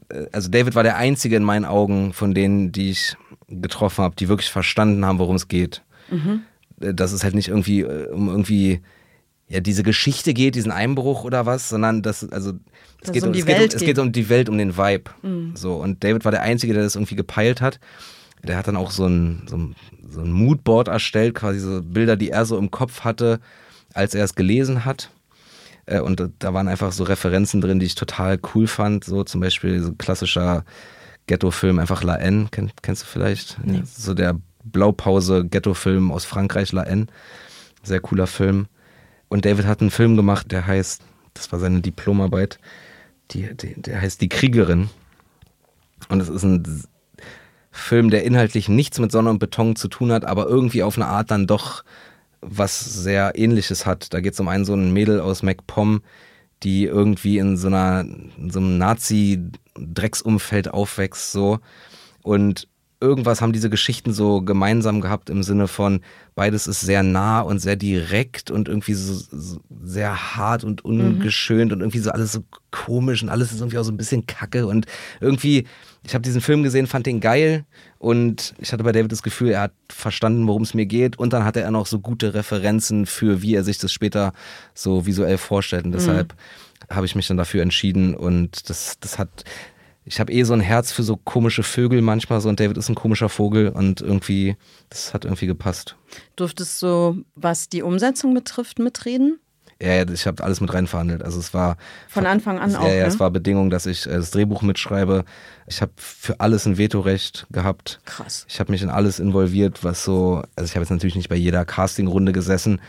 [0.09, 3.15] äh, also David war der einzige in meinen Augen von denen, die ich
[3.47, 5.83] getroffen habe, die wirklich verstanden haben, worum es geht.
[6.81, 8.81] Äh, Dass es halt nicht irgendwie äh, um irgendwie
[9.47, 12.53] ja diese Geschichte geht, diesen Einbruch oder was, sondern das also
[13.01, 13.99] es Dass geht um die es geht Welt es geht.
[13.99, 15.11] um die Welt, um den Vibe.
[15.55, 17.79] So und David war der einzige, der das irgendwie gepeilt hat.
[18.43, 19.75] Der hat dann auch so ein, so ein,
[20.07, 23.39] so ein Moodboard erstellt, quasi so Bilder, die er so im Kopf hatte,
[23.93, 25.09] als er es gelesen hat.
[25.87, 29.03] Äh, Und da waren einfach so Referenzen drin, die ich total cool fand.
[29.03, 30.63] So zum Beispiel so ein klassischer
[31.27, 33.57] Ghetto-Film, einfach La N, Kenn, kennst du vielleicht?
[33.65, 37.07] Ja, so der Blaupause-Ghetto-Film aus Frankreich, La N.
[37.83, 38.67] Sehr cooler Film.
[39.27, 41.01] Und David hat einen Film gemacht, der heißt,
[41.33, 42.59] das war seine Diplomarbeit,
[43.31, 44.89] die, die, der heißt Die Kriegerin.
[46.09, 46.83] Und es ist ein
[47.71, 51.07] Film, der inhaltlich nichts mit Sonne und Beton zu tun hat, aber irgendwie auf eine
[51.07, 51.83] Art dann doch
[52.41, 54.13] was sehr ähnliches hat.
[54.13, 56.01] Da geht es um einen so ein Mädel aus MacPom,
[56.63, 58.77] die irgendwie in so einer in so einem
[59.75, 61.59] Nazi-Drecksumfeld aufwächst so.
[62.21, 62.67] Und
[63.01, 66.01] irgendwas haben diese Geschichten so gemeinsam gehabt im Sinne von
[66.33, 71.71] beides ist sehr nah und sehr direkt und irgendwie so, so sehr hart und ungeschönt
[71.71, 74.65] und irgendwie so alles so komisch und alles ist irgendwie auch so ein bisschen kacke.
[74.65, 74.85] Und
[75.19, 75.65] irgendwie
[76.05, 77.65] ich habe diesen Film gesehen, fand den geil
[77.97, 81.17] und ich hatte bei David das Gefühl, er hat verstanden, worum es mir geht.
[81.17, 84.33] Und dann hatte er noch so gute Referenzen für, wie er sich das später
[84.75, 85.85] so visuell vorstellt.
[85.85, 86.35] Und deshalb
[86.89, 89.43] habe ich mich dann dafür entschieden und das, das hat,
[90.03, 92.89] ich habe eh so ein Herz für so komische Vögel manchmal so und David ist
[92.89, 94.55] ein komischer Vogel und irgendwie,
[94.89, 95.95] das hat irgendwie gepasst.
[96.35, 99.39] Durftest du, was die Umsetzung betrifft, mitreden?
[99.81, 101.21] Ja, ich habe alles mit rein verhandelt.
[101.21, 101.75] Also es war
[102.07, 103.05] Von Anfang an ja, auch, ja, ne?
[103.05, 105.25] es war Bedingung, dass ich äh, das Drehbuch mitschreibe.
[105.67, 107.99] Ich habe für alles ein Vetorecht gehabt.
[108.05, 108.45] Krass.
[108.47, 111.35] Ich habe mich in alles involviert, was so, also ich habe jetzt natürlich nicht bei
[111.35, 112.79] jeder Castingrunde gesessen,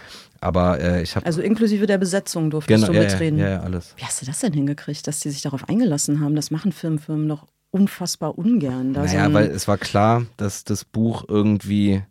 [0.40, 3.38] aber äh, ich habe Also inklusive der Besetzung durftest genau, du ja, mitreden.
[3.38, 3.94] ja, ja, alles.
[3.96, 6.34] Wie hast du das denn hingekriegt, dass die sich darauf eingelassen haben?
[6.36, 8.94] Das machen Filmfirmen doch unfassbar ungern.
[8.94, 12.02] Da so Naja, ein- weil es war klar, dass das Buch irgendwie,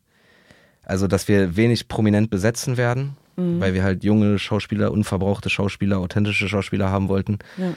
[0.84, 3.60] also dass wir wenig prominent besetzen werden, Mhm.
[3.60, 7.40] weil wir halt junge Schauspieler, unverbrauchte Schauspieler, authentische Schauspieler haben wollten.
[7.58, 7.74] Ja.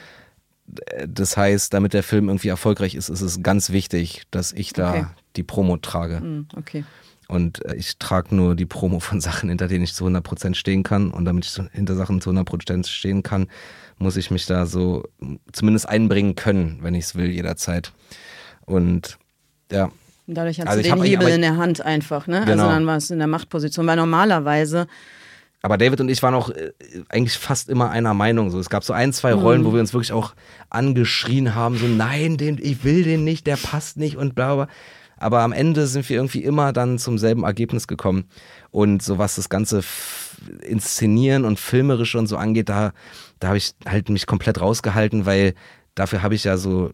[1.07, 4.91] Das heißt, damit der Film irgendwie erfolgreich ist, ist es ganz wichtig, dass ich da
[4.91, 5.05] Okay.
[5.35, 6.19] die Promo trage.
[6.19, 6.83] Hm, okay.
[7.29, 10.83] Und äh, ich trage nur die Promo von Sachen, hinter denen ich zu 100% stehen
[10.83, 11.11] kann.
[11.11, 13.47] Und damit ich hinter Sachen zu 100% stehen kann,
[13.99, 15.03] muss ich mich da so
[15.53, 17.93] zumindest einbringen können, wenn ich es will, jederzeit.
[18.65, 19.17] Und
[19.71, 19.91] ja,
[20.27, 22.39] dadurch hast Also du hab den eigentlich- Hebel ich- in der Hand einfach, ne?
[22.41, 22.67] Also Genau.
[22.69, 23.85] dann warst du in der Machtposition.
[23.87, 24.87] Weil normalerweise,
[25.61, 26.71] Aber David und ich waren auch äh,
[27.09, 28.49] eigentlich fast immer einer Meinung.
[28.49, 30.33] So, es gab so ein, zwei Rollen, wo wir uns wirklich auch
[30.69, 34.67] angeschrien haben, so nein, den, ich will den nicht, der passt nicht und bla bla.
[35.19, 38.25] Aber am Ende sind wir irgendwie immer dann zum selben Ergebnis gekommen.
[38.71, 39.81] Und so was das ganze
[40.61, 42.93] Inszenieren und Filmerische und so angeht, da,
[43.39, 45.53] da habe ich halt mich komplett rausgehalten, weil
[45.95, 46.91] dafür habe ich ja so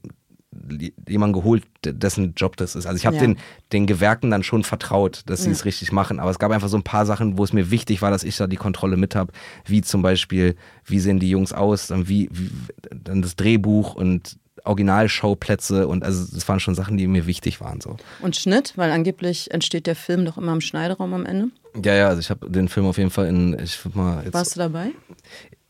[1.07, 2.85] jemanden geholt, dessen Job das ist.
[2.85, 3.21] Also ich habe Ja.
[3.23, 3.37] den,
[3.73, 6.19] den Gewerken dann schon vertraut, dass sie es richtig machen.
[6.19, 8.37] Aber es gab einfach so ein paar Sachen, wo es mir wichtig war, dass ich
[8.37, 9.33] da die Kontrolle mit habe.
[9.65, 10.55] Wie zum Beispiel,
[10.85, 12.49] wie sehen die Jungs aus, dann wie, wie
[12.89, 17.81] dann das Drehbuch und Originalschauplätze und also das waren schon Sachen, die mir wichtig waren.
[17.81, 17.97] So.
[18.21, 21.49] und Schnitt, weil angeblich entsteht der Film doch immer im Schneideraum am Ende.
[21.83, 24.55] Ja, ja, also ich habe den Film auf jeden Fall in, ich mal jetzt Warst
[24.55, 24.91] du dabei?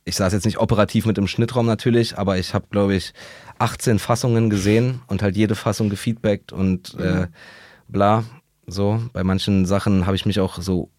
[0.06, 3.14] ich saß jetzt nicht operativ mit im Schnittraum natürlich, aber ich habe, glaube ich,
[3.58, 7.28] 18 Fassungen gesehen und halt jede Fassung gefeedbackt und äh,
[7.88, 8.24] bla.
[8.68, 10.90] So, bei manchen Sachen habe ich mich auch so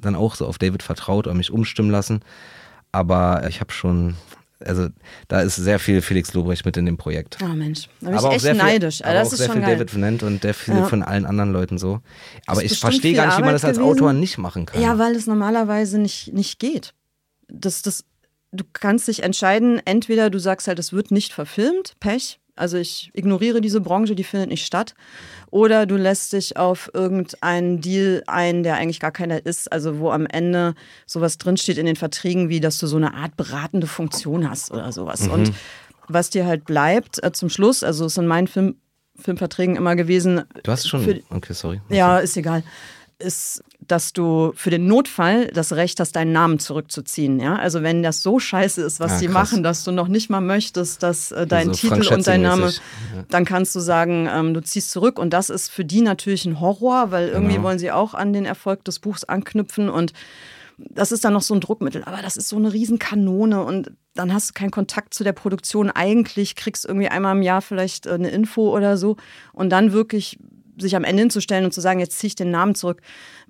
[0.00, 2.20] dann auch so auf David vertraut und mich umstimmen lassen.
[2.92, 4.16] Aber ich habe schon,
[4.64, 4.88] also
[5.28, 7.38] da ist sehr viel Felix Lobrecht mit in dem Projekt.
[7.42, 9.04] Oh Mensch, da bin ich aber auch echt sehr viel, neidisch.
[9.04, 9.74] aber das auch ist sehr viel geil.
[9.74, 10.86] David Vennant und der viele Ja.
[10.86, 12.00] von allen anderen Leuten so.
[12.46, 14.20] Aber ich verstehe viel gar nicht, wie man das als Autor gewesen.
[14.20, 14.80] nicht machen kann.
[14.80, 16.94] Ja, weil es normalerweise nicht, nicht geht.
[17.48, 18.04] Das, das,
[18.52, 22.38] du kannst dich entscheiden, entweder du sagst halt, es wird nicht verfilmt, Pech.
[22.60, 24.94] Also ich ignoriere diese Branche, die findet nicht statt.
[25.50, 29.72] Oder du lässt dich auf irgendeinen Deal ein, der eigentlich gar keiner ist.
[29.72, 30.74] Also wo am Ende
[31.06, 34.92] sowas drinsteht in den Verträgen, wie dass du so eine Art beratende Funktion hast oder
[34.92, 35.22] sowas.
[35.26, 35.30] Mhm.
[35.32, 35.52] Und
[36.08, 38.76] was dir halt bleibt äh, zum Schluss, also es ist in meinen Film,
[39.16, 41.80] Filmverträgen immer gewesen, du hast schon, für- okay, sorry.
[41.88, 42.62] ja, ist egal.
[43.18, 47.40] ist, dass du für den Notfall das Recht hast, deinen Namen zurückzuziehen.
[47.40, 47.56] Ja?
[47.56, 50.40] Also wenn das so scheiße ist, was Ah, die machen, dass du noch nicht mal
[50.40, 52.66] möchtest, dass äh, dein So Titel und dein Name.
[52.70, 53.24] Ja.
[53.28, 55.18] dann kannst du sagen, ähm, du ziehst zurück.
[55.18, 57.64] Und das ist für die natürlich ein Horror, weil irgendwie Genau.
[57.66, 60.12] wollen sie auch an den Erfolg des Buchs anknüpfen und
[60.78, 64.32] das ist dann noch so ein Druckmittel, aber das ist so eine Riesenkanone und dann
[64.32, 65.90] hast du keinen Kontakt zu der Produktion.
[65.90, 69.16] Eigentlich kriegst du irgendwie einmal im Jahr vielleicht äh, eine Info oder so
[69.52, 70.38] und dann wirklich
[70.80, 73.00] sich am Ende hinzustellen und zu sagen, jetzt ziehe ich den Namen zurück.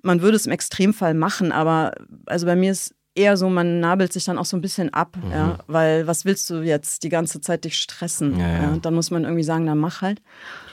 [0.01, 1.93] Man würde es im Extremfall machen, aber
[2.25, 5.17] also bei mir ist eher so, man nabelt sich dann auch so ein bisschen ab,
[5.29, 8.33] ja, weil was willst du jetzt die ganze Zeit dich stressen?
[8.35, 8.39] Mhm.
[8.39, 8.77] Ja, ja.
[8.81, 10.21] Dann muss man irgendwie sagen, dann mach halt.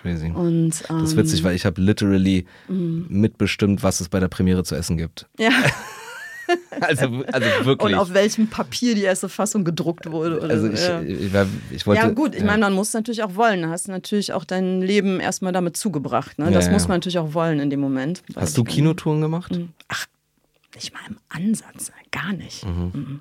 [0.02, 0.30] Crazy.
[0.30, 4.62] Und, ähm, Das ist witzig, weil ich habe literally mitbestimmt, was es bei der Premiere
[4.62, 5.28] zu essen gibt.
[5.38, 5.50] Ja.
[6.80, 7.96] Also, also Und wirklich.
[7.96, 10.38] auf welchem Papier die erste Fassung gedruckt wurde.
[10.40, 10.72] Oder also so.
[10.72, 11.02] ich, ja.
[11.02, 11.32] ich,
[11.72, 12.02] ich wollte.
[12.02, 13.62] ja, gut, ich meine, man muss natürlich auch wollen.
[13.62, 16.38] Da hast du natürlich auch dein Leben erstmal damit zugebracht.
[16.38, 16.46] Ne?
[16.46, 16.72] Ja, Das ja.
[16.72, 18.22] muss man natürlich auch wollen in dem Moment.
[18.36, 19.58] Hast du Kinotouren gemacht?
[19.88, 20.06] Ach,
[20.74, 22.64] nicht mal im Ansatz, gar nicht.
[22.64, 23.20] Mhm.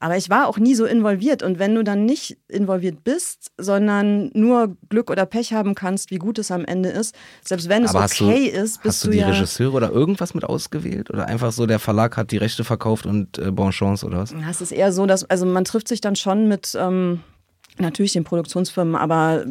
[0.00, 1.42] Aber ich war auch nie so involviert.
[1.42, 6.18] Und wenn du dann nicht involviert bist, sondern nur Glück oder Pech haben kannst, wie
[6.18, 7.14] gut es am Ende ist,
[7.44, 9.28] selbst wenn es Aber okay du, ist, bist hast du du die ja.
[9.28, 11.10] Regisseure oder irgendwas mit ausgewählt?
[11.10, 14.32] Oder einfach so, der Verlag hat die Rechte verkauft und äh, Bonchance oder was?
[14.32, 17.20] Ja, es ist eher so, dass, also man trifft sich dann schon mit ähm,
[17.78, 19.44] natürlich den Produktionsfirmen, aber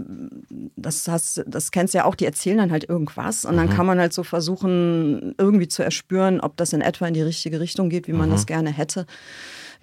[0.76, 3.86] das, hast, das kennst du ja auch, die erzählen dann halt irgendwas und dann kann
[3.86, 7.90] man halt so versuchen, irgendwie zu erspüren, ob das in etwa in die richtige Richtung
[7.90, 9.06] geht, wie man das gerne hätte.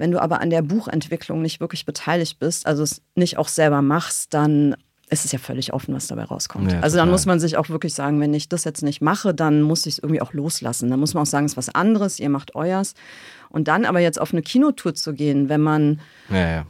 [0.01, 3.83] Wenn du aber an der Buchentwicklung nicht wirklich beteiligt bist, also es nicht auch selber
[3.83, 4.75] machst, dann
[5.11, 6.73] ist es ja völlig offen, was dabei rauskommt.
[6.73, 9.35] Ja, also dann muss man sich auch wirklich sagen, wenn ich das jetzt nicht mache,
[9.35, 10.89] dann muss ich es irgendwie auch loslassen.
[10.89, 12.95] Dann muss man auch sagen, es ist was anderes, ihr macht euers.
[13.51, 16.01] Und dann aber jetzt auf eine Kinotour zu gehen, wenn man
[16.31, 16.67] Ja, ja.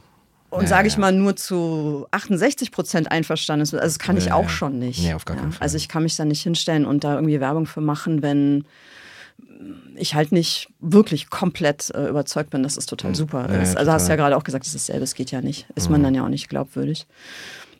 [0.49, 0.99] und Ja, sage ich ja.
[0.99, 4.49] mal nur zu 68 Prozent einverstanden ist, also das kann ich Ja, auch ja.
[4.49, 5.01] schon nicht.
[5.03, 5.61] Nee, auf gar keinen Fall.
[5.63, 8.65] Also ich kann mich da nicht hinstellen und da irgendwie Werbung für machen, wenn
[9.95, 13.77] ich halt nicht wirklich komplett äh, überzeugt bin, dass es total super Ja, ja, ist.
[13.77, 14.29] Also hast du ja total.
[14.31, 15.67] gerade auch gesagt, es ist dasselbe, es geht ja nicht.
[15.75, 17.05] Ist man dann ja auch nicht glaubwürdig.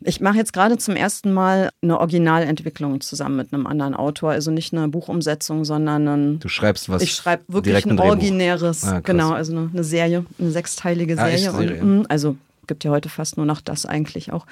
[0.04, 4.30] Ich mache jetzt gerade zum ersten Mal eine Originalentwicklung zusammen mit einem anderen Autor.
[4.32, 7.02] Also nicht eine Buchumsetzung, sondern ein, Du schreibst was.
[7.02, 8.04] ich schreibe wirklich ein Drehbuch.
[8.10, 11.44] originäres, Ah, genau, also eine, eine Serie, eine sechsteilige Ah, echt?
[11.44, 11.68] Serie.
[11.68, 11.82] Serie?
[11.82, 12.36] Und, mh, also
[12.66, 14.46] gibt ja heute fast nur noch das eigentlich auch.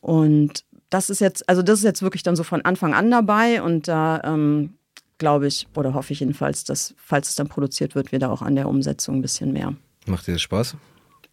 [0.00, 3.62] Und das ist jetzt, also das ist jetzt wirklich dann so von Anfang an dabei
[3.62, 4.74] und da ähm,
[5.18, 8.42] glaube ich oder hoffe ich jedenfalls, dass, falls es dann produziert wird, wir da auch
[8.42, 9.74] an der Umsetzung ein bisschen mehr.
[10.06, 10.76] Macht dir das Spaß?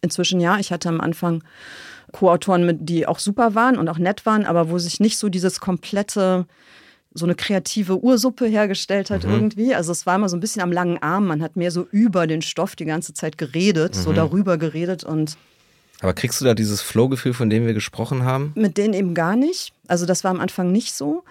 [0.00, 1.42] Inzwischen ja, ich hatte am Anfang
[2.12, 5.60] Co-Autoren, die auch super waren und auch nett waren, aber wo sich nicht so dieses
[5.60, 6.46] komplette,
[7.12, 9.74] so eine kreative Ursuppe hergestellt hat irgendwie.
[9.74, 11.26] Also es war immer so ein bisschen am langen Arm.
[11.26, 15.36] Man hat mehr so über den Stoff die ganze Zeit geredet, so darüber geredet und
[16.00, 18.52] Aber kriegst du da dieses Flow-Gefühl, von dem wir gesprochen haben?
[18.54, 19.72] mit denen eben gar nicht.
[19.88, 21.24] Also das war am Anfang nicht so.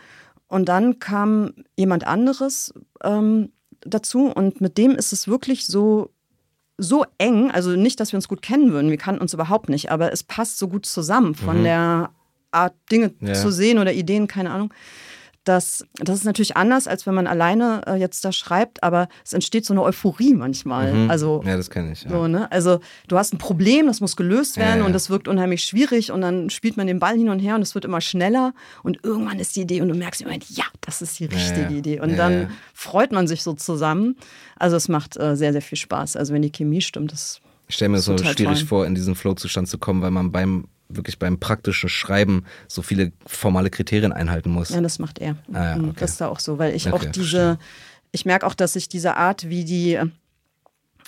[0.54, 2.74] Und dann kam jemand anderes
[3.04, 3.50] ähm,
[3.82, 6.12] dazu und mit dem ist es wirklich so,
[6.78, 7.50] so eng.
[7.50, 10.22] Also nicht, dass wir uns gut kennen würden, wir kannten uns überhaupt nicht, aber es
[10.24, 12.12] passt so gut zusammen von der
[12.52, 13.34] Art, Dinge Ja.
[13.34, 14.72] zu sehen oder Ideen, keine Ahnung.
[15.46, 19.34] Das, das ist natürlich anders, als wenn man alleine äh, jetzt da schreibt, aber es
[19.34, 21.10] entsteht so eine Euphorie manchmal.
[21.10, 22.04] Also Ja, das kenne ich.
[22.04, 22.12] Ja.
[22.12, 22.50] so, ne?
[22.52, 22.80] Also
[23.10, 24.86] du hast ein Problem, das muss gelöst werden Ja, ja.
[24.86, 27.62] und das wirkt unheimlich schwierig und dann spielt man den Ball hin und her und
[27.62, 28.54] es wird immer schneller
[28.84, 31.74] und irgendwann ist die Idee und du merkst im Moment, ja, das ist die richtige.
[31.74, 34.16] Idee und dann freut man sich so zusammen.
[34.58, 36.16] Also es macht äh, sehr, sehr viel Spaß.
[36.16, 38.68] Also wenn die Chemie stimmt, das Ich stelle mir das so schwierig toll.
[38.68, 43.12] vor, in diesen Flow-Zustand zu kommen, weil man beim wirklich beim praktischen Schreiben so viele
[43.26, 44.70] formale Kriterien einhalten muss.
[44.70, 45.36] Ja, das macht er.
[45.54, 46.00] Ah ja, Mhm, okay.
[46.02, 47.58] Das ist da auch so, weil ich Okay, auch diese, verstehe.
[48.12, 50.00] ich merke auch, dass ich diese Art, wie die,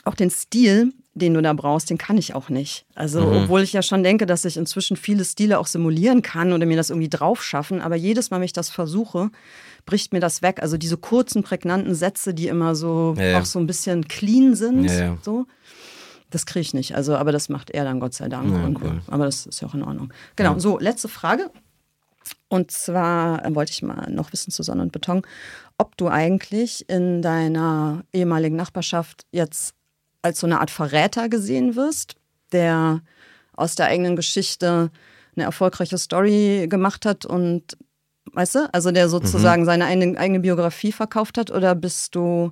[0.04, 2.86] auch den Stil, den du da brauchst, den kann ich auch nicht.
[2.94, 3.44] Also, Mhm.
[3.44, 6.76] obwohl ich ja schon denke, dass ich inzwischen viele Stile auch simulieren kann oder mir
[6.76, 9.30] das irgendwie drauf schaffen, aber jedes Mal, wenn ich das versuche,
[9.86, 10.62] bricht mir das weg.
[10.62, 13.40] Also diese kurzen, prägnanten Sätze, die immer so Ja, ja.
[13.40, 15.18] auch so ein bisschen clean sind, Ja, ja.
[15.22, 15.46] so.
[16.36, 16.96] Das kriege ich nicht.
[16.96, 18.52] Also, aber das macht er dann Gott sei Dank.
[18.52, 19.00] Ja, cool.
[19.08, 20.12] Aber das ist ja auch in Ordnung.
[20.36, 21.50] Genau, so, letzte Frage.
[22.50, 25.22] Und zwar äh, wollte ich mal noch wissen zu Sonne und Beton,
[25.78, 29.76] ob du eigentlich in deiner ehemaligen Nachbarschaft jetzt
[30.24, 32.18] als so eine Art Verräter gesehen wirst,
[32.52, 33.00] der
[33.54, 34.92] aus der eigenen Geschichte
[35.38, 37.78] eine erfolgreiche Story gemacht hat und,
[38.34, 42.52] weißt du, also der sozusagen seine eigene, eigene Biografie verkauft hat, oder bist du,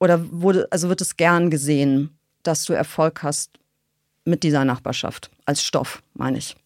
[0.00, 3.50] oder wurde, also wird es gern gesehen, dass du Erfolg hast
[4.24, 6.56] mit dieser Nachbarschaft als Stoff, meine ich.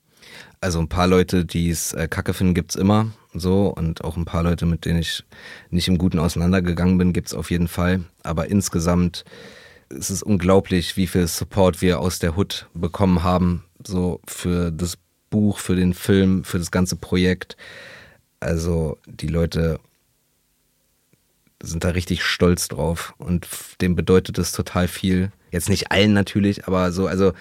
[0.60, 3.68] Also ein paar Leute, die es äh, kacke finden, gibt's immer so.
[3.68, 5.24] Und auch ein paar Leute, mit denen ich
[5.70, 8.04] nicht im Guten auseinandergegangen bin, gibt's auf jeden Fall.
[8.22, 9.24] Aber insgesamt
[9.88, 13.64] ist es unglaublich, wie viel Support wir aus der Hood bekommen haben.
[13.86, 14.98] So für das
[15.30, 17.56] Buch, für den Film, für das ganze Projekt.
[18.40, 19.80] Also die Leute
[21.62, 23.46] sind da richtig stolz drauf und
[23.80, 25.32] dem bedeutet es total viel.
[25.50, 27.32] Jetzt nicht allen natürlich, aber so, also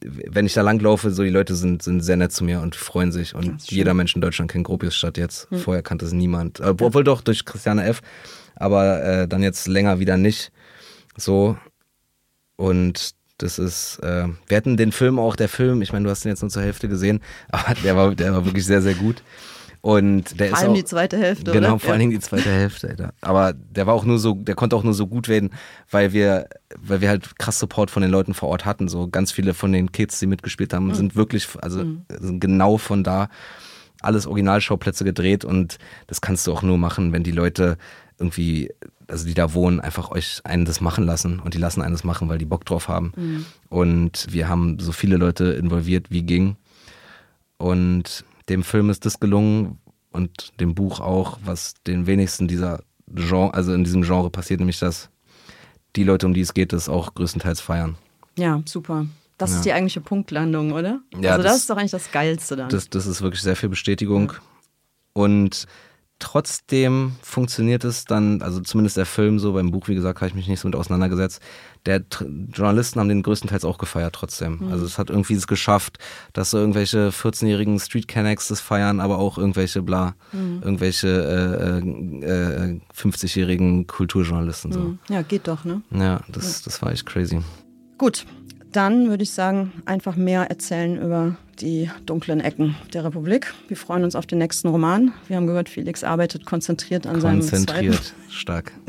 [0.00, 3.12] wenn ich da langlaufe, so die Leute sind, sind sehr nett zu mir und freuen
[3.12, 3.34] sich.
[3.34, 5.50] Und jeder Mensch in Deutschland kennt Gropiusstadt jetzt.
[5.50, 5.58] Hm.
[5.58, 6.60] Vorher kannte es niemand.
[6.60, 8.00] Obwohl doch durch Christiane F.,
[8.56, 10.52] aber äh, dann jetzt länger wieder nicht.
[11.16, 11.58] So.
[12.56, 16.24] Und das ist, äh, wir hatten den Film auch, der Film, ich meine, du hast
[16.24, 17.20] ihn jetzt nur zur Hälfte gesehen,
[17.50, 19.22] aber der war, der war wirklich sehr, sehr gut.
[19.84, 21.78] Und der vor allem auch, die zweite Hälfte, Genau, oder?
[21.78, 23.12] vor allen Dingen die zweite Hälfte, Alter.
[23.20, 25.50] Aber der war auch nur so, der konnte auch nur so gut werden,
[25.90, 26.48] weil wir,
[26.78, 28.88] weil wir halt krass Support von den Leuten vor Ort hatten.
[28.88, 30.94] So ganz viele von den Kids, die mitgespielt haben, mhm.
[30.94, 32.00] sind wirklich, also mhm.
[32.18, 33.28] sind genau von da
[34.00, 37.76] alles Originalschauplätze gedreht und das kannst du auch nur machen, wenn die Leute
[38.18, 38.70] irgendwie,
[39.06, 42.04] also die da wohnen, einfach euch einen das machen lassen und die lassen einen das
[42.04, 43.12] machen, weil die Bock drauf haben.
[43.16, 43.46] Mhm.
[43.68, 46.56] Und wir haben so viele Leute involviert, wie ging.
[47.58, 49.78] Und dem Film ist das gelungen
[50.10, 54.78] und dem Buch auch, was den wenigsten dieser Genre, also in diesem Genre passiert, nämlich
[54.78, 55.10] dass
[55.96, 57.96] die Leute, um die es geht, das auch größtenteils feiern.
[58.36, 59.06] Ja, super.
[59.38, 59.56] Das ja.
[59.56, 61.00] ist die eigentliche Punktlandung, oder?
[61.20, 62.68] Ja, also das, das, ist doch eigentlich das Geilste dann.
[62.68, 64.32] Das, das ist wirklich sehr viel Bestätigung.
[64.32, 64.38] Ja.
[65.12, 65.66] Und
[66.24, 70.34] trotzdem funktioniert es dann, also zumindest der Film so, beim Buch, wie gesagt, habe ich
[70.34, 71.42] mich nicht so mit auseinandergesetzt.
[71.84, 72.02] Der
[72.50, 74.60] Journalisten haben den größtenteils auch gefeiert trotzdem.
[74.60, 74.72] Mhm.
[74.72, 75.98] Also es hat irgendwie es geschafft,
[76.32, 80.62] dass so irgendwelche 14-jährigen Street Connects das feiern, aber auch irgendwelche bla, mhm.
[80.62, 84.80] irgendwelche äh, äh, 50-jährigen äh, Kulturjournalisten so.
[84.80, 84.98] Mhm.
[85.10, 85.82] Ja, geht doch, ne?
[85.90, 87.40] Ja, das, das war echt crazy.
[87.98, 88.24] Gut,
[88.76, 93.54] dann würde ich sagen, einfach mehr erzählen über die dunklen Ecken der Republik.
[93.68, 95.12] Wir freuen uns auf den nächsten Roman.
[95.28, 98.72] Wir haben gehört, Felix arbeitet konzentriert an konzentriert, seinem zweiten, stark.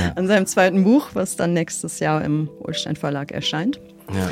[0.00, 0.12] Ja.
[0.12, 3.80] an seinem zweiten Buch, was dann nächstes Jahr im Ulstein Verlag erscheint.
[4.12, 4.30] Ja.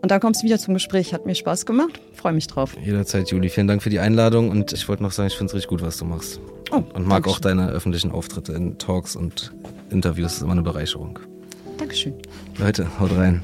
[0.00, 1.12] Und dann kommst du wieder zum Gespräch.
[1.12, 2.00] Hat mir Spaß gemacht.
[2.14, 2.74] Freue mich drauf.
[2.82, 3.50] Jederzeit, Juli.
[3.50, 4.50] Vielen Dank für die Einladung.
[4.50, 6.40] Und ich wollte noch sagen, ich finde es richtig gut, was du machst.
[6.70, 9.52] Oh, und mag auch deine öffentlichen Auftritte in Talks und
[9.90, 10.28] Interviews.
[10.28, 11.18] Das ist immer eine Bereicherung.
[11.76, 12.14] Dankeschön.
[12.58, 13.42] Leute, haut rein.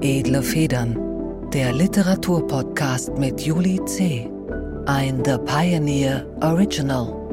[0.00, 0.96] Edle Federn,
[1.52, 4.30] der Literaturpodcast mit Juli C.
[4.86, 7.25] Ein The Pioneer Original.